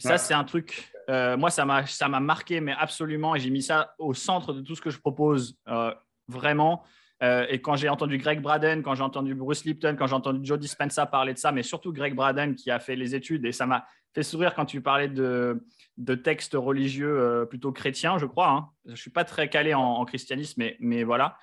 Ça, 0.00 0.18
c'est 0.18 0.34
un 0.34 0.44
truc 0.44 0.90
euh, 1.10 1.36
moi, 1.36 1.50
ça 1.50 1.64
m'a 1.64 2.20
marqué, 2.20 2.60
mais 2.60 2.72
absolument. 2.78 3.34
Et 3.34 3.40
j'ai 3.40 3.50
mis 3.50 3.62
ça 3.62 3.94
au 3.98 4.14
centre 4.14 4.52
de 4.52 4.60
tout 4.60 4.76
ce 4.76 4.80
que 4.80 4.90
je 4.90 4.98
propose, 4.98 5.58
euh, 5.68 5.92
vraiment. 6.28 6.84
Euh, 7.22 7.46
et 7.50 7.60
quand 7.60 7.76
j'ai 7.76 7.88
entendu 7.88 8.16
Greg 8.16 8.40
Braden, 8.40 8.82
quand 8.82 8.94
j'ai 8.94 9.02
entendu 9.02 9.34
Bruce 9.34 9.64
Lipton, 9.64 9.96
quand 9.98 10.06
j'ai 10.06 10.14
entendu 10.14 10.40
Joe 10.42 10.58
Dispenza 10.58 11.04
parler 11.06 11.34
de 11.34 11.38
ça, 11.38 11.52
mais 11.52 11.62
surtout 11.62 11.92
Greg 11.92 12.14
Braden 12.14 12.54
qui 12.54 12.70
a 12.70 12.78
fait 12.78 12.96
les 12.96 13.14
études, 13.14 13.44
et 13.44 13.52
ça 13.52 13.66
m'a 13.66 13.84
fait 14.14 14.22
sourire 14.22 14.54
quand 14.54 14.64
tu 14.64 14.80
parlais 14.80 15.08
de, 15.08 15.66
de 15.98 16.14
textes 16.14 16.54
religieux 16.54 17.46
plutôt 17.50 17.72
chrétiens, 17.72 18.16
je 18.18 18.26
crois. 18.26 18.50
Hein. 18.50 18.68
Je 18.86 18.92
ne 18.92 18.96
suis 18.96 19.10
pas 19.10 19.24
très 19.24 19.50
calé 19.50 19.74
en, 19.74 20.04
christianisme, 20.04 20.54
mais, 20.58 20.76
mais 20.80 21.02
voilà. 21.04 21.36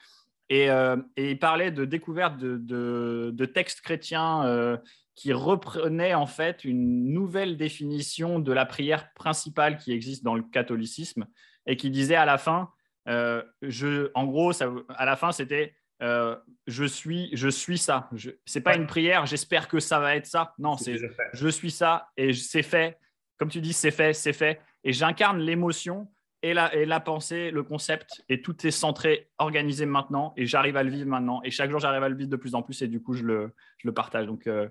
Et, 0.50 0.65
et, 0.65 1.32
il 1.32 1.39
parlait 1.39 1.72
de 1.72 1.86
découverte 1.86 2.38
de, 2.38 2.58
de, 2.58 3.32
de 3.34 3.46
textes 3.46 3.82
chrétiens 3.82 4.80
qui 5.17 5.34
reprenait 5.34 6.13
en 6.13 6.27
fait 6.27 6.63
une 6.63 7.12
nouvelle 7.12 7.58
définition 7.58 8.38
de 8.38 8.53
la 8.53 8.67
prière 8.67 9.12
principale 9.13 9.77
qui 9.77 9.91
existe 9.91 10.23
dans 10.23 10.36
le 10.36 10.43
catholicisme 10.43 11.25
et 11.65 11.75
qui 11.75 11.89
disait 11.89 12.15
à 12.15 12.25
la 12.25 12.38
fin, 12.38 12.69
euh, 13.10 13.41
je, 13.63 14.12
en 14.13 14.25
gros, 14.25 14.53
ça, 14.53 14.71
à 14.89 15.06
la 15.06 15.15
fin, 15.15 15.32
c'était 15.32 15.73
euh, 16.03 16.38
je 16.67 16.86
suis, 16.86 17.32
je 17.34 17.49
suis 17.49 17.80
ça. 17.80 18.12
Ce 18.15 18.30
n'est 18.60 18.63
pas 18.63 18.75
une 18.75 18.86
prière, 18.86 19.25
j'espère 19.25 19.67
que 19.67 19.80
ça 19.80 19.99
va 19.99 20.15
être 20.15 20.27
ça. 20.27 20.53
Non, 20.60 20.77
c'est 20.77 20.99
je 21.34 21.47
suis 21.47 21.71
ça 21.71 22.10
et 22.15 22.32
c'est 22.32 22.62
fait. 22.62 22.99
Comme 23.38 23.49
tu 23.49 23.60
dis, 23.60 23.73
c'est 23.73 23.91
fait, 23.91 24.13
c'est 24.13 24.34
fait. 24.34 24.62
Et 24.84 24.93
j'incarne 24.93 25.39
l'émotion 25.39 26.08
et 26.43 26.53
la, 26.53 26.73
et 26.75 26.86
la 26.86 26.99
pensée, 26.99 27.49
le 27.49 27.63
concept, 27.63 28.23
et 28.30 28.43
tout 28.43 28.67
est 28.67 28.71
centré, 28.71 29.32
organisé 29.39 29.88
maintenant, 29.88 30.34
et 30.38 30.45
j'arrive 30.45 30.77
à 30.77 30.84
le 30.84 30.91
vivre 30.91 31.10
maintenant. 31.10 31.41
Et 31.43 31.49
chaque 31.49 31.71
jour, 31.71 31.80
j'arrive 31.80 32.03
à 32.03 32.10
le 32.10 32.15
vivre 32.15 32.30
de 32.30 32.36
plus 32.36 32.53
en 32.53 32.62
plus, 32.62 32.84
et 32.84 32.88
du 32.88 33.01
coup, 33.01 33.13
je 33.13 33.23
le, 33.23 33.56
je 33.80 33.88
le 33.88 33.93
partage. 33.93 34.27
Donc, 34.27 34.45
euh, 34.45 34.69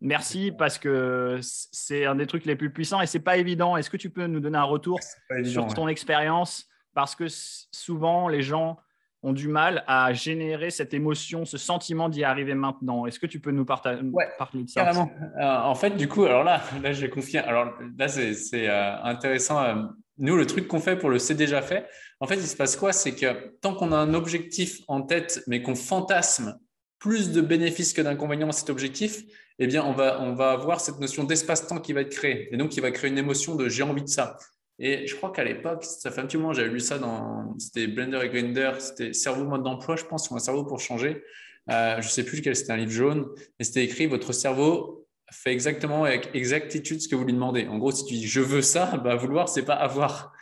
Merci 0.00 0.52
parce 0.52 0.78
que 0.78 1.38
c'est 1.42 2.04
un 2.04 2.16
des 2.16 2.26
trucs 2.26 2.44
les 2.44 2.56
plus 2.56 2.70
puissants 2.70 3.00
et 3.00 3.06
c'est 3.06 3.20
pas 3.20 3.38
évident. 3.38 3.76
Est-ce 3.76 3.88
que 3.88 3.96
tu 3.96 4.10
peux 4.10 4.26
nous 4.26 4.40
donner 4.40 4.58
un 4.58 4.64
retour 4.64 5.00
sur 5.44 5.66
ton 5.68 5.88
expérience? 5.88 6.66
Parce 6.94 7.14
que 7.14 7.26
souvent, 7.28 8.28
les 8.28 8.42
gens 8.42 8.78
ont 9.22 9.32
du 9.32 9.48
mal 9.48 9.82
à 9.86 10.12
générer 10.12 10.70
cette 10.70 10.94
émotion, 10.94 11.44
ce 11.44 11.58
sentiment 11.58 12.08
d'y 12.08 12.24
arriver 12.24 12.54
maintenant. 12.54 13.06
Est-ce 13.06 13.18
que 13.18 13.26
tu 13.26 13.40
peux 13.40 13.50
nous 13.50 13.64
partager 13.64 14.02
parler 14.38 14.62
de 14.62 14.68
ça? 14.68 14.84
Carrément. 14.84 15.10
Euh, 15.40 15.60
en 15.62 15.74
fait, 15.74 15.90
du 15.90 16.08
coup, 16.08 16.24
alors 16.24 16.44
là, 16.44 16.62
là, 16.82 16.92
je 16.92 17.06
confie. 17.06 17.38
Alors 17.38 17.74
là, 17.98 18.08
c'est 18.08 18.68
euh, 18.68 19.02
intéressant. 19.02 19.62
Euh, 19.62 19.82
nous, 20.18 20.36
le 20.36 20.46
truc 20.46 20.68
qu'on 20.68 20.80
fait 20.80 20.96
pour 20.96 21.10
le 21.10 21.18
c'est 21.18 21.34
déjà 21.34 21.60
fait, 21.60 21.86
en 22.20 22.26
fait, 22.26 22.36
il 22.36 22.46
se 22.46 22.56
passe 22.56 22.76
quoi? 22.76 22.92
C'est 22.92 23.14
que 23.14 23.58
tant 23.60 23.74
qu'on 23.74 23.92
a 23.92 23.96
un 23.96 24.14
objectif 24.14 24.80
en 24.88 25.02
tête, 25.02 25.42
mais 25.46 25.60
qu'on 25.60 25.74
fantasme 25.74 26.58
plus 26.98 27.32
de 27.32 27.40
bénéfices 27.40 27.92
que 27.92 28.02
d'inconvénients 28.02 28.48
à 28.48 28.52
cet 28.52 28.70
objectif, 28.70 29.22
eh 29.58 29.66
bien, 29.66 29.84
on 29.84 29.92
va, 29.92 30.20
on 30.20 30.34
va 30.34 30.50
avoir 30.50 30.80
cette 30.80 30.98
notion 30.98 31.24
d'espace-temps 31.24 31.78
qui 31.80 31.92
va 31.92 32.02
être 32.02 32.10
créée. 32.10 32.52
Et 32.52 32.56
donc, 32.56 32.70
qui 32.70 32.80
va 32.80 32.90
créer 32.90 33.10
une 33.10 33.18
émotion 33.18 33.54
de 33.54 33.68
j'ai 33.68 33.82
envie 33.82 34.02
de 34.02 34.08
ça. 34.08 34.36
Et 34.78 35.06
je 35.06 35.16
crois 35.16 35.32
qu'à 35.32 35.44
l'époque, 35.44 35.84
ça 35.84 36.10
fait 36.10 36.20
un 36.20 36.26
petit 36.26 36.36
moment, 36.36 36.52
j'avais 36.52 36.68
lu 36.68 36.80
ça 36.80 36.98
dans, 36.98 37.56
c'était 37.58 37.86
Blender 37.86 38.20
et 38.22 38.28
Grinder, 38.28 38.72
c'était 38.78 39.14
Cerveau 39.14 39.44
mode 39.44 39.62
d'emploi, 39.62 39.96
je 39.96 40.04
pense, 40.04 40.30
ou 40.30 40.36
un 40.36 40.38
cerveau 40.38 40.64
pour 40.64 40.80
changer. 40.80 41.22
Euh, 41.70 42.00
je 42.00 42.06
ne 42.06 42.10
sais 42.10 42.24
plus 42.24 42.38
lequel, 42.38 42.54
c'était 42.54 42.72
un 42.72 42.76
livre 42.76 42.92
jaune. 42.92 43.26
Et 43.58 43.64
c'était 43.64 43.84
écrit, 43.84 44.06
votre 44.06 44.32
cerveau 44.32 45.06
fait 45.30 45.52
exactement 45.52 46.04
avec 46.04 46.30
exactitude 46.34 47.00
ce 47.00 47.08
que 47.08 47.16
vous 47.16 47.24
lui 47.24 47.32
demandez. 47.32 47.66
En 47.66 47.78
gros, 47.78 47.90
si 47.90 48.04
tu 48.04 48.14
dis 48.14 48.26
je 48.26 48.40
veux 48.40 48.62
ça, 48.62 48.96
bah, 48.98 49.16
vouloir, 49.16 49.48
c'est 49.48 49.64
pas 49.64 49.74
avoir. 49.74 50.32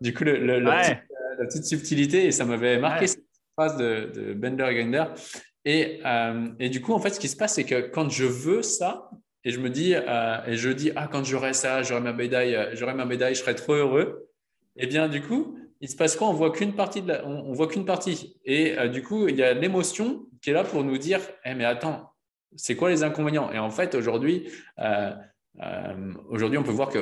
du 0.00 0.14
coup, 0.14 0.24
le, 0.24 0.60
la, 0.60 1.00
petite, 1.46 1.64
subtilité, 1.64 2.26
et 2.26 2.30
ça 2.30 2.44
m'avait 2.44 2.78
marqué 2.78 3.06
cette 3.06 3.24
phrase 3.56 3.76
de, 3.76 4.10
de 4.14 4.34
Blender 4.34 4.66
et 4.70 4.74
Grinder. 4.74 5.04
Euh, 5.66 6.48
et, 6.58 6.68
du 6.68 6.80
coup, 6.80 6.92
en 6.92 6.98
fait, 6.98 7.10
ce 7.10 7.20
qui 7.20 7.28
se 7.28 7.36
passe, 7.36 7.54
c'est 7.54 7.64
que 7.64 7.80
quand 7.80 8.10
je 8.10 8.24
veux 8.24 8.62
ça, 8.62 9.10
et 9.44 9.50
je 9.50 9.60
me 9.60 9.70
dis, 9.70 9.94
euh, 9.94 10.38
et 10.46 10.56
je 10.56 10.70
dis, 10.70 10.90
ah, 10.96 11.08
quand 11.10 11.24
j'aurai 11.24 11.52
ça, 11.52 11.82
j'aurai 11.82 12.00
ma 12.00 12.12
médaille, 12.12 12.54
euh, 12.54 12.74
j'aurai 12.74 12.94
ma 12.94 13.04
médaille, 13.04 13.34
je 13.34 13.40
serai 13.40 13.54
trop 13.54 13.74
heureux. 13.74 14.28
Et 14.76 14.84
eh 14.84 14.86
bien, 14.86 15.08
du 15.08 15.22
coup, 15.22 15.58
il 15.80 15.88
se 15.88 15.96
passe 15.96 16.16
quoi? 16.16 16.28
On 16.28 16.32
voit 16.32 16.50
qu'une 16.50 16.74
partie 16.74 17.02
de 17.02 17.14
on, 17.24 17.52
voit 17.52 17.68
qu'une 17.68 17.84
partie. 17.84 18.36
Et 18.44 18.74
du 18.88 19.02
coup, 19.02 19.28
il 19.28 19.36
y 19.36 19.42
a 19.42 19.54
l'émotion 19.54 20.26
qui 20.42 20.50
est 20.50 20.52
là 20.52 20.64
pour 20.64 20.82
nous 20.82 20.98
dire, 20.98 21.20
eh, 21.44 21.54
mais 21.54 21.64
attends, 21.64 22.10
c'est 22.56 22.74
quoi 22.74 22.90
les 22.90 23.04
inconvénients? 23.04 23.52
Et 23.52 23.58
en 23.58 23.70
fait, 23.70 23.94
aujourd'hui, 23.94 24.50
aujourd'hui, 26.28 26.58
on 26.58 26.64
peut 26.64 26.72
voir 26.72 26.88
que 26.88 26.98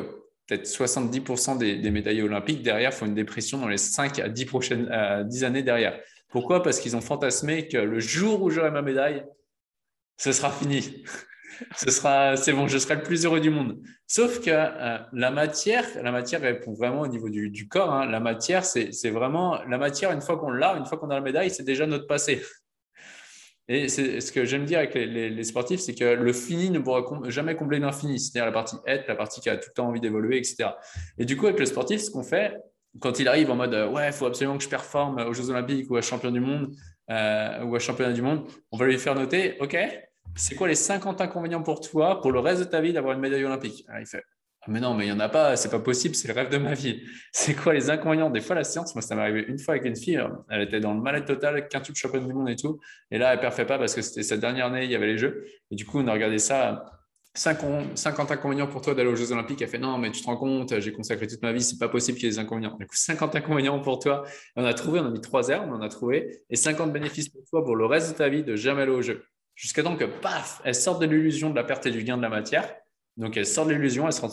peut-être 0.47 0.67
70% 0.67 1.57
des, 1.57 1.91
médaillés 1.91 2.23
olympiques 2.23 2.63
derrière 2.63 2.93
font 2.93 3.07
une 3.07 3.15
dépression 3.15 3.59
dans 3.59 3.69
les 3.69 3.79
5 3.79 4.19
à 4.19 4.29
10 4.29 4.45
prochaines 4.45 5.25
10 5.27 5.45
années 5.45 5.63
derrière. 5.63 5.99
Pourquoi? 6.33 6.63
Parce 6.63 6.81
qu'ils 6.81 6.97
ont 6.97 7.03
fantasmé 7.03 7.69
que 7.69 7.77
le 7.77 8.01
jour 8.01 8.43
où 8.43 8.51
j'aurai 8.51 8.71
ma 8.71 8.83
médaille, 8.83 9.25
ce 10.17 10.33
sera 10.33 10.51
fini. 10.51 11.05
ce 11.77 11.91
sera, 11.91 12.37
c'est 12.37 12.55
bon, 12.55 12.67
je 12.67 12.79
serai 12.79 12.97
le 12.97 13.03
plus 13.03 13.27
heureux 13.27 13.41
du 13.41 13.51
monde. 13.51 13.79
Sauf 14.07 14.41
que 14.41 14.51
euh, 14.51 14.99
la 15.13 15.31
matière, 15.31 15.87
la 16.03 16.11
matière 16.11 16.41
répond 16.41 16.73
vraiment 16.73 17.03
au 17.03 17.07
niveau 17.07 17.29
du, 17.29 17.69
corps. 17.69 17.93
Hein. 17.93 18.07
La 18.07 18.19
matière, 18.19 18.65
c'est 18.65 19.11
vraiment 19.11 19.63
la 19.65 19.77
matière. 19.77 20.11
Une 20.11 20.23
fois 20.23 20.39
qu'on 20.39 20.51
l'a, 20.51 20.75
une 20.77 20.87
fois 20.87 20.97
qu'on 20.99 21.11
a 21.11 21.15
la 21.15 21.21
médaille, 21.21 21.51
c'est 21.51 21.65
déjà 21.65 21.87
notre 21.87 22.07
passé. 22.07 22.43
Et 23.69 23.89
c'est 23.89 24.21
ce 24.21 24.33
que 24.33 24.45
j'aime 24.45 24.65
dire 24.65 24.79
avec 24.79 24.95
les, 24.95 25.45
sportifs, 25.45 25.81
c'est 25.81 25.95
que 25.95 26.05
le 26.05 26.33
fini 26.33 26.71
ne 26.71 26.81
pourra 26.81 27.05
jamais 27.29 27.55
combler 27.55 27.79
l'infini, 27.79 28.19
c'est-à-dire 28.19 28.47
la 28.47 28.53
partie 28.53 28.77
être, 28.87 29.07
la 29.07 29.15
partie 29.15 29.41
qui 29.41 29.49
a 29.51 29.57
tout 29.57 29.69
le 29.69 29.75
temps 29.75 29.89
envie 29.89 30.01
d'évoluer, 30.01 30.39
etc. 30.39 30.71
Et 31.17 31.25
du 31.25 31.37
coup, 31.37 31.47
avec 31.47 31.61
le 31.61 31.67
sportif, 31.67 32.01
ce 32.01 32.11
qu'on 32.11 32.25
fait, 32.25 32.57
quand 33.01 33.19
il 33.19 33.29
arrive 33.29 33.51
en 33.51 33.57
mode 33.57 33.75
euh, 33.75 33.89
ouais, 33.89 34.09
il 34.09 34.13
faut 34.13 34.27
absolument 34.27 34.59
que 34.59 34.65
je 34.65 34.69
performe 34.69 35.19
aux 35.19 35.33
Jeux 35.33 35.51
Olympiques 35.51 35.91
ou 35.91 35.97
à 35.97 36.03
Champion 36.03 36.31
du 36.31 36.41
Monde 36.41 36.75
euh, 37.11 37.65
ou 37.65 37.75
à 37.75 37.79
Championnat 37.79 38.13
du 38.13 38.23
Monde, 38.23 38.47
on 38.71 38.77
va 38.77 38.87
lui 38.87 38.99
faire 38.99 39.15
noter 39.15 39.57
ok, 39.61 39.77
c'est 40.37 40.55
quoi 40.55 40.69
les 40.69 40.75
50 40.75 41.21
inconvénients 41.21 41.63
pour 41.63 41.81
toi 41.81 42.21
pour 42.21 42.33
le 42.33 42.41
reste 42.41 42.61
de 42.61 42.65
ta 42.67 42.81
vie 42.81 42.93
d'avoir 42.93 43.15
une 43.15 43.21
médaille 43.21 43.45
olympique? 43.45 43.85
Il 43.99 44.07
fait 44.07 44.23
ah, 44.65 44.71
mais 44.71 44.79
non, 44.79 44.95
mais 44.95 45.07
il 45.07 45.09
n'y 45.09 45.13
en 45.13 45.19
a 45.19 45.29
pas, 45.29 45.57
c'est 45.57 45.71
pas 45.71 45.81
possible, 45.81 46.15
c'est 46.15 46.29
le 46.29 46.35
rêve 46.35 46.49
de 46.49 46.57
ma 46.57 46.75
vie. 46.75 47.03
C'est 47.33 47.53
quoi 47.53 47.75
les 47.75 47.91
inconvénients? 47.91 48.31
Des 48.31 48.41
fois, 48.41 48.55
la 48.55 48.63
science, 48.63 48.95
moi, 48.95 49.03
ça 49.03 49.17
m'est 49.17 49.23
arrivé 49.23 49.45
une 49.49 49.59
fois 49.59 49.75
avec 49.75 49.85
une 49.85 49.97
fille, 49.97 50.23
elle 50.51 50.63
était 50.63 50.79
dans 50.79 50.95
le 50.95 51.01
mal 51.01 51.25
total, 51.25 51.67
quintuple 51.67 51.99
champion 51.99 52.25
du 52.25 52.33
monde 52.33 52.49
et 52.49 52.55
tout. 52.55 52.79
Et 53.11 53.19
là, 53.19 53.33
elle 53.33 53.39
ne 53.39 53.41
perfait 53.41 53.67
pas 53.67 53.77
parce 53.77 53.93
que 53.93 54.03
c'était 54.03 54.23
sa 54.23 54.37
dernière 54.37 54.67
année, 54.67 54.85
il 54.85 54.91
y 54.93 54.95
avait 54.95 55.09
les 55.09 55.19
Jeux. 55.19 55.45
Et 55.73 55.75
du 55.75 55.85
coup, 55.85 55.99
on 55.99 56.07
a 56.07 56.13
regardé 56.13 56.39
ça 56.39 56.85
50 57.35 58.31
inconvénients 58.31 58.67
pour 58.67 58.83
toi 58.83 58.95
d'aller 58.95 59.09
aux 59.09 59.17
Jeux 59.17 59.33
Olympiques. 59.33 59.63
Elle 59.63 59.69
fait 59.69 59.79
non, 59.79 59.97
mais 59.97 60.11
tu 60.11 60.21
te 60.21 60.27
rends 60.27 60.37
compte, 60.37 60.79
j'ai 60.81 60.93
consacré 60.93 61.27
toute 61.27 61.41
ma 61.43 61.53
vie, 61.53 61.63
c'est 61.63 61.79
pas 61.79 61.89
possible 61.89 62.19
qu'il 62.19 62.27
y 62.27 62.29
ait 62.29 62.35
des 62.35 62.39
inconvénients. 62.39 62.77
Du 62.79 62.87
coup, 62.87 62.95
50 62.95 63.35
inconvénients 63.37 63.81
pour 63.81 63.99
toi. 63.99 64.25
on 64.57 64.65
a 64.65 64.75
trouvé, 64.75 65.01
on 65.01 65.07
a 65.07 65.11
mis 65.11 65.21
trois 65.21 65.51
heures, 65.51 65.65
on 65.67 65.73
en 65.73 65.81
a 65.81 65.89
trouvé, 65.89 66.43
et 66.51 66.57
50 66.57 66.93
bénéfices 66.93 67.31
pour 67.31 67.43
toi 67.49 67.65
pour 67.65 67.75
le 67.75 67.87
reste 67.87 68.13
de 68.13 68.17
ta 68.19 68.29
vie 68.29 68.43
de 68.43 68.55
jamais 68.55 68.83
aller 68.83 68.93
au 68.93 69.03
jeu. 69.03 69.25
Jusqu'à 69.55 69.83
temps 69.83 69.97
que, 69.97 70.05
paf, 70.05 70.61
elle 70.65 70.75
sort 70.75 70.99
de 70.99 71.07
l'illusion 71.07 71.49
de 71.51 71.57
la 71.57 71.65
perte 71.65 71.87
et 71.87 71.91
du 71.91 72.05
gain 72.05 72.17
de 72.17 72.23
la 72.23 72.29
matière. 72.29 72.75
Donc, 73.17 73.37
elle 73.37 73.47
sort 73.47 73.67
de 73.67 73.73
l'illusion, 73.73 74.07
elle 74.07 74.13
se 74.13 74.27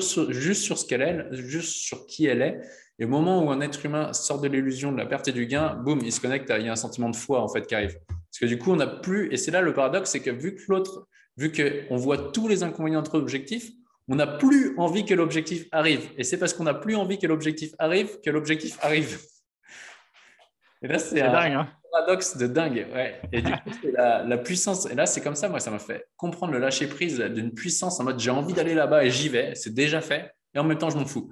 sur, 0.00 0.32
juste 0.32 0.62
sur 0.62 0.78
ce 0.78 0.86
qu'elle 0.86 1.02
est, 1.02 1.26
juste 1.32 1.76
sur 1.76 2.06
qui 2.06 2.26
elle 2.26 2.42
est. 2.42 2.60
Et 2.98 3.04
au 3.04 3.08
moment 3.08 3.44
où 3.44 3.50
un 3.50 3.60
être 3.60 3.84
humain 3.84 4.12
sort 4.12 4.40
de 4.40 4.48
l'illusion 4.48 4.90
de 4.90 4.98
la 4.98 5.06
perte 5.06 5.28
et 5.28 5.32
du 5.32 5.46
gain, 5.46 5.74
boum, 5.74 6.00
il 6.02 6.12
se 6.12 6.20
connecte, 6.20 6.52
il 6.56 6.64
y 6.64 6.68
a 6.68 6.72
un 6.72 6.76
sentiment 6.76 7.10
de 7.10 7.16
foi 7.16 7.40
en 7.40 7.48
fait 7.48 7.66
qui 7.66 7.74
arrive. 7.74 7.98
Parce 8.08 8.38
que 8.40 8.46
du 8.46 8.58
coup, 8.58 8.72
on 8.72 8.76
n'a 8.76 8.86
plus, 8.86 9.32
et 9.32 9.36
c'est 9.36 9.50
là 9.50 9.60
le 9.60 9.72
paradoxe, 9.72 10.10
c'est 10.10 10.20
que 10.20 10.30
vu 10.30 10.54
que 10.54 10.62
l'autre 10.68 11.06
vu 11.36 11.52
qu'on 11.52 11.96
voit 11.96 12.30
tous 12.32 12.48
les 12.48 12.62
inconvénients 12.62 13.00
entre 13.00 13.18
objectifs, 13.18 13.70
on 14.08 14.16
n'a 14.16 14.26
plus 14.26 14.74
envie 14.78 15.04
que 15.04 15.14
l'objectif 15.14 15.66
arrive. 15.72 16.08
Et 16.16 16.24
c'est 16.24 16.38
parce 16.38 16.54
qu'on 16.54 16.64
n'a 16.64 16.74
plus 16.74 16.94
envie 16.94 17.18
que 17.18 17.26
l'objectif 17.26 17.74
arrive 17.78 18.20
que 18.20 18.30
l'objectif 18.30 18.78
arrive. 18.82 19.18
Et 20.82 20.88
là, 20.88 20.98
c'est 20.98 21.20
un 21.22 21.34
hein. 21.34 21.68
paradoxe 21.90 22.36
de 22.36 22.46
dingue. 22.46 22.86
Et 23.32 23.42
du 23.42 23.50
coup, 23.50 23.70
c'est 23.82 23.92
la, 23.92 24.38
puissance. 24.38 24.86
Et 24.86 24.94
là, 24.94 25.06
c'est 25.06 25.22
comme 25.22 25.34
ça, 25.34 25.48
moi, 25.48 25.58
ça 25.58 25.70
m'a 25.70 25.78
fait 25.78 26.06
comprendre 26.16 26.52
le 26.52 26.58
lâcher 26.58 26.86
prise 26.86 27.18
d'une 27.18 27.52
puissance 27.52 27.98
en 27.98 28.04
mode 28.04 28.20
j'ai 28.20 28.30
envie 28.30 28.52
d'aller 28.52 28.74
là-bas 28.74 29.04
et 29.04 29.10
j'y 29.10 29.28
vais. 29.28 29.54
C'est 29.54 29.74
déjà 29.74 30.00
fait. 30.00 30.30
Et 30.54 30.58
en 30.58 30.64
même 30.64 30.78
temps, 30.78 30.90
je 30.90 30.98
m'en 30.98 31.06
fous. 31.06 31.30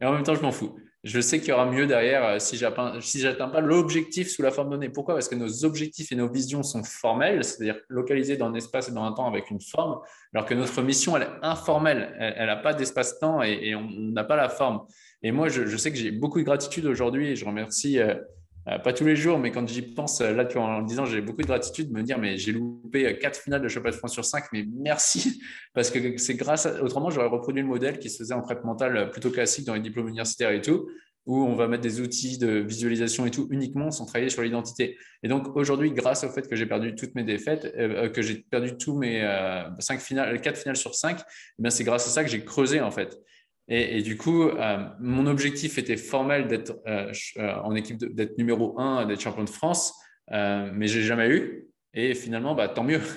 Et 0.00 0.04
en 0.04 0.12
même 0.12 0.24
temps, 0.24 0.34
je 0.34 0.42
m'en 0.42 0.52
fous. 0.52 0.78
Je 1.02 1.18
sais 1.18 1.38
qu'il 1.40 1.48
y 1.48 1.52
aura 1.52 1.64
mieux 1.64 1.86
derrière 1.86 2.24
euh, 2.24 2.38
si 2.38 2.58
je 2.58 3.26
n'atteins 3.26 3.48
pas 3.48 3.60
l'objectif 3.60 4.28
sous 4.30 4.42
la 4.42 4.50
forme 4.50 4.70
donnée. 4.70 4.90
Pourquoi? 4.90 5.14
Parce 5.14 5.28
que 5.28 5.34
nos 5.34 5.64
objectifs 5.64 6.12
et 6.12 6.14
nos 6.14 6.30
visions 6.30 6.62
sont 6.62 6.84
formels, 6.84 7.42
c'est-à-dire 7.42 7.80
localisés 7.88 8.36
dans 8.36 8.46
un 8.46 8.54
espace 8.54 8.90
et 8.90 8.92
dans 8.92 9.04
un 9.04 9.12
temps 9.12 9.26
avec 9.26 9.50
une 9.50 9.62
forme, 9.62 10.00
alors 10.34 10.46
que 10.46 10.52
notre 10.52 10.82
mission, 10.82 11.16
elle 11.16 11.22
est 11.22 11.38
informelle. 11.42 12.14
Elle 12.18 12.46
n'a 12.46 12.56
pas 12.56 12.74
d'espace-temps 12.74 13.42
et, 13.42 13.74
on 13.74 13.88
n'a 13.88 14.24
pas 14.24 14.36
la 14.36 14.50
forme. 14.50 14.82
Et 15.22 15.32
moi, 15.32 15.48
je, 15.48 15.74
sais 15.76 15.90
que 15.90 15.96
j'ai 15.96 16.10
beaucoup 16.10 16.38
de 16.38 16.44
gratitude 16.44 16.84
aujourd'hui 16.84 17.28
et 17.28 17.36
je 17.36 17.46
remercie 17.46 17.98
euh, 17.98 18.14
euh, 18.68 18.78
pas 18.78 18.92
tous 18.92 19.04
les 19.04 19.16
jours, 19.16 19.38
mais 19.38 19.50
quand 19.50 19.66
j'y 19.66 19.82
pense, 19.82 20.20
euh, 20.20 20.32
là, 20.32 20.44
tu 20.44 20.58
vois, 20.58 20.66
en 20.66 20.82
disant, 20.82 21.06
j'ai 21.06 21.22
beaucoup 21.22 21.40
de 21.40 21.46
gratitude 21.46 21.88
de 21.88 21.94
me 21.94 22.02
dire, 22.02 22.18
mais 22.18 22.36
j'ai 22.36 22.52
loupé 22.52 23.06
euh, 23.06 23.12
quatre 23.14 23.40
finales 23.40 23.62
de 23.62 23.68
championnat 23.68 23.92
de 23.92 23.96
France 23.96 24.12
sur 24.12 24.24
cinq, 24.24 24.44
mais 24.52 24.66
merci, 24.70 25.40
parce 25.74 25.90
que 25.90 26.18
c'est 26.18 26.34
grâce. 26.34 26.66
Autrement, 26.82 27.10
j'aurais 27.10 27.28
reproduit 27.28 27.62
le 27.62 27.68
modèle 27.68 27.98
qui 27.98 28.10
se 28.10 28.18
faisait 28.18 28.34
en 28.34 28.42
prep 28.42 28.62
mental 28.64 29.10
plutôt 29.10 29.30
classique 29.30 29.64
dans 29.64 29.74
les 29.74 29.80
diplômes 29.80 30.08
universitaires 30.08 30.50
et 30.50 30.60
tout, 30.60 30.90
où 31.24 31.42
on 31.42 31.54
va 31.54 31.68
mettre 31.68 31.82
des 31.82 32.02
outils 32.02 32.36
de 32.36 32.58
visualisation 32.58 33.24
et 33.24 33.30
tout 33.30 33.48
uniquement 33.50 33.90
sans 33.90 34.04
travailler 34.04 34.30
sur 34.30 34.42
l'identité. 34.42 34.98
Et 35.22 35.28
donc, 35.28 35.56
aujourd'hui, 35.56 35.92
grâce 35.92 36.24
au 36.24 36.28
fait 36.28 36.46
que 36.46 36.56
j'ai 36.56 36.66
perdu 36.66 36.94
toutes 36.94 37.14
mes 37.14 37.24
défaites, 37.24 37.72
que 38.12 38.22
j'ai 38.22 38.44
perdu 38.50 38.76
tous 38.76 38.96
mes 38.96 39.22
cinq 39.78 40.00
finales, 40.00 40.40
quatre 40.40 40.58
finales 40.58 40.76
sur 40.76 40.94
cinq, 40.94 41.20
eh 41.64 41.70
c'est 41.70 41.84
grâce 41.84 42.06
à 42.06 42.10
ça 42.10 42.24
que 42.24 42.30
j'ai 42.30 42.44
creusé, 42.44 42.80
en 42.80 42.90
fait. 42.90 43.18
Et, 43.72 44.02
du 44.02 44.16
coup, 44.16 44.48
euh, 44.48 44.78
mon 44.98 45.26
objectif 45.26 45.78
était 45.78 45.96
formel 45.96 46.48
d'être 46.48 46.72
euh, 46.88 47.12
euh, 47.36 47.54
en 47.62 47.76
équipe, 47.76 47.98
d'être 47.98 48.36
numéro 48.36 48.76
un, 48.80 49.06
d'être 49.06 49.20
champion 49.20 49.44
de 49.44 49.50
France, 49.50 49.94
mais 50.28 50.88
je 50.88 50.98
l'ai 50.98 51.04
jamais 51.04 51.28
eu. 51.28 51.68
Et 51.94 52.14
finalement, 52.14 52.54
bah, 52.54 52.68
tant 52.68 52.84
mieux. 52.84 53.00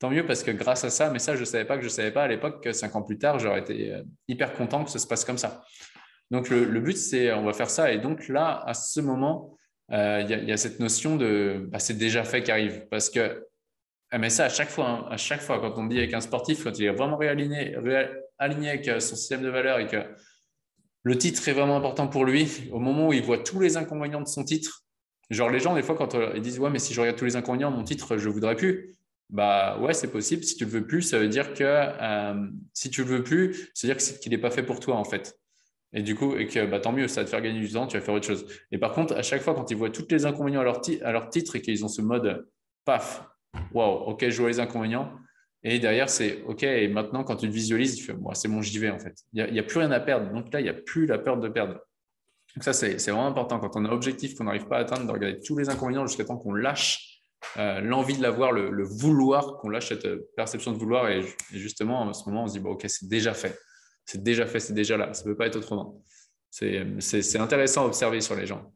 Tant 0.00 0.08
mieux 0.08 0.24
parce 0.24 0.42
que 0.42 0.50
grâce 0.50 0.82
à 0.82 0.88
ça, 0.88 1.10
mais 1.10 1.18
ça, 1.18 1.34
je 1.34 1.40
ne 1.40 1.44
savais 1.44 1.66
pas 1.66 1.76
que 1.76 1.82
je 1.82 1.88
ne 1.88 1.92
savais 1.92 2.10
pas 2.10 2.22
à 2.22 2.26
l'époque 2.26 2.64
que 2.64 2.72
cinq 2.72 2.96
ans 2.96 3.02
plus 3.02 3.18
tard, 3.18 3.38
j'aurais 3.38 3.60
été 3.60 4.00
hyper 4.28 4.54
content 4.54 4.82
que 4.82 4.90
ça 4.90 4.98
se 4.98 5.06
passe 5.06 5.26
comme 5.26 5.36
ça. 5.36 5.62
Donc, 6.30 6.48
le, 6.48 6.80
but, 6.80 6.96
c'est 6.96 7.34
on 7.34 7.44
va 7.44 7.52
faire 7.52 7.68
ça. 7.68 7.92
Et 7.92 7.98
donc, 7.98 8.28
là, 8.28 8.62
à 8.64 8.72
ce 8.72 8.98
moment, 9.00 9.58
il 9.90 10.26
y, 10.26 10.52
a 10.52 10.56
cette 10.56 10.80
notion 10.80 11.16
de 11.16 11.68
bah, 11.68 11.80
c'est 11.80 11.98
déjà 11.98 12.24
fait 12.24 12.42
qui 12.42 12.50
arrive. 12.50 12.86
Parce 12.90 13.10
que, 13.10 13.46
mais 14.18 14.30
ça, 14.30 14.46
à 14.46 14.48
chaque 14.48 14.70
fois, 14.70 14.88
hein, 14.88 15.06
à 15.10 15.16
chaque 15.16 15.40
fois, 15.40 15.60
quand 15.60 15.78
on 15.78 15.86
dit 15.86 15.98
avec 15.98 16.12
un 16.14 16.20
sportif, 16.20 16.64
quand 16.64 16.76
il 16.78 16.84
est 16.84 16.92
vraiment 16.92 17.16
réaligné, 17.16 17.76
aligné 18.38 18.70
avec 18.70 18.88
euh, 18.88 19.00
son 19.00 19.14
système 19.14 19.42
de 19.42 19.48
valeur 19.48 19.78
et 19.78 19.86
que 19.86 19.98
le 21.02 21.16
titre 21.16 21.48
est 21.48 21.52
vraiment 21.52 21.76
important 21.76 22.08
pour 22.08 22.24
lui, 22.24 22.68
au 22.72 22.80
moment 22.80 23.08
où 23.08 23.12
il 23.12 23.22
voit 23.22 23.38
tous 23.38 23.60
les 23.60 23.76
inconvénients 23.76 24.20
de 24.20 24.28
son 24.28 24.44
titre, 24.44 24.84
genre 25.30 25.48
les 25.48 25.60
gens, 25.60 25.74
des 25.74 25.82
fois, 25.82 25.94
quand 25.94 26.14
euh, 26.14 26.32
ils 26.34 26.42
disent 26.42 26.58
Ouais, 26.58 26.70
mais 26.70 26.80
si 26.80 26.92
je 26.92 27.00
regarde 27.00 27.16
tous 27.16 27.24
les 27.24 27.36
inconvénients, 27.36 27.70
mon 27.70 27.84
titre, 27.84 28.16
je 28.16 28.28
ne 28.28 28.32
voudrais 28.32 28.56
plus. 28.56 28.96
Bah 29.30 29.78
ouais, 29.78 29.94
c'est 29.94 30.10
possible. 30.10 30.42
Si 30.42 30.56
tu 30.56 30.64
le 30.64 30.70
veux 30.70 30.86
plus, 30.86 31.02
ça 31.02 31.18
veut 31.18 31.28
dire 31.28 31.54
que 31.54 31.62
euh, 31.64 32.48
si 32.74 32.90
tu 32.90 33.04
le 33.04 33.08
veux 33.08 33.22
plus, 33.22 33.70
c'est-à-dire 33.74 34.18
qu'il 34.18 34.32
n'est 34.32 34.38
pas 34.38 34.50
fait 34.50 34.64
pour 34.64 34.80
toi, 34.80 34.96
en 34.96 35.04
fait. 35.04 35.38
Et 35.92 36.02
du 36.02 36.16
coup, 36.16 36.36
et 36.36 36.46
que 36.46 36.66
bah, 36.66 36.80
tant 36.80 36.92
mieux, 36.92 37.06
ça 37.06 37.20
va 37.20 37.24
te 37.26 37.30
faire 37.30 37.40
gagner 37.40 37.60
du 37.60 37.72
temps, 37.72 37.86
tu 37.86 37.96
vas 37.96 38.02
faire 38.02 38.14
autre 38.14 38.26
chose. 38.26 38.46
Et 38.72 38.78
par 38.78 38.92
contre, 38.92 39.14
à 39.14 39.22
chaque 39.22 39.42
fois, 39.42 39.54
quand 39.54 39.70
ils 39.70 39.76
voient 39.76 39.90
tous 39.90 40.06
les 40.10 40.26
inconvénients 40.26 40.60
à 40.60 40.64
leur, 40.64 40.80
à 41.02 41.12
leur 41.12 41.30
titre 41.30 41.56
et 41.56 41.62
qu'ils 41.62 41.84
ont 41.84 41.88
ce 41.88 42.02
mode 42.02 42.46
paf, 42.84 43.29
waouh, 43.72 44.10
ok, 44.10 44.28
je 44.28 44.40
vois 44.40 44.50
les 44.50 44.60
inconvénients, 44.60 45.12
et 45.62 45.78
derrière, 45.78 46.08
c'est 46.08 46.42
OK, 46.46 46.62
et 46.62 46.88
maintenant, 46.88 47.22
quand 47.22 47.36
tu 47.36 47.46
le 47.46 47.52
visualises, 47.52 47.96
tu 47.96 48.04
fais 48.04 48.14
moi, 48.14 48.34
c'est 48.34 48.48
bon, 48.48 48.62
j'y 48.62 48.78
vais 48.78 48.90
en 48.90 48.98
fait. 48.98 49.14
Il 49.32 49.52
n'y 49.52 49.58
a, 49.58 49.62
plus 49.62 49.78
rien 49.78 49.90
à 49.90 50.00
perdre. 50.00 50.32
Donc 50.32 50.52
là, 50.52 50.60
il 50.60 50.64
n'y 50.64 50.70
a 50.70 50.74
plus 50.74 51.06
la 51.06 51.18
peur 51.18 51.38
de 51.38 51.48
perdre. 51.48 51.74
Donc 52.54 52.64
ça, 52.64 52.72
c'est 52.72 52.96
vraiment 52.96 53.26
important. 53.26 53.60
Quand 53.60 53.76
on 53.76 53.84
a 53.84 53.88
un 53.88 53.92
objectif 53.92 54.34
qu'on 54.34 54.44
n'arrive 54.44 54.66
pas 54.66 54.78
à 54.78 54.80
atteindre, 54.80 55.06
de 55.06 55.12
regarder 55.12 55.40
tous 55.40 55.56
les 55.58 55.68
inconvénients 55.68 56.06
jusqu'à 56.06 56.24
temps 56.24 56.38
qu'on 56.38 56.54
lâche 56.54 57.22
euh, 57.58 57.80
l'envie 57.80 58.16
de 58.16 58.22
l'avoir, 58.22 58.52
le, 58.52 58.82
vouloir, 58.82 59.58
qu'on 59.58 59.68
lâche 59.68 59.88
cette 59.88 60.06
euh, 60.06 60.28
perception 60.34 60.72
de 60.72 60.78
vouloir. 60.78 61.08
Et, 61.10 61.22
justement, 61.52 62.08
à 62.08 62.12
ce 62.14 62.28
moment, 62.28 62.44
on 62.44 62.46
se 62.46 62.58
dit 62.58 62.66
OK, 62.66 62.84
c'est 62.88 63.08
déjà 63.08 63.34
fait. 63.34 63.58
C'est 64.06 64.22
déjà 64.22 64.46
fait, 64.46 64.60
c'est 64.60 64.72
déjà 64.72 64.96
là. 64.96 65.12
Ça 65.12 65.24
ne 65.24 65.30
peut 65.30 65.36
pas 65.36 65.46
être 65.46 65.56
autrement. 65.56 66.02
C'est 66.50 67.36
intéressant 67.36 67.82
à 67.82 67.86
observer 67.86 68.20
sur 68.20 68.34
les 68.34 68.46
gens. 68.46 68.72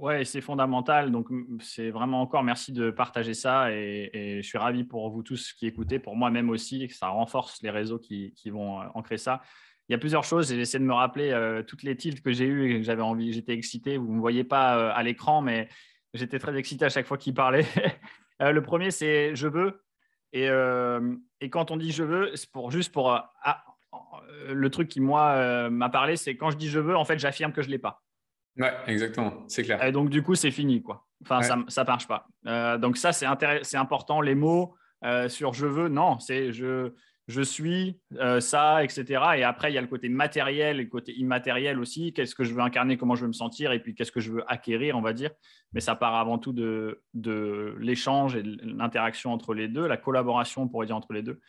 Ouais, 0.00 0.24
c'est 0.24 0.40
fondamental. 0.40 1.12
Donc, 1.12 1.28
c'est 1.60 1.90
vraiment 1.90 2.22
encore 2.22 2.42
merci 2.42 2.72
de 2.72 2.90
partager 2.90 3.34
ça. 3.34 3.70
Et, 3.70 4.40
je 4.42 4.48
suis 4.48 4.56
ravi 4.56 4.82
pour 4.82 5.10
vous 5.10 5.22
tous 5.22 5.52
qui 5.52 5.66
écoutez, 5.66 5.98
pour 5.98 6.16
moi-même 6.16 6.48
aussi, 6.48 6.88
que 6.88 6.94
ça 6.94 7.08
renforce 7.08 7.60
les 7.62 7.68
réseaux 7.68 7.98
qui, 7.98 8.32
vont 8.46 8.80
euh, 8.80 8.86
ancrer 8.94 9.18
ça. 9.18 9.42
Il 9.88 9.92
y 9.92 9.94
a 9.94 9.98
plusieurs 9.98 10.24
choses. 10.24 10.54
J'essaie 10.54 10.78
de 10.78 10.84
me 10.84 10.94
rappeler 10.94 11.32
euh, 11.32 11.62
toutes 11.62 11.82
les 11.82 11.96
tilts 11.96 12.22
que 12.22 12.32
j'ai 12.32 12.46
eues 12.46 12.72
et 12.72 12.78
que 12.78 12.82
j'avais 12.82 13.02
envie. 13.02 13.34
J'étais 13.34 13.52
excité. 13.52 13.98
Vous 13.98 14.08
ne 14.08 14.14
me 14.14 14.20
voyez 14.20 14.42
pas 14.42 14.78
euh, 14.78 14.90
à 14.94 15.02
l'écran, 15.02 15.42
mais 15.42 15.68
j'étais 16.14 16.38
très 16.38 16.56
excité 16.56 16.86
à 16.86 16.88
chaque 16.88 17.06
fois 17.06 17.18
qu'il 17.18 17.34
parlait. 17.34 17.66
le 18.40 18.60
premier, 18.62 18.90
c'est 18.90 19.36
je 19.36 19.48
veux. 19.48 19.82
Et, 20.32 20.46
et, 21.40 21.50
quand 21.50 21.72
on 21.72 21.76
dit 21.76 21.92
je 21.92 22.04
veux, 22.04 22.34
c'est 22.36 22.50
pour, 22.50 22.70
juste 22.70 22.92
pour. 22.92 23.10
Ah, 23.10 23.64
le 24.48 24.70
truc 24.70 24.88
qui, 24.88 25.00
moi, 25.00 25.68
m'a 25.68 25.90
parlé, 25.90 26.16
c'est 26.16 26.36
quand 26.36 26.50
je 26.50 26.56
dis 26.56 26.68
je 26.68 26.78
veux, 26.78 26.96
en 26.96 27.04
fait, 27.04 27.18
j'affirme 27.18 27.52
que 27.52 27.60
je 27.60 27.66
ne 27.66 27.72
l'ai 27.72 27.78
pas. 27.78 28.02
Ouais, 28.60 28.72
exactement, 28.86 29.44
c'est 29.48 29.62
clair. 29.62 29.82
Et 29.82 29.90
donc, 29.90 30.10
du 30.10 30.22
coup, 30.22 30.34
c'est 30.34 30.50
fini, 30.50 30.82
quoi. 30.82 31.06
Enfin, 31.22 31.42
ça 31.42 31.56
ne 31.56 31.86
marche 31.86 32.06
pas. 32.06 32.26
Euh, 32.46 32.76
donc, 32.78 32.98
ça, 32.98 33.12
c'est 33.12 33.76
important. 33.76 34.20
Les 34.20 34.34
mots 34.34 34.74
euh, 35.04 35.28
sur 35.30 35.54
je 35.54 35.66
veux, 35.66 35.88
non, 35.88 36.18
c'est 36.18 36.52
je, 36.52 36.92
je 37.26 37.40
suis 37.40 37.98
euh, 38.16 38.38
ça, 38.40 38.84
etc. 38.84 39.04
Et 39.36 39.44
après, 39.44 39.70
il 39.70 39.74
y 39.74 39.78
a 39.78 39.80
le 39.80 39.86
côté 39.86 40.10
matériel 40.10 40.78
et 40.78 40.84
le 40.84 40.90
côté 40.90 41.14
immatériel 41.16 41.78
aussi. 41.78 42.12
Qu'est-ce 42.12 42.34
que 42.34 42.44
je 42.44 42.52
veux 42.52 42.60
incarner, 42.60 42.98
comment 42.98 43.14
je 43.14 43.22
veux 43.22 43.28
me 43.28 43.32
sentir, 43.32 43.72
et 43.72 43.80
puis 43.80 43.94
qu'est-ce 43.94 44.12
que 44.12 44.20
je 44.20 44.30
veux 44.30 44.44
acquérir, 44.46 44.96
on 44.98 45.00
va 45.00 45.14
dire. 45.14 45.30
Mais 45.72 45.80
ça 45.80 45.94
part 45.94 46.16
avant 46.16 46.38
tout 46.38 46.52
de, 46.52 47.02
de 47.14 47.76
l'échange 47.78 48.36
et 48.36 48.42
de 48.42 48.58
l'interaction 48.62 49.32
entre 49.32 49.54
les 49.54 49.68
deux, 49.68 49.86
la 49.86 49.96
collaboration, 49.96 50.62
on 50.62 50.68
pourrait 50.68 50.86
dire, 50.86 50.96
entre 50.96 51.14
les 51.14 51.22
deux. 51.22 51.40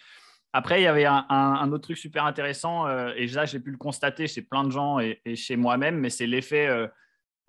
Après, 0.54 0.82
il 0.82 0.84
y 0.84 0.88
avait 0.88 1.06
un, 1.06 1.72
autre 1.72 1.84
truc 1.84 1.98
super 1.98 2.26
intéressant, 2.26 2.86
euh, 2.86 3.14
et 3.16 3.28
là, 3.28 3.46
j'ai 3.46 3.60
pu 3.60 3.72
le 3.72 3.78
constater 3.78 4.28
chez 4.28 4.42
plein 4.42 4.66
de 4.66 4.72
gens 4.72 5.00
et, 5.00 5.22
chez 5.36 5.56
moi-même, 5.56 5.98
mais 5.98 6.10
c'est 6.10 6.28
l'effet 6.28 6.68
euh, 6.68 6.88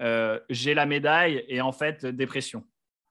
euh, 0.00 0.38
j'ai 0.48 0.74
la 0.74 0.86
médaille 0.86 1.44
et 1.48 1.60
en 1.60 1.72
fait, 1.72 2.06
dépression. 2.06 2.64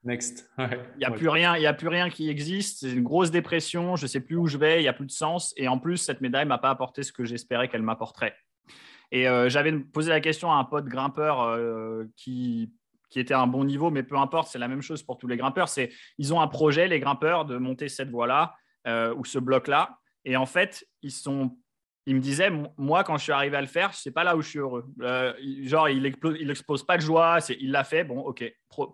Next. 0.04 0.50
Il 0.58 0.68
n'y 1.00 1.06
a, 1.06 1.12
plus 1.12 1.28
rien, 1.28 1.58
y 1.58 1.68
a 1.68 1.74
plus 1.74 1.90
rien 1.90 2.10
qui 2.10 2.30
existe. 2.30 2.80
C'est 2.80 2.92
une 2.92 3.04
grosse 3.04 3.32
dépression. 3.32 3.96
Je 3.96 4.06
ne 4.06 4.08
sais 4.08 4.22
plus 4.22 4.36
où 4.36 4.48
je 4.48 4.58
vais. 4.58 4.80
Il 4.80 4.82
n'y 4.82 4.88
a 4.88 4.94
plus 4.94 5.06
de 5.06 5.12
sens. 5.12 5.54
Et 5.58 5.68
en 5.68 5.78
plus, 5.78 5.98
cette 5.98 6.22
médaille 6.22 6.46
ne 6.46 6.50
m'a 6.50 6.58
pas 6.58 6.72
apporté 6.72 7.04
ce 7.04 7.12
que 7.12 7.24
j'espérais 7.24 7.68
qu'elle 7.68 7.84
m'apporterait. 7.84 8.36
Et 9.12 9.26
j'avais 9.48 9.78
posé 9.78 10.10
la 10.10 10.20
question 10.20 10.52
à 10.52 10.56
un 10.56 10.64
pote 10.64 10.86
grimpeur 10.86 11.56
qui, 12.16 12.74
qui 13.12 13.20
était 13.20 13.36
à 13.36 13.42
un 13.42 13.48
bon 13.48 13.64
niveau, 13.64 13.92
mais 13.92 14.02
peu 14.02 14.18
importe, 14.18 14.48
c'est 14.48 14.58
la 14.58 14.68
même 14.68 14.82
chose 14.82 15.04
pour 15.04 15.20
tous 15.20 15.28
les 15.28 15.38
grimpeurs. 15.38 15.70
C'est 15.70 15.92
ils 16.18 16.34
ont 16.34 16.42
un 16.42 16.48
projet, 16.48 16.88
les 16.88 17.00
grimpeurs, 17.00 17.46
de 17.46 17.58
monter 17.58 17.88
cette 17.90 18.10
voie-là. 18.10 18.56
Euh, 18.88 19.14
ou 19.14 19.26
ce 19.26 19.38
bloc-là. 19.38 20.00
Et 20.26 20.36
en 20.36 20.48
fait, 20.48 20.88
ils 21.04 21.12
sont 21.12 21.56
il 22.08 22.16
me 22.16 22.20
disait, 22.20 22.50
moi, 22.78 23.04
quand 23.04 23.16
je 23.18 23.24
suis 23.24 23.32
arrivé 23.32 23.56
à 23.56 23.62
le 23.62 23.68
faire, 23.68 23.94
c'est 23.94 24.10
pas 24.10 24.24
là 24.24 24.36
où 24.36 24.42
je 24.42 24.50
suis 24.50 24.58
heureux. 24.58 24.86
Euh, 25.02 25.34
genre, 25.62 25.88
il 25.88 26.02
n'expose 26.02 26.84
pas 26.84 26.98
de 26.98 27.04
joie, 27.04 27.38
il 27.60 27.70
l'a 27.70 27.84
fait, 27.84 28.04
bon, 28.04 28.22
ok, 28.22 28.44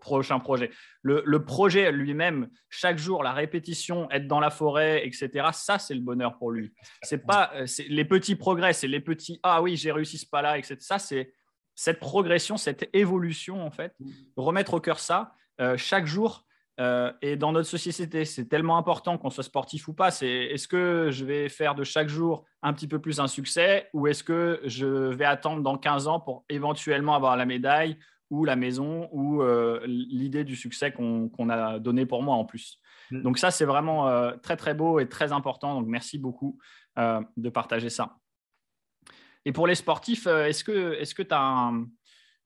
prochain 0.02 0.40
projet. 0.40 0.72
Le, 1.04 1.38
projet 1.38 1.90
lui-même, 1.94 2.50
chaque 2.70 2.98
jour, 2.98 3.24
la 3.24 3.32
répétition, 3.32 4.12
être 4.12 4.28
dans 4.28 4.42
la 4.42 4.50
forêt, 4.50 5.08
etc., 5.08 5.48
ça, 5.54 5.80
c'est 5.80 5.94
le 5.94 6.02
bonheur 6.02 6.38
pour 6.38 6.52
lui. 6.52 6.74
C'est 7.02 7.26
pas 7.26 7.50
euh, 7.56 7.66
les 7.88 8.04
petits 8.04 8.36
progrès, 8.36 8.74
c'est 8.74 8.90
les 8.90 9.00
petits, 9.00 9.40
ah 9.42 9.62
oui, 9.62 9.78
j'ai 9.78 9.94
réussi 9.94 10.18
ce 10.18 10.28
pas-là, 10.28 10.58
etc. 10.58 10.76
Ça, 10.82 11.00
c'est 11.00 11.34
cette 11.76 12.02
progression, 12.02 12.58
cette 12.58 12.90
évolution, 12.92 13.66
en 13.66 13.72
fait. 13.72 13.96
Remettre 14.36 14.74
au 14.74 14.82
cœur 14.82 15.00
ça, 15.00 15.32
chaque 15.78 16.08
jour, 16.08 16.46
euh, 16.80 17.12
et 17.22 17.36
dans 17.36 17.52
notre 17.52 17.68
société, 17.68 18.24
c'est 18.26 18.46
tellement 18.46 18.78
important 18.78 19.18
qu'on 19.18 19.30
soit 19.30 19.44
sportif 19.44 19.88
ou 19.88 19.94
pas. 19.94 20.12
C'est 20.12 20.28
est-ce 20.28 20.68
que 20.68 21.10
je 21.12 21.26
vais 21.26 21.50
faire 21.50 21.74
de 21.74 21.84
chaque 21.84 22.08
jour 22.08 22.46
un 22.62 22.74
petit 22.74 22.88
peu 22.88 23.00
plus 23.00 23.20
un 23.20 23.28
succès 23.28 23.90
ou 23.94 24.08
est-ce 24.08 24.24
que 24.24 24.62
je 24.64 24.86
vais 24.86 25.26
attendre 25.26 25.64
dans 25.64 25.78
15 25.78 26.08
ans 26.08 26.20
pour 26.20 26.46
éventuellement 26.50 27.16
avoir 27.16 27.36
la 27.36 27.46
médaille 27.46 27.98
ou 28.30 28.46
la 28.46 28.56
maison 28.56 29.10
ou 29.12 29.42
euh, 29.42 29.82
l'idée 29.86 30.44
du 30.44 30.56
succès 30.56 30.92
qu'on 30.92 31.50
a 31.50 31.80
donné 31.80 32.06
pour 32.06 32.22
moi 32.22 32.36
en 32.36 32.46
plus. 32.46 32.80
Mm. 33.10 33.22
Donc 33.22 33.40
ça, 33.40 33.50
c'est 33.50 33.66
vraiment 33.66 34.08
euh, 34.08 34.34
très 34.44 34.58
très 34.58 34.76
beau 34.76 35.00
et 35.00 35.10
très 35.10 35.32
important. 35.32 35.80
Donc 35.80 35.88
merci 35.88 36.20
beaucoup 36.20 36.60
de 36.98 37.50
partager 37.50 37.92
ça. 37.92 38.18
Et 39.46 39.52
pour 39.52 39.68
les 39.68 39.76
sportifs, 39.76 40.26
est-ce 40.26 40.64
que 40.64 41.22
tu 41.22 41.34
as 41.34 41.40
un, 41.40 41.86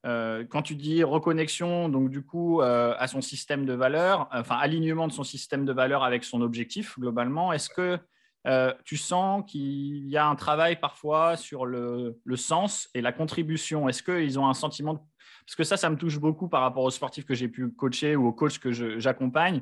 euh, 0.06 0.44
quand 0.50 0.64
tu 0.64 0.76
dis 0.76 1.04
reconnexion, 1.04 1.88
donc 1.90 2.10
du 2.10 2.24
coup, 2.24 2.62
euh, 2.62 2.96
à 2.98 3.08
son 3.08 3.22
système 3.22 3.66
de 3.66 3.74
valeur, 3.74 4.28
enfin 4.32 4.56
alignement 4.58 5.08
de 5.08 5.14
son 5.14 5.24
système 5.24 5.64
de 5.64 5.74
valeur 5.74 6.04
avec 6.04 6.24
son 6.24 6.42
objectif 6.42 6.98
globalement, 6.98 7.54
est-ce 7.54 7.70
que 7.70 8.00
euh, 8.48 8.74
tu 8.84 8.98
sens 8.98 9.44
qu'il 9.46 10.10
y 10.10 10.18
a 10.18 10.26
un 10.26 10.36
travail 10.36 10.80
parfois 10.80 11.38
sur 11.38 11.68
le, 11.68 12.20
sens 12.36 12.90
et 12.96 13.02
la 13.02 13.12
contribution? 13.12 13.88
Est-ce 13.88 14.02
qu'ils 14.02 14.40
ont 14.40 14.48
un 14.48 14.56
sentiment 14.56 14.96
de... 14.96 15.00
Parce 15.46 15.56
que 15.56 15.64
ça, 15.64 15.78
ça 15.78 15.90
me 15.90 15.98
touche 15.98 16.20
beaucoup 16.20 16.50
par 16.50 16.62
rapport 16.62 16.84
aux 16.84 16.92
sportifs 16.92 17.26
que 17.26 17.36
j'ai 17.36 17.48
pu 17.48 17.70
coacher 17.72 18.16
ou 18.16 18.28
aux 18.28 18.34
coachs 18.34 18.58
que 18.58 18.72
j'accompagne. 19.00 19.62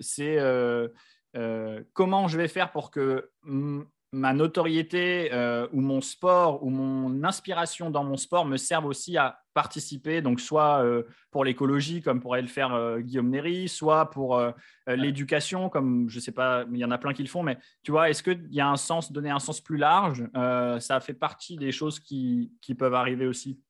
c'est 0.00 0.38
comment 1.92 2.26
je 2.26 2.36
vais 2.36 2.48
faire 2.48 2.72
pour 2.72 2.90
que 2.90 3.30
ma 4.12 4.32
notoriété 4.32 5.30
euh, 5.32 5.66
ou 5.72 5.80
mon 5.80 6.00
sport 6.00 6.62
ou 6.64 6.70
mon 6.70 7.24
inspiration 7.24 7.90
dans 7.90 8.04
mon 8.04 8.16
sport 8.16 8.46
me 8.46 8.56
servent 8.56 8.86
aussi 8.86 9.16
à 9.16 9.40
participer, 9.52 10.22
donc 10.22 10.40
soit 10.40 10.82
euh, 10.82 11.02
pour 11.30 11.44
l'écologie 11.44 12.00
comme 12.00 12.20
pourrait 12.20 12.40
le 12.40 12.48
faire 12.48 12.72
euh, 12.74 13.00
Guillaume 13.00 13.28
Néry, 13.28 13.68
soit 13.68 14.10
pour 14.10 14.40
l'éducation 14.86 15.68
comme 15.68 16.08
je 16.08 16.16
ne 16.16 16.20
sais 16.20 16.32
pas, 16.32 16.64
il 16.70 16.78
y 16.78 16.84
en 16.84 16.90
a 16.90 16.98
plein 16.98 17.12
qui 17.12 17.22
le 17.22 17.28
font, 17.28 17.42
mais 17.42 17.58
tu 17.82 17.90
vois, 17.90 18.08
est-ce 18.08 18.22
qu'il 18.22 18.46
y 18.50 18.60
a 18.60 18.68
un 18.68 18.76
sens, 18.76 19.12
donner 19.12 19.30
un 19.30 19.38
sens 19.38 19.60
plus 19.60 19.76
large, 19.76 20.24
ça 20.80 21.00
fait 21.00 21.14
partie 21.14 21.56
des 21.56 21.72
choses 21.72 22.00
qui, 22.00 22.52
qui 22.62 22.74
peuvent 22.74 22.94
arriver 22.94 23.26
aussi? 23.26 23.60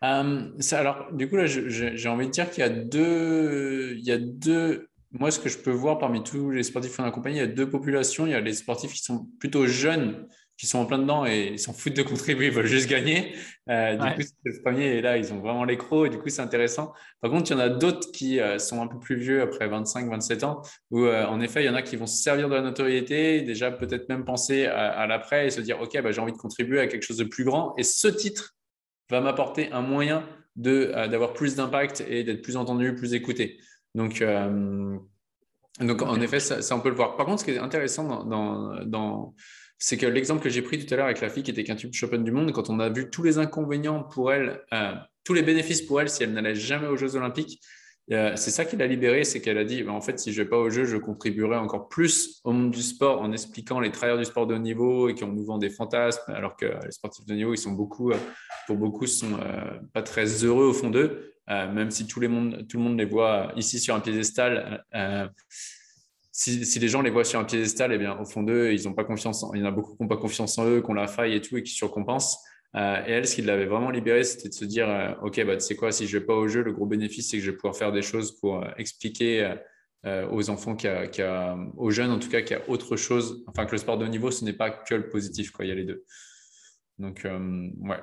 Alors, 0.00 1.08
du 1.12 1.28
coup, 1.28 1.36
là, 1.36 1.46
j'ai 1.46 2.08
envie 2.08 2.26
de 2.26 2.30
dire 2.30 2.50
qu'il 2.50 2.60
y 2.60 2.66
a 2.66 2.68
deux, 2.68 3.94
il 3.96 4.04
y 4.04 4.12
a 4.12 4.18
deux 4.18 4.88
moi, 5.14 5.30
ce 5.30 5.38
que 5.38 5.48
je 5.48 5.58
peux 5.58 5.70
voir 5.70 5.98
parmi 5.98 6.22
tous 6.24 6.50
les 6.50 6.64
sportifs 6.64 6.96
qu'on 6.96 7.04
accompagne, 7.04 7.34
il 7.34 7.38
y 7.38 7.42
a 7.42 7.46
deux 7.46 7.70
populations. 7.70 8.26
Il 8.26 8.32
y 8.32 8.34
a 8.34 8.40
les 8.40 8.52
sportifs 8.52 8.92
qui 8.92 9.02
sont 9.02 9.28
plutôt 9.38 9.66
jeunes, 9.66 10.26
qui 10.56 10.66
sont 10.66 10.78
en 10.78 10.86
plein 10.86 10.98
dedans 10.98 11.24
et 11.24 11.50
ils 11.52 11.58
s'en 11.58 11.72
foutent 11.72 11.96
de 11.96 12.02
contribuer, 12.02 12.46
ils 12.46 12.52
veulent 12.52 12.66
juste 12.66 12.88
gagner. 12.88 13.32
Euh, 13.68 13.96
du 13.96 14.14
coup, 14.14 14.22
c'est 14.22 14.50
le 14.50 14.62
premier 14.62 14.86
et 14.86 15.02
là, 15.02 15.16
ils 15.16 15.32
ont 15.32 15.38
vraiment 15.38 15.64
les 15.64 15.76
crocs 15.76 16.08
et 16.08 16.10
du 16.10 16.18
coup, 16.18 16.28
c'est 16.28 16.42
intéressant. 16.42 16.92
Par 17.20 17.30
contre, 17.30 17.50
il 17.50 17.54
y 17.54 17.56
en 17.56 17.60
a 17.60 17.68
d'autres 17.68 18.10
qui 18.12 18.40
euh, 18.40 18.58
sont 18.58 18.82
un 18.82 18.88
peu 18.88 18.98
plus 18.98 19.16
vieux, 19.16 19.40
après 19.42 19.68
25, 19.68 20.10
27 20.10 20.44
ans, 20.44 20.62
où 20.90 21.04
euh, 21.04 21.24
en 21.26 21.40
effet, 21.40 21.62
il 21.62 21.66
y 21.66 21.68
en 21.68 21.74
a 21.74 21.82
qui 21.82 21.94
vont 21.94 22.06
se 22.06 22.20
servir 22.20 22.48
de 22.48 22.54
la 22.54 22.62
notoriété, 22.62 23.42
déjà 23.42 23.70
peut-être 23.70 24.08
même 24.08 24.24
penser 24.24 24.66
à, 24.66 25.06
l'après 25.06 25.46
et 25.46 25.50
se 25.50 25.60
dire, 25.60 25.80
OK, 25.80 26.00
bah, 26.02 26.10
j'ai 26.10 26.20
envie 26.20 26.32
de 26.32 26.38
contribuer 26.38 26.80
à 26.80 26.88
quelque 26.88 27.02
chose 27.02 27.18
de 27.18 27.24
plus 27.24 27.44
grand. 27.44 27.74
Et 27.78 27.84
ce 27.84 28.08
titre 28.08 28.56
va 29.10 29.20
m'apporter 29.20 29.70
un 29.72 29.82
moyen 29.82 30.24
d'avoir 30.56 31.32
plus 31.32 31.56
d'impact 31.56 32.04
et 32.08 32.22
d'être 32.22 32.42
plus 32.42 32.56
entendu, 32.56 32.94
plus 32.94 33.14
écouté. 33.14 33.58
Donc, 33.94 34.20
euh, 34.22 34.96
donc 35.80 36.02
en 36.02 36.20
effet, 36.20 36.40
ça, 36.40 36.76
on 36.76 36.80
peut 36.80 36.88
le 36.88 36.94
voir. 36.94 37.16
Par 37.16 37.26
contre, 37.26 37.40
ce 37.40 37.44
qui 37.44 37.52
est 37.52 37.58
intéressant 37.58 38.26
c'est 39.78 39.98
que 39.98 40.06
l'exemple 40.06 40.42
que 40.42 40.48
j'ai 40.48 40.62
pris 40.62 40.84
tout 40.84 40.92
à 40.94 40.96
l'heure 40.96 41.06
avec 41.06 41.20
la 41.20 41.28
fille 41.28 41.42
qui 41.42 41.50
était 41.50 41.64
quintuple 41.64 41.94
championne 41.94 42.24
du 42.24 42.30
monde, 42.30 42.52
quand 42.52 42.70
on 42.70 42.80
a 42.80 42.88
vu 42.88 43.10
tous 43.10 43.22
les 43.22 43.38
inconvénients 43.38 44.02
pour 44.02 44.32
elle, 44.32 44.62
euh, 44.72 44.94
tous 45.24 45.34
les 45.34 45.42
bénéfices 45.42 45.82
pour 45.82 46.00
elle 46.00 46.08
si 46.08 46.22
elle 46.22 46.32
n'allait 46.32 46.54
jamais 46.54 46.86
aux 46.86 46.96
Jeux 46.96 47.16
Olympiques, 47.16 47.60
euh, 48.12 48.32
c'est 48.36 48.50
ça 48.50 48.64
qui 48.64 48.76
l'a 48.76 48.86
libérée, 48.86 49.24
c'est 49.24 49.40
qu'elle 49.40 49.58
a 49.58 49.64
dit, 49.64 49.82
bah, 49.82 49.92
en 49.92 50.00
fait, 50.00 50.18
si 50.18 50.32
je 50.32 50.38
ne 50.38 50.44
vais 50.44 50.50
pas 50.50 50.58
aux 50.58 50.70
Jeux, 50.70 50.84
je 50.84 50.96
contribuerai 50.96 51.56
encore 51.56 51.88
plus 51.88 52.40
au 52.44 52.52
monde 52.52 52.70
du 52.70 52.82
sport 52.82 53.20
en 53.20 53.32
expliquant 53.32 53.80
les 53.80 53.90
travailleurs 53.90 54.18
du 54.18 54.24
sport 54.24 54.46
de 54.46 54.54
haut 54.54 54.58
niveau 54.58 55.08
et 55.08 55.14
qui 55.14 55.24
ont 55.24 55.32
nous 55.32 55.44
vend 55.44 55.58
des 55.58 55.70
fantasmes, 55.70 56.32
alors 56.32 56.56
que 56.56 56.66
les 56.66 56.90
sportifs 56.90 57.26
de 57.26 57.34
niveau, 57.34 57.52
ils 57.52 57.58
sont 57.58 57.72
beaucoup, 57.72 58.12
pour 58.66 58.76
beaucoup, 58.76 59.06
sont 59.06 59.38
pas 59.92 60.02
très 60.02 60.44
heureux 60.44 60.66
au 60.66 60.72
fond 60.72 60.90
d'eux. 60.90 61.33
Euh, 61.50 61.70
même 61.70 61.90
si 61.90 62.06
tout, 62.06 62.20
les 62.20 62.28
monde, 62.28 62.66
tout 62.68 62.78
le 62.78 62.82
monde 62.82 62.98
les 62.98 63.04
voit 63.04 63.52
ici 63.56 63.78
sur 63.78 63.94
un 63.94 64.00
piédestal. 64.00 64.84
Euh, 64.94 65.28
si, 66.32 66.78
les 66.78 66.88
gens 66.88 67.02
les 67.02 67.10
voient 67.10 67.24
sur 67.24 67.38
un 67.38 67.44
piédestal, 67.44 67.92
eh 67.92 67.98
bien, 67.98 68.18
au 68.18 68.24
fond 68.24 68.42
d'eux, 68.42 68.72
ils 68.72 68.84
n'ont 68.84 68.94
pas 68.94 69.04
confiance. 69.04 69.44
il 69.54 69.60
y 69.60 69.62
en 69.62 69.66
a 69.66 69.70
beaucoup 69.70 69.94
qui 69.94 70.02
n'ont 70.02 70.08
pas 70.08 70.16
confiance 70.16 70.58
en 70.58 70.66
eux, 70.66 70.80
qui 70.80 70.90
ont 70.90 70.94
la 70.94 71.06
faille 71.06 71.34
et 71.34 71.40
tout, 71.40 71.56
et 71.56 71.62
qui 71.62 71.72
surcompensent. 71.72 72.38
Euh, 72.76 73.04
et 73.06 73.12
elle, 73.12 73.28
ce 73.28 73.36
qui 73.36 73.42
l'avait 73.42 73.66
vraiment 73.66 73.90
libérée, 73.90 74.24
c'était 74.24 74.48
de 74.48 74.54
se 74.54 74.64
dire, 74.64 75.16
OK, 75.22 75.44
bah, 75.44 75.56
tu 75.56 75.60
sais 75.60 75.76
quoi, 75.76 75.92
si 75.92 76.06
je 76.08 76.16
ne 76.16 76.20
vais 76.20 76.26
pas 76.26 76.34
au 76.34 76.48
jeu, 76.48 76.62
le 76.62 76.72
gros 76.72 76.86
bénéfice, 76.86 77.30
c'est 77.30 77.38
que 77.38 77.44
je 77.44 77.50
vais 77.50 77.56
pouvoir 77.56 77.76
faire 77.76 77.92
des 77.92 78.02
choses 78.02 78.38
pour 78.40 78.64
expliquer 78.78 79.54
aux 80.04 80.50
enfants, 80.50 80.76
a, 80.84 81.56
aux 81.76 81.90
jeunes 81.90 82.10
en 82.10 82.18
tout 82.18 82.28
cas, 82.28 82.42
qu'il 82.42 82.56
y 82.56 82.60
a 82.60 82.68
autre 82.68 82.96
chose. 82.96 83.44
Enfin, 83.46 83.64
que 83.64 83.72
le 83.72 83.78
sport 83.78 83.96
de 83.96 84.04
haut 84.04 84.08
niveau, 84.08 84.30
ce 84.30 84.44
n'est 84.44 84.52
pas 84.54 84.70
que 84.70 84.94
le 84.94 85.08
positif, 85.08 85.52
quoi. 85.52 85.64
il 85.64 85.68
y 85.68 85.72
a 85.72 85.74
les 85.76 85.84
deux. 85.84 86.04
Donc, 86.98 87.24
ouais, 87.24 88.00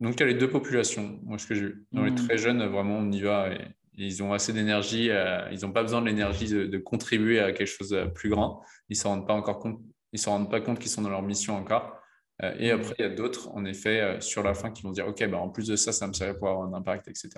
donc, 0.00 0.14
il 0.16 0.20
y 0.20 0.22
a 0.24 0.26
les 0.26 0.34
deux 0.34 0.50
populations. 0.50 1.18
Moi, 1.22 1.38
ce 1.38 1.46
que 1.46 1.54
j'ai 1.54 1.72
Dans 1.92 2.04
les 2.04 2.10
mmh. 2.10 2.16
très 2.16 2.38
jeunes, 2.38 2.66
vraiment, 2.66 2.98
on 2.98 3.10
y 3.10 3.20
va 3.22 3.50
et, 3.52 3.68
ils 3.98 4.22
ont 4.22 4.34
assez 4.34 4.52
d'énergie. 4.52 5.10
Euh, 5.10 5.48
ils 5.50 5.62
n'ont 5.62 5.72
pas 5.72 5.80
besoin 5.80 6.02
de 6.02 6.06
l'énergie 6.06 6.48
de, 6.48 6.78
contribuer 6.78 7.40
à 7.40 7.52
quelque 7.52 7.66
chose 7.66 7.88
de 7.88 8.04
plus 8.04 8.28
grand. 8.28 8.62
Ils 8.90 8.92
ne 8.92 8.98
s'en 8.98 9.08
rendent 9.10 9.26
pas 9.26 9.32
encore 9.32 9.58
compte. 9.58 9.80
Ils 10.12 10.18
s'en 10.18 10.32
rendent 10.32 10.50
pas 10.50 10.60
compte 10.60 10.78
qu'ils 10.78 10.90
sont 10.90 11.00
dans 11.00 11.08
leur 11.08 11.22
mission 11.22 11.56
encore. 11.56 11.98
Euh, 12.42 12.54
et 12.58 12.70
mmh. 12.70 12.78
après, 12.78 12.94
il 12.98 13.02
y 13.02 13.06
a 13.06 13.08
d'autres, 13.08 13.48
en 13.54 13.64
effet, 13.64 14.00
euh, 14.02 14.20
sur 14.20 14.42
la 14.42 14.52
fin, 14.52 14.70
qui 14.70 14.82
vont 14.82 14.90
dire 14.90 15.08
OK, 15.08 15.26
bah, 15.26 15.38
en 15.38 15.48
plus 15.48 15.66
de 15.68 15.76
ça, 15.76 15.92
ça 15.92 16.06
me 16.06 16.12
servirait 16.12 16.38
pour 16.38 16.48
avoir 16.48 16.68
un 16.68 16.74
impact, 16.74 17.08
etc. 17.08 17.30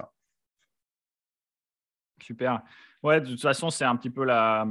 Super. 2.21 2.63
Ouais, 3.05 3.21
de 3.21 3.27
toute 3.29 3.41
façon, 3.41 3.71
c'est 3.71 3.85
un 3.85 3.95
petit 3.95 4.11
peu 4.11 4.25
la, 4.25 4.67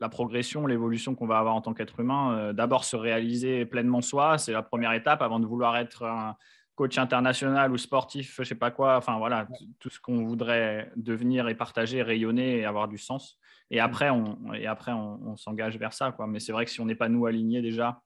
la 0.00 0.08
progression, 0.08 0.66
l'évolution 0.66 1.14
qu'on 1.14 1.26
va 1.26 1.38
avoir 1.38 1.54
en 1.54 1.60
tant 1.60 1.74
qu'être 1.74 2.00
humain. 2.00 2.54
D'abord, 2.54 2.84
se 2.84 2.96
réaliser 2.96 3.66
pleinement 3.66 4.00
soi, 4.00 4.38
c'est 4.38 4.52
la 4.52 4.62
première 4.62 4.94
étape 4.94 5.20
avant 5.20 5.38
de 5.38 5.44
vouloir 5.44 5.76
être 5.76 6.04
un 6.04 6.34
coach 6.78 6.96
international 6.96 7.72
ou 7.72 7.76
sportif, 7.76 8.36
je 8.38 8.44
sais 8.44 8.54
pas 8.54 8.70
quoi, 8.70 8.96
enfin 8.96 9.18
voilà, 9.18 9.48
tout 9.80 9.90
ce 9.90 9.98
qu'on 9.98 10.24
voudrait 10.24 10.92
devenir 10.94 11.48
et 11.48 11.56
partager, 11.56 12.04
rayonner 12.04 12.58
et 12.58 12.64
avoir 12.64 12.86
du 12.86 12.98
sens. 12.98 13.36
Et 13.72 13.80
après, 13.80 14.10
on, 14.10 14.54
et 14.54 14.68
après, 14.68 14.92
on, 14.92 15.36
s'engage 15.36 15.76
vers 15.76 15.92
ça, 15.92 16.12
quoi. 16.12 16.28
Mais 16.28 16.38
c'est 16.38 16.52
vrai 16.52 16.64
que 16.66 16.70
si 16.70 16.80
on 16.80 16.86
n'est 16.86 16.94
pas 16.94 17.08
nous 17.08 17.26
alignés 17.26 17.62
déjà, 17.62 18.00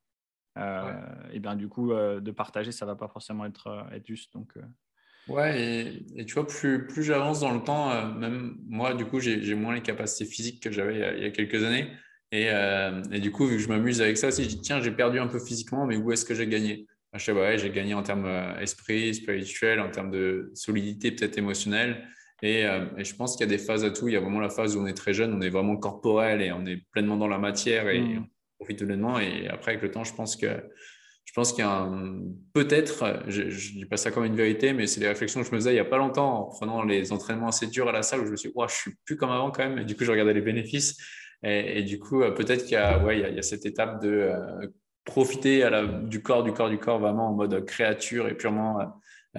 euh, 0.57 0.91
et 1.31 1.39
bien 1.39 1.55
du 1.55 1.68
coup, 1.68 1.93
euh, 1.93 2.20
de 2.20 2.31
partager, 2.31 2.73
ça 2.73 2.87
va 2.87 2.97
pas 2.97 3.09
forcément 3.09 3.45
être, 3.45 3.66
euh, 3.66 3.95
être 3.95 4.07
juste. 4.07 4.33
Donc, 4.33 4.55
Ouais, 5.29 6.01
et, 6.16 6.25
tu 6.25 6.33
vois, 6.33 6.47
plus, 6.47 6.87
plus 6.87 7.03
j'avance 7.03 7.41
dans 7.41 7.53
le 7.53 7.62
temps, 7.62 8.11
même 8.14 8.57
moi, 8.66 8.95
du 8.95 9.05
coup, 9.05 9.20
j'ai 9.20 9.55
moins 9.55 9.75
les 9.75 9.83
capacités 9.83 10.25
physiques 10.25 10.62
que 10.62 10.73
j'avais 10.73 11.18
il, 11.18 11.23
y 11.23 11.27
a 11.27 11.31
quelques 11.31 11.62
années. 11.62 11.93
Et, 12.33 12.47
et, 12.47 13.20
du 13.20 13.31
coup, 13.31 13.47
vu 13.47 13.59
que 13.59 13.62
je 13.62 13.68
m'amuse 13.68 14.01
avec 14.01 14.16
ça 14.16 14.29
aussi, 14.29 14.45
je 14.45 14.49
dis, 14.49 14.61
tiens, 14.62 14.81
j'ai 14.81 14.91
perdu 14.91 15.18
un 15.18 15.29
peu 15.29 15.39
physiquement, 15.39 15.85
mais 15.85 15.97
où 15.97 16.11
est-ce 16.11 16.25
que 16.25 16.35
j'ai 16.35 16.49
gagné? 16.49 16.87
Je 17.15 17.25
sais 17.25 17.35
pas, 17.35 17.57
j'ai 17.57 17.71
gagné 17.71 17.95
en 17.95 18.03
termes 18.03 18.27
euh, 18.27 18.59
esprit, 18.59 19.15
spirituel, 19.15 19.81
en 19.81 19.91
termes 19.91 20.11
de 20.11 20.51
solidité 20.55 21.13
peut-être 21.13 21.39
émotionnelle. 21.39 22.09
Euh, 22.45 22.87
et, 22.97 23.05
je 23.05 23.15
pense 23.15 23.37
qu'il 23.37 23.47
y 23.47 23.49
a 23.49 23.57
des 23.57 23.63
phases 23.63 23.85
à 23.85 23.91
tout. 23.91 24.09
Il 24.09 24.15
y 24.15 24.17
a 24.17 24.21
vraiment 24.21 24.41
la 24.41 24.51
phase 24.51 24.77
où 24.77 24.81
on 24.81 24.87
est 24.87 24.95
très 24.95 25.13
jeune, 25.13 25.33
on 25.35 25.41
est 25.41 25.51
vraiment 25.51 25.77
corporel 25.77 26.43
et 26.43 26.53
on 26.53 26.67
est 26.67 26.79
pleinement 26.91 27.17
dans 27.17 27.29
la 27.29 27.39
matière 27.39 27.89
et 27.89 28.01
mm. 28.01 28.19
on 28.19 28.25
profite 28.59 28.85
pleinement. 28.85 29.21
Et 29.21 29.47
après, 29.49 29.73
avec 29.73 29.83
le 29.83 29.91
temps, 29.91 30.05
je 30.05 30.15
pense 30.15 30.37
que 30.37 30.49
je 31.25 31.33
pense 31.35 31.53
qu'il 31.53 31.65
y 31.65 31.67
a 31.67 31.89
peut-être, 32.53 33.23
je 33.29 33.43
ne 33.43 33.49
dis 33.49 33.87
pas 33.87 33.97
ça 33.97 34.11
comme 34.11 34.25
une 34.25 34.35
vérité, 34.35 34.73
mais 34.73 34.87
c'est 34.87 35.01
des 35.01 35.07
réflexions 35.07 35.41
que 35.41 35.47
je 35.47 35.53
me 35.53 35.57
faisais 35.57 35.71
il 35.71 35.75
n'y 35.75 35.81
a 35.81 35.85
pas 35.85 35.97
longtemps 35.97 36.41
en 36.41 36.45
prenant 36.47 36.83
les 36.83 37.13
entraînements 37.13 37.49
assez 37.49 37.69
durs 37.69 37.89
à 37.89 37.93
la 37.93 38.03
salle 38.03 38.21
où 38.21 38.27
je 38.27 38.33
me 38.33 38.37
suis 38.37 38.51
dit, 38.51 38.55
je 38.69 38.75
suis 38.75 38.91
plus 39.05 39.17
comme 39.17 39.31
avant 39.31 39.51
quand 39.51 39.67
même. 39.67 39.79
Et 39.79 39.85
du 39.85 39.97
coup, 39.97 40.05
je 40.05 40.11
regardais 40.11 40.35
les 40.35 40.41
bénéfices. 40.41 40.99
Et, 41.45 41.83
du 41.83 41.99
coup, 41.99 42.23
euh, 42.23 42.33
peut-être 42.33 42.65
qu'il 42.67 42.79
y, 42.79 43.05
ouais, 43.05 43.19
il 43.19 43.35
y, 43.35 43.39
a 43.39 43.43
cette 43.43 43.67
étape 43.67 44.03
de 44.03 44.31
profiter 45.05 45.68
du 46.05 46.22
corps, 46.22 46.42
du 46.42 46.53
corps, 46.53 46.70
du 46.70 46.78
corps, 46.78 46.98
vraiment 46.98 47.28
en 47.28 47.34
mode 47.34 47.64
créature 47.64 48.28
et 48.28 48.36
purement 48.36 48.80
euh, 48.80 48.84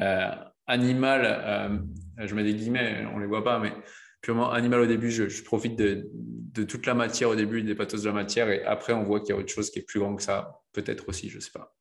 euh, 0.01 0.31
animal. 0.67 1.21
Euh, 1.25 2.25
je 2.25 2.35
mets 2.35 2.43
des 2.43 2.53
guillemets, 2.53 3.05
on 3.13 3.17
ne 3.17 3.21
les 3.21 3.27
voit 3.27 3.43
pas, 3.43 3.59
mais 3.59 3.73
purement 4.21 4.51
animal 4.51 4.81
au 4.81 4.85
début. 4.85 5.11
Je, 5.11 5.43
profite 5.43 5.75
de, 5.75 6.63
toute 6.63 6.85
la 6.85 6.93
matière 6.93 7.29
au 7.29 7.35
début, 7.35 7.63
des 7.63 7.75
pathos 7.75 8.01
de 8.03 8.07
la 8.07 8.13
matière, 8.13 8.49
et 8.49 8.63
après, 8.63 8.93
on 8.93 9.03
voit 9.03 9.19
qu'il 9.19 9.29
y 9.29 9.31
a 9.33 9.37
autre 9.37 9.51
chose 9.51 9.69
qui 9.69 9.79
est 9.79 9.83
plus 9.83 9.99
grand 9.99 10.15
que 10.15 10.23
ça, 10.23 10.61
peut-être 10.73 11.07
aussi, 11.09 11.29
je 11.29 11.37
ne 11.37 11.41
sais 11.41 11.51
pas. 11.51 11.75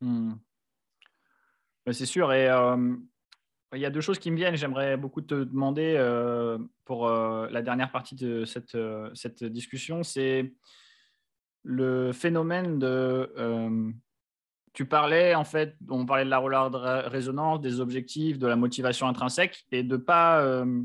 Hmm. 0.00 0.34
C'est 1.92 2.06
sûr. 2.06 2.32
Et 2.32 2.48
il 3.74 3.80
y 3.80 3.84
a 3.84 3.90
deux 3.90 4.00
choses 4.00 4.18
qui 4.18 4.30
me 4.30 4.36
viennent. 4.36 4.56
J'aimerais 4.56 4.96
beaucoup 4.96 5.20
te 5.20 5.44
demander 5.44 5.96
pour 6.84 7.08
la 7.08 7.62
dernière 7.62 7.92
partie 7.92 8.16
de 8.16 8.44
cette, 8.44 8.76
cette 9.14 9.44
discussion. 9.44 10.02
C'est 10.02 10.52
le 11.66 12.12
phénomène 12.12 12.78
de. 12.78 13.32
Euh, 13.36 13.90
tu 14.72 14.86
parlais, 14.86 15.34
en 15.34 15.44
fait, 15.44 15.74
on 15.88 16.06
parlait 16.06 16.24
de 16.24 16.30
la 16.30 16.38
roulade 16.38 16.72
de 16.72 17.08
résonance, 17.08 17.60
des 17.60 17.80
objectifs, 17.80 18.38
de 18.38 18.46
la 18.46 18.56
motivation 18.56 19.08
intrinsèque, 19.08 19.64
et 19.72 19.82
de 19.82 19.96
pas. 19.96 20.40
Euh, 20.42 20.82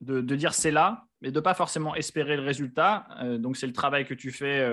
de, 0.00 0.20
dire 0.20 0.52
c'est 0.52 0.70
là, 0.70 1.04
mais 1.22 1.30
de 1.30 1.40
pas 1.40 1.54
forcément 1.54 1.94
espérer 1.94 2.36
le 2.36 2.42
résultat. 2.42 3.06
Euh, 3.22 3.38
donc, 3.38 3.56
c'est 3.56 3.66
le 3.66 3.72
travail 3.72 4.06
que 4.06 4.14
tu 4.14 4.32
fais. 4.32 4.66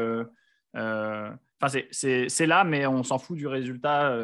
Enfin, 0.74 1.80
c'est 1.92 2.48
là, 2.48 2.64
mais 2.64 2.86
on 2.88 3.04
s'en 3.04 3.18
fout 3.18 3.38
du 3.38 3.48
résultat, 3.48 4.18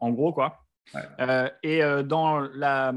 en, 0.00 0.10
gros, 0.10 0.32
quoi. 0.32 0.64
et 1.62 1.80
dans, 2.04 2.40
la, 2.40 2.94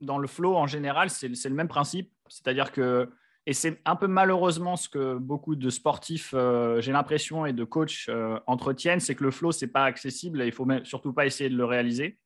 dans 0.00 0.18
le 0.18 0.26
flow, 0.26 0.56
en 0.56 0.66
général, 0.66 1.10
c'est 1.10 1.28
le 1.28 1.54
même 1.54 1.68
principe. 1.68 2.10
C'est-à-dire 2.28 2.72
que 2.72 3.10
et 3.46 3.52
c'est 3.52 3.80
un 3.84 3.96
peu 3.96 4.06
malheureusement 4.06 4.76
ce 4.76 4.88
que 4.88 5.14
beaucoup 5.14 5.56
de 5.56 5.70
sportifs, 5.70 6.34
euh, 6.34 6.80
j'ai 6.80 6.92
l'impression, 6.92 7.46
et 7.46 7.52
de 7.52 7.64
coachs 7.64 8.08
euh, 8.08 8.38
entretiennent, 8.46 9.00
c'est 9.00 9.14
que 9.14 9.24
le 9.24 9.30
flow, 9.30 9.50
c'est 9.50 9.68
pas 9.68 9.84
accessible 9.84 10.42
et 10.42 10.46
il 10.46 10.52
faut 10.52 10.66
surtout 10.84 11.12
pas 11.12 11.26
essayer 11.26 11.48
de 11.48 11.56
le 11.56 11.64
réaliser. 11.64 12.18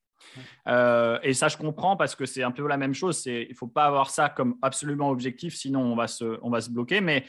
Euh, 0.66 1.18
et 1.22 1.32
ça, 1.32 1.48
je 1.48 1.56
comprends 1.56 1.96
parce 1.96 2.14
que 2.14 2.26
c'est 2.26 2.42
un 2.42 2.50
peu 2.50 2.66
la 2.66 2.76
même 2.76 2.94
chose. 2.94 3.24
Il 3.26 3.48
ne 3.48 3.54
faut 3.54 3.68
pas 3.68 3.84
avoir 3.84 4.10
ça 4.10 4.28
comme 4.28 4.56
absolument 4.62 5.10
objectif, 5.10 5.54
sinon 5.54 5.80
on 5.80 5.94
va 5.94 6.08
se, 6.08 6.38
on 6.42 6.50
va 6.50 6.60
se 6.60 6.70
bloquer. 6.70 7.00
Mais, 7.00 7.24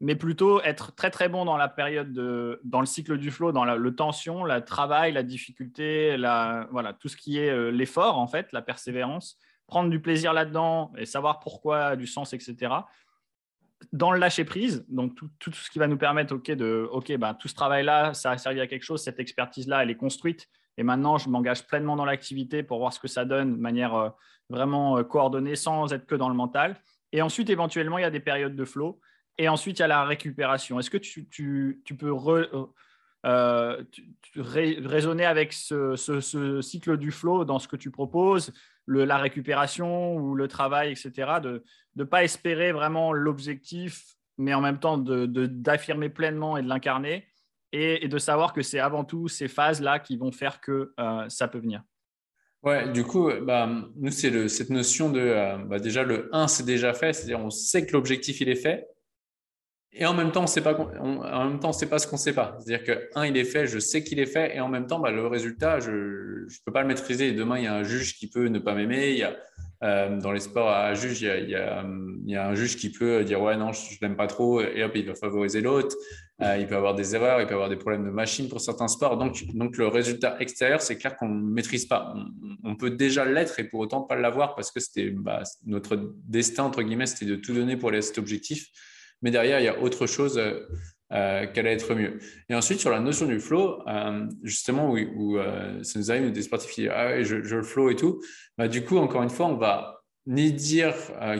mais 0.00 0.14
plutôt 0.14 0.62
être 0.62 0.94
très 0.94 1.10
très 1.10 1.28
bon 1.28 1.44
dans 1.44 1.56
la 1.56 1.68
période, 1.68 2.12
de, 2.12 2.60
dans 2.64 2.80
le 2.80 2.86
cycle 2.86 3.18
du 3.18 3.30
flow, 3.30 3.52
dans 3.52 3.64
la, 3.64 3.76
le 3.76 3.94
tension, 3.94 4.44
le 4.44 4.64
travail, 4.64 5.12
la 5.12 5.22
difficulté, 5.22 6.16
la, 6.16 6.68
voilà, 6.70 6.94
tout 6.94 7.08
ce 7.08 7.16
qui 7.16 7.38
est 7.38 7.70
l'effort 7.70 8.18
en 8.18 8.28
fait, 8.28 8.52
la 8.52 8.62
persévérance, 8.62 9.38
prendre 9.66 9.90
du 9.90 10.00
plaisir 10.00 10.32
là-dedans 10.32 10.92
et 10.96 11.06
savoir 11.06 11.40
pourquoi, 11.40 11.96
du 11.96 12.06
sens, 12.06 12.32
etc 12.32 12.70
dans 13.92 14.10
le 14.10 14.18
lâcher 14.18 14.44
prise, 14.44 14.84
donc 14.88 15.14
tout, 15.14 15.52
ce 15.52 15.70
qui 15.70 15.78
va 15.78 15.86
nous 15.86 15.98
permettre 15.98 16.34
ok, 16.34 16.50
de 16.52 16.88
ok, 16.90 17.16
ben, 17.16 17.34
tout 17.34 17.48
ce 17.48 17.54
travail-là, 17.54 18.14
ça 18.14 18.32
a 18.32 18.38
servi 18.38 18.60
à 18.60 18.66
quelque 18.66 18.82
chose, 18.82 19.02
cette 19.02 19.20
expertise-là, 19.20 19.82
elle 19.82 19.90
est 19.90 19.96
construite. 19.96 20.48
Et 20.78 20.82
maintenant, 20.82 21.18
je 21.18 21.28
m'engage 21.28 21.66
pleinement 21.66 21.96
dans 21.96 22.04
l'activité 22.04 22.62
pour 22.62 22.78
voir 22.78 22.92
ce 22.92 23.00
que 23.00 23.08
ça 23.08 23.24
donne 23.24 23.56
de 23.56 23.60
manière 23.60 23.94
euh, 23.94 24.10
vraiment 24.50 24.98
euh, 24.98 25.04
coordonnée 25.04 25.56
sans 25.56 25.92
être 25.92 26.06
que 26.06 26.14
dans 26.14 26.28
le 26.28 26.34
mental. 26.34 26.76
Et 27.12 27.22
ensuite, 27.22 27.50
éventuellement, 27.50 27.98
il 27.98 28.02
y 28.02 28.04
a 28.04 28.10
des 28.10 28.20
périodes 28.20 28.56
de 28.56 28.64
flow 28.64 29.00
Et 29.38 29.48
ensuite, 29.48 29.78
il 29.78 29.82
y 29.82 29.84
a 29.84 29.88
la 29.88 30.04
récupération. 30.04 30.78
Est-ce 30.78 30.90
que 30.90 30.98
tu, 30.98 31.80
peux 31.98 32.14
euh, 33.24 33.82
raisonner 34.36 35.24
avec 35.24 35.52
ce, 35.52 36.60
cycle 36.62 36.96
du 36.96 37.10
flow 37.10 37.44
dans 37.44 37.58
ce 37.58 37.68
que 37.68 37.76
tu 37.76 37.90
proposes, 37.90 38.52
le, 38.86 39.04
la 39.04 39.18
récupération 39.18 40.14
ou 40.14 40.34
le 40.34 40.48
travail, 40.48 40.92
etc., 40.92 41.40
de 41.42 41.64
ne 41.96 42.04
pas 42.04 42.24
espérer 42.24 42.72
vraiment 42.72 43.12
l'objectif, 43.12 44.04
mais 44.38 44.54
en 44.54 44.60
même 44.60 44.78
temps 44.78 44.98
d'affirmer 44.98 46.08
de, 46.08 46.14
pleinement 46.14 46.56
et 46.56 46.62
de 46.62 46.68
l'incarner, 46.68 47.26
et, 47.72 48.08
de 48.08 48.18
savoir 48.18 48.52
que 48.52 48.62
c'est 48.62 48.78
avant 48.78 49.04
tout 49.04 49.28
ces 49.28 49.48
phases-là 49.48 49.98
qui 49.98 50.16
vont 50.16 50.32
faire 50.32 50.60
que 50.60 50.94
euh, 50.98 51.28
ça 51.28 51.48
peut 51.48 51.58
venir. 51.58 51.82
Ouais, 52.62 52.90
du 52.90 53.04
coup, 53.04 53.30
bah, 53.42 53.68
nous, 53.96 54.10
c'est 54.10 54.48
cette 54.48 54.70
notion 54.70 55.10
de, 55.10 55.20
euh, 55.20 55.58
bah, 55.58 55.78
déjà, 55.78 56.02
le 56.02 56.28
1, 56.32 56.48
c'est 56.48 56.64
déjà 56.64 56.94
fait, 56.94 57.12
c'est-à-dire 57.12 57.40
on 57.40 57.50
sait 57.50 57.86
que 57.86 57.92
l'objectif, 57.92 58.40
il 58.40 58.48
est 58.48 58.56
fait, 58.56 58.88
et 59.98 60.04
en 60.04 60.12
même 60.12 60.30
temps, 60.30 60.42
on 60.42 60.46
sait 60.46 60.60
pas, 60.60 60.74
en 60.74 61.48
même 61.48 61.58
temps, 61.58 61.70
on 61.70 61.72
sait 61.72 61.88
pas 61.88 61.98
ce 61.98 62.06
qu'on 62.06 62.18
sait 62.18 62.34
pas. 62.34 62.58
C'est-à-dire 62.60 62.84
que 62.84 63.08
un, 63.14 63.24
il 63.24 63.36
est 63.36 63.44
fait, 63.44 63.66
je 63.66 63.78
sais 63.78 64.04
qu'il 64.04 64.18
est 64.18 64.26
fait, 64.26 64.54
et 64.54 64.60
en 64.60 64.68
même 64.68 64.86
temps, 64.86 64.98
bah, 64.98 65.10
le 65.10 65.26
résultat, 65.26 65.80
je 65.80 65.90
ne 65.90 66.64
peux 66.66 66.72
pas 66.72 66.82
le 66.82 66.88
maîtriser. 66.88 67.32
Demain, 67.32 67.58
il 67.58 67.64
y 67.64 67.66
a 67.66 67.74
un 67.74 67.82
juge 67.82 68.18
qui 68.18 68.28
peut 68.28 68.48
ne 68.48 68.58
pas 68.58 68.74
m'aimer. 68.74 69.12
Il 69.12 69.18
y 69.18 69.22
a 69.22 69.34
euh, 69.84 70.18
dans 70.20 70.32
les 70.32 70.40
sports 70.40 70.68
à 70.68 70.92
juge, 70.94 71.22
il 71.22 71.50
y, 71.50 71.54
a, 71.54 71.82
un 71.82 72.54
juge 72.54 72.76
qui 72.76 72.90
peut 72.90 73.24
dire 73.24 73.40
ouais 73.42 73.56
non, 73.56 73.72
je, 73.72 73.80
ne 73.80 73.96
l'aime 74.02 74.16
pas 74.16 74.26
trop, 74.26 74.60
et 74.60 74.82
hop, 74.82 74.92
il 74.94 75.06
va 75.06 75.14
favoriser 75.14 75.62
l'autre. 75.62 75.96
Euh, 76.42 76.58
il 76.58 76.66
peut 76.66 76.76
avoir 76.76 76.94
des 76.94 77.14
erreurs, 77.14 77.40
il 77.40 77.46
peut 77.46 77.54
avoir 77.54 77.70
des 77.70 77.76
problèmes 77.76 78.04
de 78.04 78.10
machine 78.10 78.50
pour 78.50 78.60
certains 78.60 78.88
sports. 78.88 79.16
Donc, 79.16 79.38
le 79.78 79.86
résultat 79.86 80.36
extérieur, 80.40 80.82
c'est 80.82 80.98
clair 80.98 81.16
qu'on 81.16 81.28
ne 81.28 81.50
maîtrise 81.50 81.86
pas. 81.86 82.12
On, 82.14 82.70
on 82.72 82.76
peut 82.76 82.90
déjà 82.90 83.24
l'être 83.24 83.58
et 83.60 83.64
pour 83.64 83.80
autant 83.80 84.02
pas 84.02 84.16
l'avoir 84.16 84.54
parce 84.54 84.70
que 84.70 84.80
c'était 84.80 85.08
bah, 85.08 85.42
notre 85.64 86.12
destin 86.26 86.64
entre 86.64 86.82
guillemets, 86.82 87.06
c'était 87.06 87.24
de 87.24 87.36
tout 87.36 87.54
donner 87.54 87.78
pour 87.78 87.88
aller 87.88 87.98
à 87.98 88.02
cet 88.02 88.18
objectif 88.18 88.68
mais 89.22 89.30
derrière, 89.30 89.60
il 89.60 89.64
y 89.64 89.68
a 89.68 89.80
autre 89.80 90.06
chose 90.06 90.38
euh, 90.38 90.60
euh, 91.12 91.46
allait 91.56 91.72
être 91.72 91.94
mieux. 91.94 92.18
Et 92.48 92.54
ensuite, 92.54 92.80
sur 92.80 92.90
la 92.90 93.00
notion 93.00 93.26
du 93.26 93.40
flow, 93.40 93.82
euh, 93.88 94.26
justement, 94.42 94.90
où, 94.90 94.98
où 94.98 95.38
ça 95.82 95.98
nous 95.98 96.10
arrive 96.10 96.32
des 96.32 96.42
sportifs 96.42 96.70
qui 96.70 96.82
disent 96.82 96.90
Ah 96.94 97.22
je, 97.22 97.36
le 97.36 97.62
flow 97.62 97.90
et 97.90 97.96
tout, 97.96 98.20
bah, 98.58 98.68
du 98.68 98.84
coup, 98.84 98.98
encore 98.98 99.22
une 99.22 99.30
fois, 99.30 99.46
on 99.46 99.56
va 99.56 100.02
ni 100.26 100.52
dire 100.52 100.94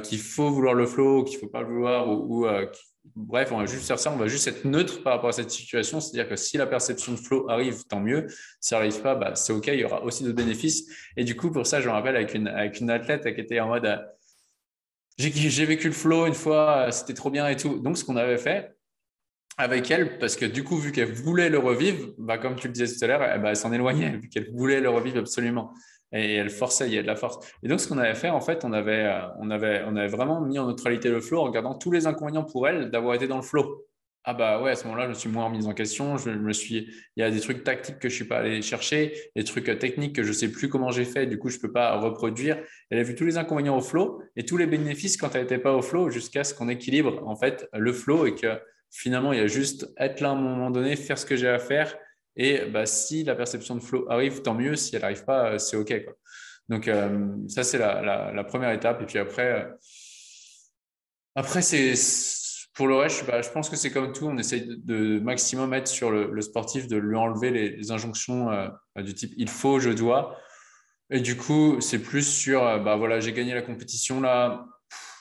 qu'il 0.04 0.18
faut 0.18 0.50
vouloir 0.50 0.74
le 0.74 0.86
flow, 0.86 1.24
qu'il 1.24 1.36
ne 1.36 1.40
faut 1.40 1.48
pas 1.48 1.62
le 1.62 1.66
vouloir, 1.66 2.08
ou, 2.08 2.46
bref, 3.16 3.50
on 3.52 3.58
va 3.58 3.66
juste 3.66 3.86
faire 3.86 3.98
ça, 3.98 4.12
on 4.12 4.16
va 4.16 4.28
juste 4.28 4.46
être 4.46 4.64
neutre 4.64 5.02
par 5.02 5.14
rapport 5.14 5.30
à 5.30 5.32
cette 5.32 5.50
situation. 5.50 6.00
C'est-à-dire 6.00 6.28
que 6.28 6.36
si 6.36 6.56
la 6.56 6.66
perception 6.66 7.12
de 7.12 7.16
flow 7.16 7.48
arrive, 7.50 7.84
tant 7.88 8.00
mieux. 8.00 8.26
Si 8.60 8.68
ça 8.70 8.76
n'arrive 8.76 9.00
pas, 9.00 9.16
bah, 9.16 9.34
c'est 9.34 9.52
OK, 9.52 9.66
il 9.66 9.80
y 9.80 9.84
aura 9.84 10.02
aussi 10.04 10.22
d'autres 10.22 10.36
bénéfices. 10.36 10.88
Et 11.16 11.24
du 11.24 11.36
coup, 11.36 11.50
pour 11.50 11.66
ça, 11.66 11.80
je 11.80 11.88
me 11.88 11.92
rappelle 11.92 12.14
avec 12.14 12.34
une, 12.34 12.46
avec 12.46 12.80
une 12.80 12.90
athlète 12.90 13.34
qui 13.34 13.40
était 13.40 13.58
en 13.58 13.68
mode 13.68 13.86
j'ai 15.18 15.64
vécu 15.64 15.88
le 15.88 15.94
flow 15.94 16.26
une 16.26 16.34
fois, 16.34 16.90
c'était 16.92 17.14
trop 17.14 17.30
bien 17.30 17.48
et 17.48 17.56
tout. 17.56 17.78
Donc, 17.78 17.96
ce 17.98 18.04
qu'on 18.04 18.16
avait 18.16 18.38
fait 18.38 18.76
avec 19.58 19.90
elle, 19.90 20.18
parce 20.18 20.36
que 20.36 20.44
du 20.44 20.64
coup, 20.64 20.76
vu 20.76 20.92
qu'elle 20.92 21.12
voulait 21.12 21.48
le 21.48 21.58
revivre, 21.58 22.10
bah, 22.18 22.36
comme 22.36 22.56
tu 22.56 22.66
le 22.66 22.74
disais 22.74 22.94
tout 22.94 23.02
à 23.04 23.08
l'heure, 23.08 23.20
ben, 23.40 23.48
elle 23.48 23.56
s'en 23.56 23.72
éloignait, 23.72 24.18
vu 24.18 24.28
qu'elle 24.28 24.50
voulait 24.52 24.80
le 24.80 24.90
revivre 24.90 25.18
absolument. 25.18 25.72
Et 26.12 26.34
elle 26.34 26.50
forçait, 26.50 26.86
il 26.86 26.94
y 26.94 26.98
a 26.98 27.02
de 27.02 27.06
la 27.06 27.16
force. 27.16 27.38
Et 27.62 27.68
donc, 27.68 27.80
ce 27.80 27.88
qu'on 27.88 27.98
avait 27.98 28.14
fait, 28.14 28.30
en 28.30 28.40
fait, 28.40 28.64
on 28.64 28.72
avait, 28.72 29.04
euh, 29.04 29.26
on 29.38 29.50
avait, 29.50 29.82
on 29.86 29.96
avait 29.96 30.08
vraiment 30.08 30.40
mis 30.40 30.58
en 30.58 30.66
neutralité 30.66 31.08
le 31.08 31.20
flow 31.20 31.40
en 31.40 31.44
regardant 31.44 31.74
tous 31.74 31.90
les 31.90 32.06
inconvénients 32.06 32.44
pour 32.44 32.68
elle 32.68 32.90
d'avoir 32.90 33.14
été 33.14 33.26
dans 33.26 33.36
le 33.36 33.42
flow 33.42 33.86
ah 34.28 34.34
bah 34.34 34.60
ouais, 34.60 34.72
à 34.72 34.74
ce 34.74 34.82
moment-là, 34.86 35.04
je 35.04 35.10
me 35.10 35.14
suis 35.14 35.28
moins 35.28 35.44
remise 35.44 35.68
en 35.68 35.72
question. 35.72 36.16
Je 36.16 36.30
me 36.30 36.52
suis, 36.52 36.92
il 37.16 37.20
y 37.20 37.22
a 37.22 37.30
des 37.30 37.38
trucs 37.38 37.62
tactiques 37.62 38.00
que 38.00 38.08
je 38.08 38.14
suis 38.14 38.24
pas 38.24 38.38
allé 38.38 38.60
chercher, 38.60 39.12
des 39.36 39.44
trucs 39.44 39.68
euh, 39.68 39.76
techniques 39.76 40.16
que 40.16 40.24
je 40.24 40.32
sais 40.32 40.50
plus 40.50 40.68
comment 40.68 40.90
j'ai 40.90 41.04
fait. 41.04 41.26
Du 41.26 41.38
coup, 41.38 41.48
je 41.48 41.58
peux 41.58 41.70
pas 41.70 41.96
reproduire. 41.96 42.58
Elle 42.90 42.98
a 42.98 43.04
vu 43.04 43.14
tous 43.14 43.24
les 43.24 43.38
inconvénients 43.38 43.76
au 43.76 43.80
flow 43.80 44.20
et 44.34 44.44
tous 44.44 44.56
les 44.56 44.66
bénéfices 44.66 45.16
quand 45.16 45.36
elle 45.36 45.42
n'était 45.42 45.58
pas 45.58 45.72
au 45.74 45.80
flow, 45.80 46.10
jusqu'à 46.10 46.42
ce 46.42 46.54
qu'on 46.54 46.68
équilibre 46.68 47.22
en 47.24 47.36
fait 47.36 47.68
le 47.72 47.92
flow 47.92 48.26
et 48.26 48.34
que 48.34 48.58
finalement, 48.90 49.32
il 49.32 49.38
y 49.38 49.42
a 49.42 49.46
juste 49.46 49.92
être 49.96 50.20
là 50.20 50.30
à 50.30 50.32
un 50.32 50.40
moment 50.40 50.72
donné, 50.72 50.96
faire 50.96 51.18
ce 51.18 51.24
que 51.24 51.36
j'ai 51.36 51.48
à 51.48 51.60
faire. 51.60 51.96
Et 52.34 52.64
bah, 52.66 52.84
si 52.84 53.22
la 53.22 53.36
perception 53.36 53.76
de 53.76 53.80
flow 53.80 54.10
arrive, 54.10 54.42
tant 54.42 54.54
mieux. 54.54 54.74
Si 54.74 54.96
elle 54.96 55.02
n'arrive 55.02 55.24
pas, 55.24 55.52
euh, 55.52 55.58
c'est 55.58 55.76
ok. 55.76 56.04
Quoi. 56.04 56.14
Donc 56.68 56.88
euh, 56.88 57.28
ça, 57.46 57.62
c'est 57.62 57.78
la, 57.78 58.32
la, 58.34 58.44
première 58.44 58.72
étape. 58.72 59.00
Et 59.02 59.06
puis 59.06 59.20
après, 59.20 59.68
après 61.36 61.62
c'est 61.62 61.94
pour 62.76 62.88
le 62.88 62.94
reste, 62.94 63.26
bah, 63.26 63.40
je 63.40 63.48
pense 63.48 63.70
que 63.70 63.76
c'est 63.76 63.90
comme 63.90 64.12
tout, 64.12 64.26
on 64.26 64.36
essaye 64.36 64.68
de, 64.68 65.18
maximum 65.18 65.72
être 65.72 65.88
sur 65.88 66.10
le, 66.10 66.40
sportif, 66.42 66.86
de 66.86 66.96
lui 66.96 67.16
enlever 67.16 67.50
les, 67.50 67.90
injonctions 67.90 68.50
euh, 68.50 68.68
du 68.98 69.14
type 69.14 69.32
il 69.38 69.48
faut, 69.48 69.80
je 69.80 69.90
dois. 69.90 70.36
Et 71.10 71.20
du 71.20 71.36
coup, 71.36 71.80
c'est 71.80 72.00
plus 72.00 72.22
sur, 72.22 72.66
euh, 72.66 72.78
bah 72.78 72.96
voilà, 72.96 73.18
j'ai 73.18 73.32
gagné 73.32 73.54
la 73.54 73.62
compétition 73.62 74.20
là, 74.20 74.66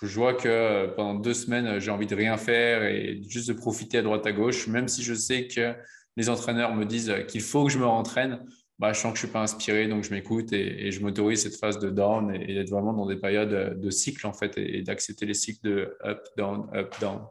je 0.02 0.14
vois 0.14 0.34
que 0.34 0.50
euh, 0.50 0.88
pendant 0.90 1.16
deux 1.16 1.34
semaines, 1.34 1.80
j'ai 1.80 1.92
envie 1.92 2.08
de 2.08 2.16
rien 2.16 2.36
faire 2.36 2.84
et 2.84 3.22
juste 3.30 3.48
de 3.48 3.54
profiter 3.54 4.00
à 4.00 4.02
droite 4.02 4.28
à 4.28 4.34
gauche, 4.34 4.68
même 4.68 4.90
si 4.90 5.02
je 5.02 5.14
sais 5.14 5.48
que 5.48 5.74
les 6.18 6.28
entraîneurs 6.28 6.76
me 6.76 6.84
disent 6.84 7.14
qu'il 7.30 7.42
faut 7.42 7.66
que 7.66 7.72
je 7.72 7.80
me 7.80 7.86
rentraîne. 7.86 8.46
Bah, 8.78 8.92
je 8.92 9.00
sens 9.00 9.14
que 9.14 9.20
je 9.20 9.24
ne 9.24 9.28
suis 9.28 9.34
pas 9.34 9.42
inspiré, 9.42 9.88
donc 9.88 10.04
je 10.04 10.14
m'écoute 10.14 10.52
et, 10.52 10.92
je 10.92 11.02
m'autorise 11.02 11.44
cette 11.44 11.56
phase 11.56 11.80
de 11.80 11.90
down 11.90 12.34
et, 12.36 12.54
d'être 12.54 12.70
vraiment 12.70 12.92
dans 12.92 13.06
des 13.06 13.16
périodes 13.16 13.80
de 13.80 13.90
cycle 13.90 14.28
en 14.28 14.34
fait 14.34 14.58
et, 14.58 14.82
d'accepter 14.82 15.26
les 15.26 15.34
cycles 15.34 15.62
de 15.64 15.98
up, 16.04 16.22
down, 16.36 16.68
up, 16.76 16.94
down. 17.00 17.22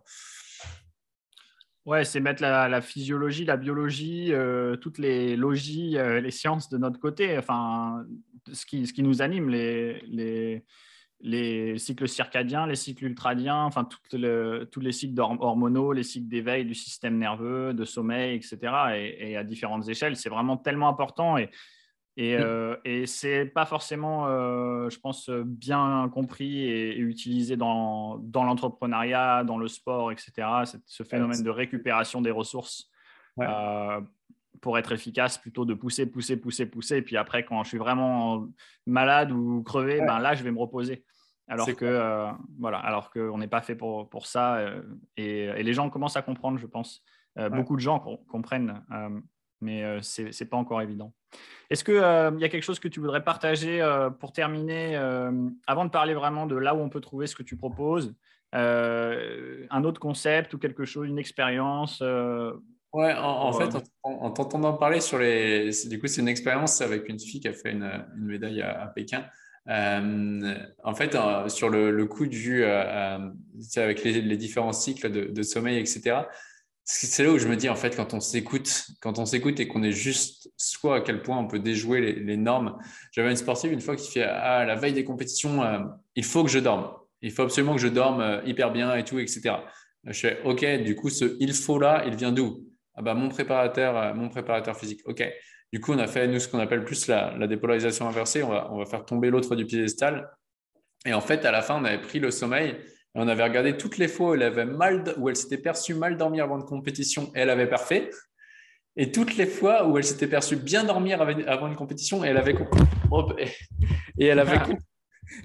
Ouais, 1.85 2.07
c'est 2.07 2.21
mettre 2.21 2.41
la, 2.41 2.81
physiologie, 2.81 3.45
la 3.45 3.59
biologie, 3.59 4.33
euh, 4.33 4.77
toutes 4.77 4.97
les 4.97 5.37
logies, 5.37 5.99
euh, 5.99 6.19
les 6.19 6.31
sciences 6.31 6.71
de 6.71 6.79
notre 6.79 6.99
côté. 6.99 7.37
Enfin, 7.37 8.07
ce 8.51 8.65
qui, 8.65 8.87
ce 8.87 8.95
qui 8.95 9.03
nous 9.03 9.21
anime, 9.21 9.51
les, 9.51 10.01
les, 10.07 10.65
les 11.25 11.79
cycles 11.79 12.07
circadiens, 12.07 12.67
les 12.67 12.77
cycles 12.77 13.07
ultradiens, 13.07 13.65
enfin 13.65 13.89
le, 14.13 14.65
tous 14.71 14.81
les 14.81 14.93
cycles 14.93 15.19
hormonaux, 15.19 15.95
les 15.95 16.03
cycles 16.03 16.29
d'éveil 16.29 16.67
du 16.67 16.75
système 16.75 17.17
nerveux, 17.17 17.73
de 17.73 17.87
sommeil, 17.87 18.37
etc. 18.37 18.59
Et, 19.19 19.35
à 19.35 19.43
différentes 19.43 19.89
échelles, 19.89 20.17
c'est 20.17 20.29
vraiment 20.29 20.59
tellement 20.59 20.87
important. 20.87 21.39
Et, 21.39 21.49
et, 22.19 22.37
euh, 22.37 22.77
et 22.85 23.07
c'est 23.07 23.47
pas 23.47 23.65
forcément, 23.65 24.27
euh, 24.29 24.91
je 24.91 25.01
pense, 25.01 25.31
bien 25.31 26.11
compris 26.13 26.69
et, 26.69 26.99
utilisé 26.99 27.57
dans, 27.57 28.19
dans 28.19 28.45
l'entrepreneuriat, 28.45 29.45
dans 29.45 29.57
le 29.57 29.67
sport, 29.67 30.13
etc. 30.13 30.47
Ce 30.85 31.03
phénomène 31.05 31.43
de 31.43 31.51
récupération 31.51 32.21
des 32.21 32.31
ressources. 32.31 32.91
Euh, 33.41 34.01
pour 34.61 34.79
être 34.79 34.93
efficace, 34.93 35.37
plutôt 35.37 35.65
de 35.65 35.75
pousser, 35.75 36.07
pousser, 36.07 36.41
pousser, 36.41 36.67
pousser. 36.67 36.97
Et 36.99 37.03
puis 37.03 37.17
après, 37.17 37.45
quand 37.45 37.63
je 37.65 37.69
suis 37.71 37.79
vraiment 37.79 38.47
malade 38.87 39.33
ou 39.33 39.63
crevé, 39.63 40.01
ben 40.01 40.21
là, 40.21 40.35
je 40.35 40.45
vais 40.45 40.53
me 40.53 40.59
reposer. 40.59 41.05
Alors 41.49 41.67
que 41.67 41.85
euh, 41.85 42.31
voilà, 42.59 42.79
alors 42.79 43.11
qu'on 43.11 43.39
n'est 43.39 43.49
pas 43.49 43.61
fait 43.61 43.75
pour, 43.75 44.09
pour 44.09 44.27
ça. 44.27 44.57
Euh, 44.57 44.83
et, 45.17 45.63
les 45.63 45.73
gens 45.75 45.91
commencent 45.91 46.17
à 46.17 46.23
comprendre, 46.23 46.59
je 46.59 46.67
pense. 46.67 47.03
Euh, 47.39 47.49
beaucoup 47.49 47.75
de 47.75 47.81
gens 47.81 47.99
comprennent, 48.29 48.83
mais 49.61 50.01
ce 50.03 50.23
n'est 50.23 50.49
pas 50.49 50.57
encore 50.57 50.81
évident. 50.83 51.13
Est-ce 51.69 51.83
qu'il 51.83 51.95
y 51.95 52.45
a 52.45 52.49
quelque 52.49 52.63
chose 52.63 52.79
que 52.79 52.89
tu 52.89 53.01
voudrais 53.01 53.25
partager 53.25 53.83
pour 54.21 54.33
terminer, 54.33 54.97
avant 55.67 55.85
de 55.85 55.91
parler 55.91 56.15
vraiment 56.15 56.47
de 56.47 56.57
là 56.57 56.75
où 56.75 56.79
on 56.79 56.89
peut 56.89 57.01
trouver 57.01 57.27
ce 57.27 57.35
que 57.35 57.43
tu 57.43 57.57
proposes 57.57 58.15
Un 58.53 59.85
autre 59.85 60.01
concept 60.01 60.55
ou 60.55 60.59
quelque 60.59 60.85
chose, 60.85 61.09
une 61.09 61.19
expérience 61.19 62.03
Ouais, 62.93 63.13
en, 63.13 63.53
fait, 63.53 63.77
en, 64.05 64.31
t'entendant 64.31 64.75
parler 64.75 65.01
sur 65.01 65.19
les. 65.19 65.71
Du 65.87 65.99
coup, 65.99 66.07
c'est 66.07 66.21
une 66.21 66.29
expérience 66.29 66.81
avec 66.81 67.09
une 67.09 67.19
fille 67.19 67.41
qui 67.41 67.49
a 67.49 67.53
fait 67.53 67.73
une, 67.73 67.91
une 68.17 68.27
médaille 68.27 68.63
à 68.63 68.87
Pékin. 68.87 69.25
Euh, 69.69 70.55
en 70.83 70.95
fait, 70.95 71.15
euh, 71.15 71.49
sur 71.49 71.71
le, 71.71 72.05
coup 72.07 72.27
du, 72.27 72.65
euh, 72.65 73.19
avec 73.77 74.05
les, 74.05 74.37
différents 74.37 74.73
cycles 74.73 75.11
de, 75.11 75.43
sommeil, 75.43 75.79
etc. 75.79 76.23
C'est 76.87 77.25
là 77.25 77.31
où 77.31 77.39
je 77.39 77.49
me 77.49 77.57
dis 77.57 77.71
en 77.71 77.77
fait 77.77 77.97
quand 77.97 78.13
on 78.13 78.21
s'écoute, 78.21 78.89
quand 79.01 79.19
on 79.19 79.25
s'écoute 79.25 79.59
et 79.59 79.67
qu'on 79.67 79.83
est 79.83 79.93
juste 79.93 80.53
soit 80.59 80.97
à 80.97 81.01
quel 81.01 81.23
point 81.23 81.39
on 81.39 81.47
peut 81.47 81.59
déjouer 81.59 82.13
les, 82.13 82.37
normes. 82.37 82.77
J'avais 83.11 83.31
une 83.31 83.37
sportive 83.37 83.73
une 83.73 83.81
fois 83.81 83.97
qui 83.97 84.13
fait 84.13 84.23
à 84.23 84.67
la 84.67 84.75
veille 84.75 84.93
des 84.93 85.05
compétitions, 85.05 85.63
il 86.15 86.25
faut 86.25 86.45
que 86.45 86.51
je 86.51 86.59
dorme, 86.59 86.91
il 87.23 87.33
faut 87.33 87.41
absolument 87.41 87.75
que 87.75 87.81
je 87.81 87.89
dorme 87.89 88.43
hyper 88.45 88.71
bien 88.71 88.95
et 88.97 89.05
tout, 89.05 89.19
etc. 89.19 89.57
Je 90.05 90.13
fais 90.13 90.43
ok, 90.45 90.83
du 90.83 90.95
coup 90.95 91.09
ce 91.09 91.37
il 91.41 91.55
faut 91.55 91.79
là, 91.79 92.05
il 92.07 92.17
vient 92.17 92.33
d'où? 92.33 92.67
Ah 92.97 93.01
bah 93.01 93.15
mon 93.15 93.31
préparateur, 93.31 94.15
mon 94.15 94.29
préparateur 94.29 94.77
physique. 94.77 95.01
Ok, 95.07 95.27
du 95.75 95.81
coup, 95.81 95.93
on 95.93 95.99
a 95.99 96.07
fait, 96.07 96.29
nous, 96.29 96.39
ce 96.39 96.47
qu'on 96.47 96.61
appelle 96.61 96.85
plus 96.85 97.09
la, 97.09 97.49
dépolarisation 97.49 98.07
inversée. 98.07 98.45
On 98.45 98.49
va, 98.49 98.71
on 98.71 98.79
va 98.79 98.87
faire 98.87 99.05
tomber 99.05 99.29
l'autre 99.29 99.57
du 99.57 99.67
piédestal. 99.67 100.31
Et 101.05 101.13
en 101.13 101.21
fait, 101.21 101.45
à 101.45 101.51
la 101.51 101.63
fin, 101.63 101.81
on 101.81 101.85
avait 101.85 102.01
pris 102.01 102.21
le 102.21 102.31
sommeil 102.31 102.71
et 102.71 102.77
on 103.17 103.27
avait 103.27 103.43
regardé 103.43 103.77
toutes 103.77 103.99
les 103.99 104.07
fois 104.07 104.31
où 104.31 104.35
elle 104.35 104.45
avait 104.45 104.67
mal, 104.67 105.03
où 105.17 105.29
elle 105.29 105.35
s'était 105.35 105.59
perçue 105.59 105.95
mal 105.95 106.17
dormir 106.17 106.45
avant 106.45 106.61
une 106.61 106.65
compétition 106.65 107.33
et 107.35 107.41
elle 107.41 107.51
avait 107.51 107.67
parfait. 107.67 108.09
Et 108.95 109.11
toutes 109.11 109.37
les 109.37 109.47
fois 109.47 109.89
où 109.89 109.99
elle 109.99 110.05
s'était 110.05 110.29
perçue 110.29 110.55
bien 110.55 110.85
dormir 110.85 111.21
avant 111.21 111.67
une 111.67 111.75
compétition 111.75 112.25
et 112.25 112.29
elle 112.29 112.37
avait 112.37 112.55
et 114.19 114.27
elle 114.27 114.39
avait 114.39 114.61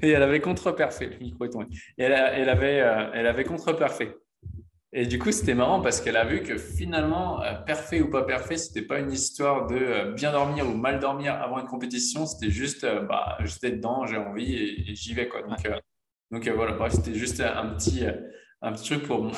et 0.03 0.11
elle 0.11 0.21
avait 0.21 0.41
contre-parfait. 0.41 1.07
Le 1.07 1.25
micro 1.25 1.45
est 1.45 1.49
tombé. 1.49 1.65
Et 1.97 2.03
elle, 2.03 2.11
elle 2.11 2.49
avait, 2.49 2.81
euh, 2.81 3.09
elle 3.15 3.25
avait 3.25 3.45
contre-parfait. 3.45 4.15
Et 4.91 5.05
du 5.05 5.19
coup, 5.19 5.31
c'était 5.31 5.53
marrant 5.53 5.81
parce 5.81 6.01
qu'elle 6.01 6.17
a 6.17 6.25
vu 6.25 6.41
que 6.41 6.57
finalement, 6.57 7.43
euh, 7.43 7.53
parfait 7.53 8.01
ou 8.01 8.09
pas 8.09 8.23
parfait, 8.23 8.57
c'était 8.57 8.81
pas 8.81 8.99
une 8.99 9.11
histoire 9.11 9.67
de 9.67 9.75
euh, 9.75 10.11
bien 10.13 10.31
dormir 10.31 10.67
ou 10.67 10.73
mal 10.73 10.99
dormir 10.99 11.35
avant 11.35 11.59
une 11.59 11.67
compétition. 11.67 12.25
C'était 12.25 12.49
juste, 12.49 12.83
euh, 12.83 13.01
bah, 13.01 13.37
j'étais 13.43 13.71
dedans, 13.71 14.07
j'ai 14.07 14.17
envie 14.17 14.55
et, 14.55 14.95
j'y 14.95 15.13
vais 15.13 15.27
quoi. 15.27 15.43
Donc, 15.43 15.59
donc 16.31 16.47
voilà, 16.49 16.89
c'était 16.89 17.13
juste 17.13 17.39
un 17.39 17.67
petit, 17.75 18.03
un 18.61 18.71
petit 18.71 18.89
truc 18.89 19.03
pour, 19.03 19.31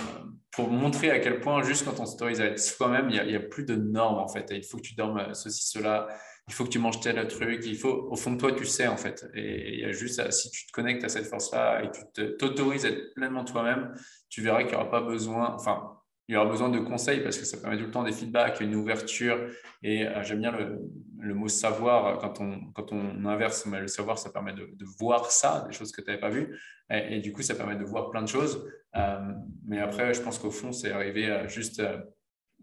pour 0.51 0.69
montrer 0.69 1.11
à 1.11 1.19
quel 1.19 1.41
point, 1.41 1.61
juste 1.63 1.83
quand 1.83 1.99
on 1.99 2.05
s'autorise 2.05 2.39
à 2.39 2.45
être 2.45 2.59
soi-même, 2.59 3.09
il 3.09 3.21
n'y 3.21 3.35
a, 3.35 3.39
a, 3.39 3.41
plus 3.41 3.65
de 3.65 3.75
normes 3.75 4.19
en 4.19 4.27
fait. 4.29 4.45
il 4.51 4.63
faut 4.63 4.77
que 4.77 4.83
tu 4.83 4.95
dormes 4.95 5.33
ceci, 5.33 5.67
cela, 5.67 6.07
il 6.47 6.53
faut 6.53 6.63
que 6.65 6.69
tu 6.69 6.79
manges 6.79 6.99
tel 6.99 7.25
truc, 7.27 7.61
il 7.65 7.77
faut, 7.77 8.07
au 8.09 8.15
fond 8.15 8.31
de 8.31 8.37
toi, 8.37 8.51
tu 8.51 8.65
sais 8.65 8.87
en 8.87 8.97
fait. 8.97 9.25
Et 9.35 9.75
il 9.75 9.79
y 9.79 9.85
a 9.85 9.91
juste, 9.91 10.31
si 10.31 10.49
tu 10.51 10.67
te 10.67 10.71
connectes 10.71 11.03
à 11.03 11.09
cette 11.09 11.27
force-là 11.27 11.83
et 11.83 11.91
tu 11.91 12.35
t'autorises 12.37 12.85
à 12.85 12.89
être 12.89 13.13
pleinement 13.13 13.45
toi-même, 13.45 13.93
tu 14.29 14.41
verras 14.41 14.63
qu'il 14.63 14.71
n'y 14.71 14.75
aura 14.75 14.89
pas 14.89 15.01
besoin, 15.01 15.53
enfin, 15.53 16.01
il 16.31 16.35
y 16.35 16.37
aura 16.37 16.49
besoin 16.49 16.69
de 16.69 16.79
conseils 16.79 17.21
parce 17.21 17.37
que 17.37 17.43
ça 17.43 17.57
permet 17.57 17.77
tout 17.77 17.83
le 17.83 17.91
temps 17.91 18.03
des 18.03 18.13
feedbacks, 18.13 18.61
une 18.61 18.75
ouverture. 18.75 19.49
Et 19.83 20.07
euh, 20.07 20.23
j'aime 20.23 20.39
bien 20.39 20.53
le, 20.53 21.33
mot 21.33 21.49
savoir 21.49 22.19
quand 22.19 22.41
on, 22.41 23.25
inverse, 23.25 23.65
le 23.65 23.87
savoir, 23.87 24.17
ça 24.17 24.29
permet 24.29 24.53
de, 24.53 24.69
voir 24.97 25.29
ça, 25.29 25.65
des 25.67 25.73
choses 25.73 25.91
que 25.91 26.01
tu 26.01 26.07
n'avais 26.07 26.21
pas 26.21 26.29
vues. 26.29 26.57
Et, 26.89 27.19
du 27.19 27.33
coup, 27.33 27.41
ça 27.41 27.55
permet 27.55 27.75
de 27.75 27.83
voir 27.83 28.11
plein 28.11 28.21
de 28.21 28.29
choses. 28.29 28.65
Euh, 28.95 29.19
mais 29.65 29.79
après, 29.79 30.13
je 30.13 30.21
pense 30.21 30.39
qu'au 30.39 30.51
fond, 30.51 30.71
c'est 30.71 30.91
arriver 30.91 31.29
à 31.29 31.47
juste 31.47 31.81
euh, 31.81 31.97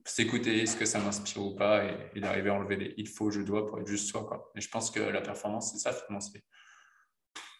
s'écouter, 0.05 0.63
est-ce 0.63 0.77
que 0.77 0.85
ça 0.85 0.99
m'inspire 0.99 1.43
ou 1.43 1.55
pas, 1.55 1.85
et, 2.15 2.21
d'arriver 2.21 2.51
à 2.51 2.55
enlever 2.55 2.77
les 2.77 2.95
il 2.97 3.09
faut, 3.09 3.31
je 3.31 3.41
dois 3.41 3.67
pour 3.67 3.79
être 3.81 3.87
juste 3.87 4.09
soi. 4.09 4.25
Quoi. 4.27 4.51
Et 4.57 4.61
je 4.61 4.69
pense 4.69 4.91
que 4.91 5.01
la 5.01 5.21
performance, 5.21 5.73
c'est 5.73 5.79
ça 5.79 5.93
finalement. 5.93 6.21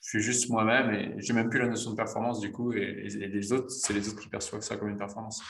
Je 0.03 0.09
suis 0.09 0.21
juste 0.21 0.49
moi-même 0.49 0.91
et 0.91 1.15
j'ai 1.19 1.35
même 1.35 1.51
plus 1.51 1.59
la 1.59 1.69
notion 1.69 1.91
de 1.91 1.97
performance 1.97 2.41
du 2.41 2.51
coup, 2.51 2.73
et, 2.73 3.09
les 3.09 3.53
autres, 3.53 3.71
c'est 3.71 3.93
les 3.93 4.09
autres 4.09 4.21
qui 4.21 4.29
perçoivent 4.29 4.63
ça 4.63 4.77
comme 4.77 4.89
une 4.89 4.97
performance. 4.97 5.43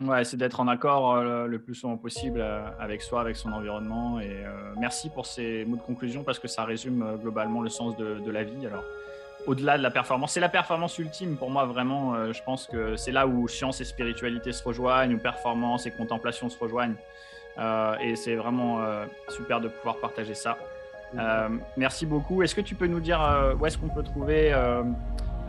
Ouais, 0.00 0.24
c'est 0.24 0.36
d'être 0.36 0.58
en 0.58 0.68
accord 0.68 1.14
euh, 1.14 1.46
le 1.46 1.60
plus 1.60 1.74
souvent 1.74 1.96
possible 1.96 2.40
euh, 2.40 2.66
avec 2.80 3.02
soi, 3.02 3.20
avec 3.20 3.36
son 3.36 3.52
environnement. 3.52 4.18
Et 4.20 4.44
euh, 4.44 4.74
merci 4.78 5.10
pour 5.10 5.26
ces 5.26 5.64
mots 5.64 5.76
de 5.76 5.82
conclusion 5.82 6.24
parce 6.24 6.38
que 6.38 6.48
ça 6.48 6.64
résume 6.64 7.18
globalement 7.20 7.60
le 7.60 7.68
sens 7.68 7.96
de, 7.96 8.30
la 8.30 8.42
vie. 8.42 8.66
Alors, 8.66 8.84
au-delà 9.46 9.78
de 9.78 9.82
la 9.82 9.90
performance, 9.90 10.32
c'est 10.32 10.40
la 10.40 10.48
performance 10.48 10.98
ultime 10.98 11.36
pour 11.36 11.50
moi 11.50 11.64
vraiment. 11.64 12.32
je 12.32 12.42
pense 12.42 12.66
que 12.66 12.96
c'est 12.96 13.12
là 13.12 13.26
où 13.26 13.48
science 13.48 13.80
et 13.80 13.84
spiritualité 13.84 14.52
se 14.52 14.62
rejoignent, 14.62 15.14
où 15.14 15.18
performance 15.18 15.86
et 15.86 15.90
contemplation 15.90 16.48
se 16.48 16.58
rejoignent. 16.58 16.96
et 18.00 18.16
c'est 18.16 18.36
vraiment 18.36 18.80
super 19.28 19.60
de 19.60 19.68
pouvoir 19.68 19.96
partager 19.98 20.34
ça. 20.34 20.58
merci 21.76 22.06
beaucoup. 22.06 22.42
Est-ce 22.42 22.54
que 22.54 22.60
tu 22.60 22.74
peux 22.74 22.86
nous 22.86 23.00
dire 23.00 23.20
où 23.58 23.66
est-ce 23.66 23.78
qu'on 23.78 23.88
peut 23.88 24.04
trouver 24.04 24.54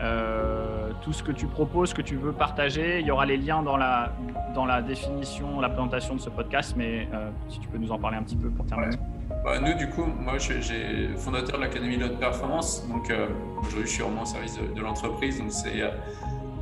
euh, 0.00 0.90
tout 1.02 1.12
ce 1.12 1.22
que 1.22 1.30
tu 1.30 1.46
proposes, 1.46 1.90
ce 1.90 1.94
que 1.94 2.02
tu 2.02 2.16
veux 2.16 2.32
partager? 2.32 3.00
Il 3.00 3.06
y 3.06 3.10
aura 3.10 3.26
les 3.26 3.36
liens 3.36 3.62
dans 3.62 3.76
la, 3.76 4.12
dans 4.54 4.66
la 4.66 4.82
définition, 4.82 5.60
la 5.60 5.68
présentation 5.68 6.16
de 6.16 6.20
ce 6.20 6.30
podcast, 6.30 6.74
mais 6.76 7.08
euh, 7.12 7.30
si 7.48 7.60
tu 7.60 7.68
peux 7.68 7.78
nous 7.78 7.92
en 7.92 7.98
parler 7.98 8.16
un 8.16 8.22
petit 8.22 8.36
peu 8.36 8.48
pour 8.50 8.66
terminer. 8.66 8.96
Bah, 9.44 9.60
nous, 9.60 9.74
du 9.74 9.90
coup, 9.90 10.04
moi, 10.04 10.38
j'ai 10.38 11.10
fondateur 11.16 11.58
de 11.58 11.62
l'Académie 11.62 11.98
de 11.98 12.08
performance. 12.08 12.88
Donc, 12.88 13.10
euh, 13.10 13.26
aujourd'hui, 13.60 13.86
je 13.86 13.92
suis 13.92 14.02
vraiment 14.02 14.22
au 14.22 14.26
service 14.26 14.58
de, 14.58 14.80
l'entreprise. 14.80 15.38
Donc, 15.38 15.52
c'est 15.52 15.82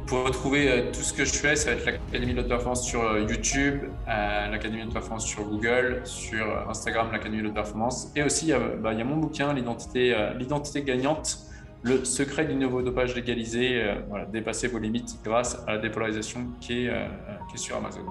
pour 0.07 0.25
retrouver 0.25 0.91
tout 0.93 1.01
ce 1.01 1.13
que 1.13 1.25
je 1.25 1.33
fais, 1.33 1.55
ça 1.55 1.71
va 1.71 1.77
être 1.77 1.87
l'Académie 1.87 2.35
de 2.35 2.43
performance 2.43 2.85
sur 2.85 3.19
YouTube, 3.19 3.85
l'Académie 4.07 4.85
de 4.85 4.93
performance 4.93 5.25
sur 5.25 5.45
Google, 5.45 6.01
sur 6.05 6.69
Instagram, 6.69 7.09
l'Académie 7.13 7.45
de 7.45 7.51
performance. 7.51 8.11
Et 8.17 8.25
aussi, 8.25 8.47
il 8.47 8.49
y 8.49 8.53
a, 8.53 8.59
bah, 8.59 8.93
il 8.93 8.99
y 8.99 9.03
a 9.03 9.05
mon 9.05 9.17
bouquin, 9.17 9.55
l'identité 9.55 10.83
gagnante 10.83 11.53
le 11.83 12.05
secret 12.05 12.45
du 12.47 12.55
nouveau 12.55 12.83
dopage 12.83 13.15
légalisé, 13.15 13.83
euh, 13.83 13.95
dépasser 14.33 14.69
vos 14.69 14.79
limites 14.79 15.19
grâce 15.25 15.63
à 15.67 15.73
la 15.73 15.79
dépolarisation 15.79 16.41
euh, 16.41 16.61
qui 16.61 16.87
est 16.87 17.57
sur 17.57 17.77
Amazon. 17.77 18.05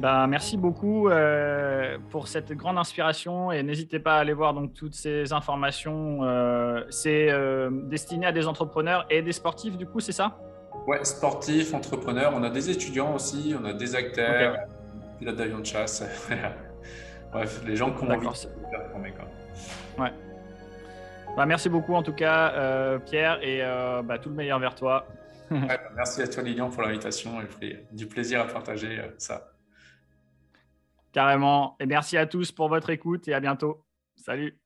Ben, 0.00 0.26
merci 0.26 0.56
beaucoup 0.56 1.08
euh, 1.08 1.98
pour 2.10 2.26
cette 2.26 2.52
grande 2.52 2.78
inspiration 2.78 3.52
et 3.52 3.62
n'hésitez 3.62 3.98
pas 3.98 4.16
à 4.16 4.20
aller 4.20 4.32
voir 4.32 4.54
donc 4.54 4.72
toutes 4.72 4.94
ces 4.94 5.32
informations. 5.32 6.20
c'est 6.90 7.30
destiné 7.88 8.26
à 8.26 8.32
des 8.32 8.46
entrepreneurs 8.46 9.06
et 9.10 9.22
des 9.22 9.32
sportifs, 9.32 9.76
du 9.76 9.86
coup, 9.86 10.00
c'est 10.00 10.12
ça? 10.12 10.38
Ouais, 10.86 11.04
sportifs, 11.04 11.74
entrepreneurs. 11.74 12.32
On 12.34 12.42
a 12.42 12.50
des 12.50 12.70
étudiants 12.70 13.14
aussi, 13.14 13.54
on 13.60 13.64
a 13.64 13.72
des 13.72 13.94
acteurs, 13.94 14.56
pilotes 15.18 15.36
d'avion 15.36 15.58
de 15.58 15.66
chasse. 15.66 16.02
Bref, 17.32 17.62
les 17.66 17.76
gens 17.76 17.92
qui 17.92 18.04
ont 18.04 18.10
envie 18.10 18.28
de 18.28 18.34
se 18.34 18.48
performer. 18.70 19.12
Ouais. 19.98 20.12
Bah, 21.36 21.46
merci 21.46 21.68
beaucoup 21.68 21.94
en 21.94 22.02
tout 22.02 22.12
cas, 22.12 22.52
euh, 22.54 22.98
Pierre, 22.98 23.38
et 23.42 23.60
euh, 23.62 24.02
bah, 24.02 24.18
tout 24.18 24.30
le 24.30 24.34
meilleur 24.34 24.58
vers 24.58 24.74
toi. 24.74 25.06
Bah, 25.50 25.78
merci 25.96 26.22
à 26.22 26.28
toi, 26.28 26.42
Lilian, 26.42 26.70
pour 26.70 26.82
l'invitation. 26.82 27.32
et 27.62 27.86
du 27.92 28.06
plaisir 28.06 28.40
à 28.40 28.44
partager 28.44 28.98
euh, 28.98 29.08
ça. 29.18 29.52
Carrément. 31.12 31.76
Et 31.80 31.86
merci 31.86 32.16
à 32.16 32.26
tous 32.26 32.52
pour 32.52 32.68
votre 32.68 32.90
écoute 32.90 33.26
et 33.28 33.34
à 33.34 33.40
bientôt. 33.40 33.84
Salut. 34.16 34.58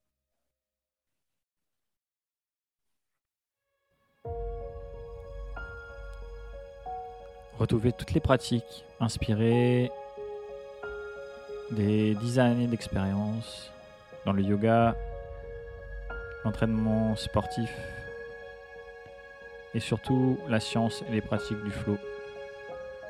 Retrouvez 7.58 7.92
toutes 7.92 8.12
les 8.12 8.20
pratiques 8.20 8.84
inspirées 8.98 9.90
des 11.70 12.14
dix 12.16 12.38
années 12.38 12.66
d'expérience 12.66 13.70
dans 14.26 14.32
le 14.32 14.42
yoga 14.42 14.96
l'entraînement 16.44 17.16
sportif 17.16 17.70
et 19.72 19.80
surtout 19.80 20.38
la 20.48 20.60
science 20.60 21.02
et 21.08 21.12
les 21.12 21.20
pratiques 21.20 21.62
du 21.64 21.70
flow 21.70 21.96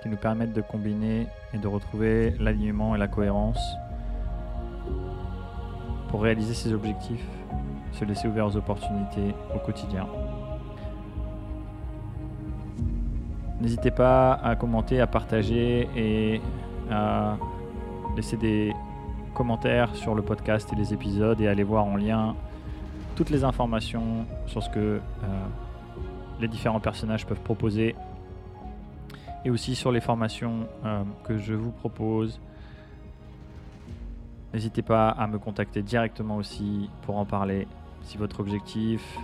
qui 0.05 0.11
nous 0.11 0.19
permettent 0.19 0.53
de 0.53 0.61
combiner 0.61 1.27
et 1.55 1.59
de 1.59 1.67
retrouver 1.67 2.35
l'alignement 2.39 2.95
et 2.95 2.99
la 2.99 3.09
cohérence 3.09 3.59
pour 6.09 6.23
réaliser 6.23 6.53
ses 6.53 6.75
objectifs, 6.75 7.27
se 7.93 8.05
laisser 8.05 8.29
ouvert 8.29 8.47
aux 8.47 8.55
opportunités 8.55 9.35
au 9.55 9.59
quotidien. 9.61 10.07
N'hésitez 13.63 13.91
pas 13.91 14.35
à 14.35 14.57
commenter, 14.57 15.01
à 15.01 15.07
partager 15.07 15.89
et 15.97 16.43
à 16.91 17.39
laisser 18.15 18.37
des 18.37 18.75
commentaires 19.33 19.95
sur 19.95 20.15
le 20.15 20.21
podcast 20.21 20.71
et 20.75 20.77
les 20.77 20.93
épisodes 20.93 21.41
et 21.41 21.49
aller 21.49 21.65
voir 21.65 21.87
en 21.87 21.97
lien 21.97 22.37
toutes 23.17 23.31
les 23.31 23.43
informations 23.43 24.27
sur 24.49 24.63
ce 24.63 24.69
que 24.69 24.79
euh, 24.79 25.01
les 26.41 26.49
différents 26.49 26.81
personnages 26.81 27.25
peuvent 27.25 27.41
proposer 27.41 27.97
et 29.45 29.51
aussi 29.51 29.75
sur 29.75 29.93
les 29.93 30.01
formations 30.01 30.67
euh, 30.85 31.03
que 31.25 31.39
je 31.39 31.55
vous 31.55 31.71
propose. 31.71 32.41
N'hésitez 34.53 34.83
pas 34.83 35.09
à 35.11 35.27
me 35.27 35.39
contacter 35.39 35.83
directement 35.83 36.37
aussi 36.37 36.89
pour 37.03 37.19
en 37.19 37.25
parler 37.25 37.67
si 38.03 38.17
votre 38.17 38.41
objectif 38.41 39.19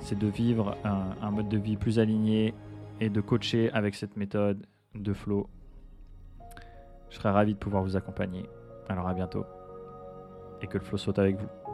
c'est 0.00 0.18
de 0.18 0.28
vivre 0.28 0.76
un, 0.84 1.30
mode 1.30 1.48
de 1.48 1.58
vie 1.58 1.76
plus 1.76 1.98
aligné 1.98 2.54
et 3.00 3.08
de 3.08 3.20
coacher 3.20 3.72
avec 3.72 3.94
cette 3.96 4.16
méthode 4.16 4.64
de 4.94 5.12
flow. 5.12 5.48
Je 7.10 7.16
serai 7.16 7.30
ravi 7.30 7.54
de 7.54 7.58
pouvoir 7.58 7.82
vous 7.82 7.96
accompagner. 7.96 8.48
Alors 8.88 9.08
à 9.08 9.14
bientôt 9.14 9.44
et 10.62 10.68
que 10.68 10.78
le 10.78 10.84
flow 10.84 10.96
soit 10.96 11.18
avec 11.18 11.36
vous. 11.36 11.65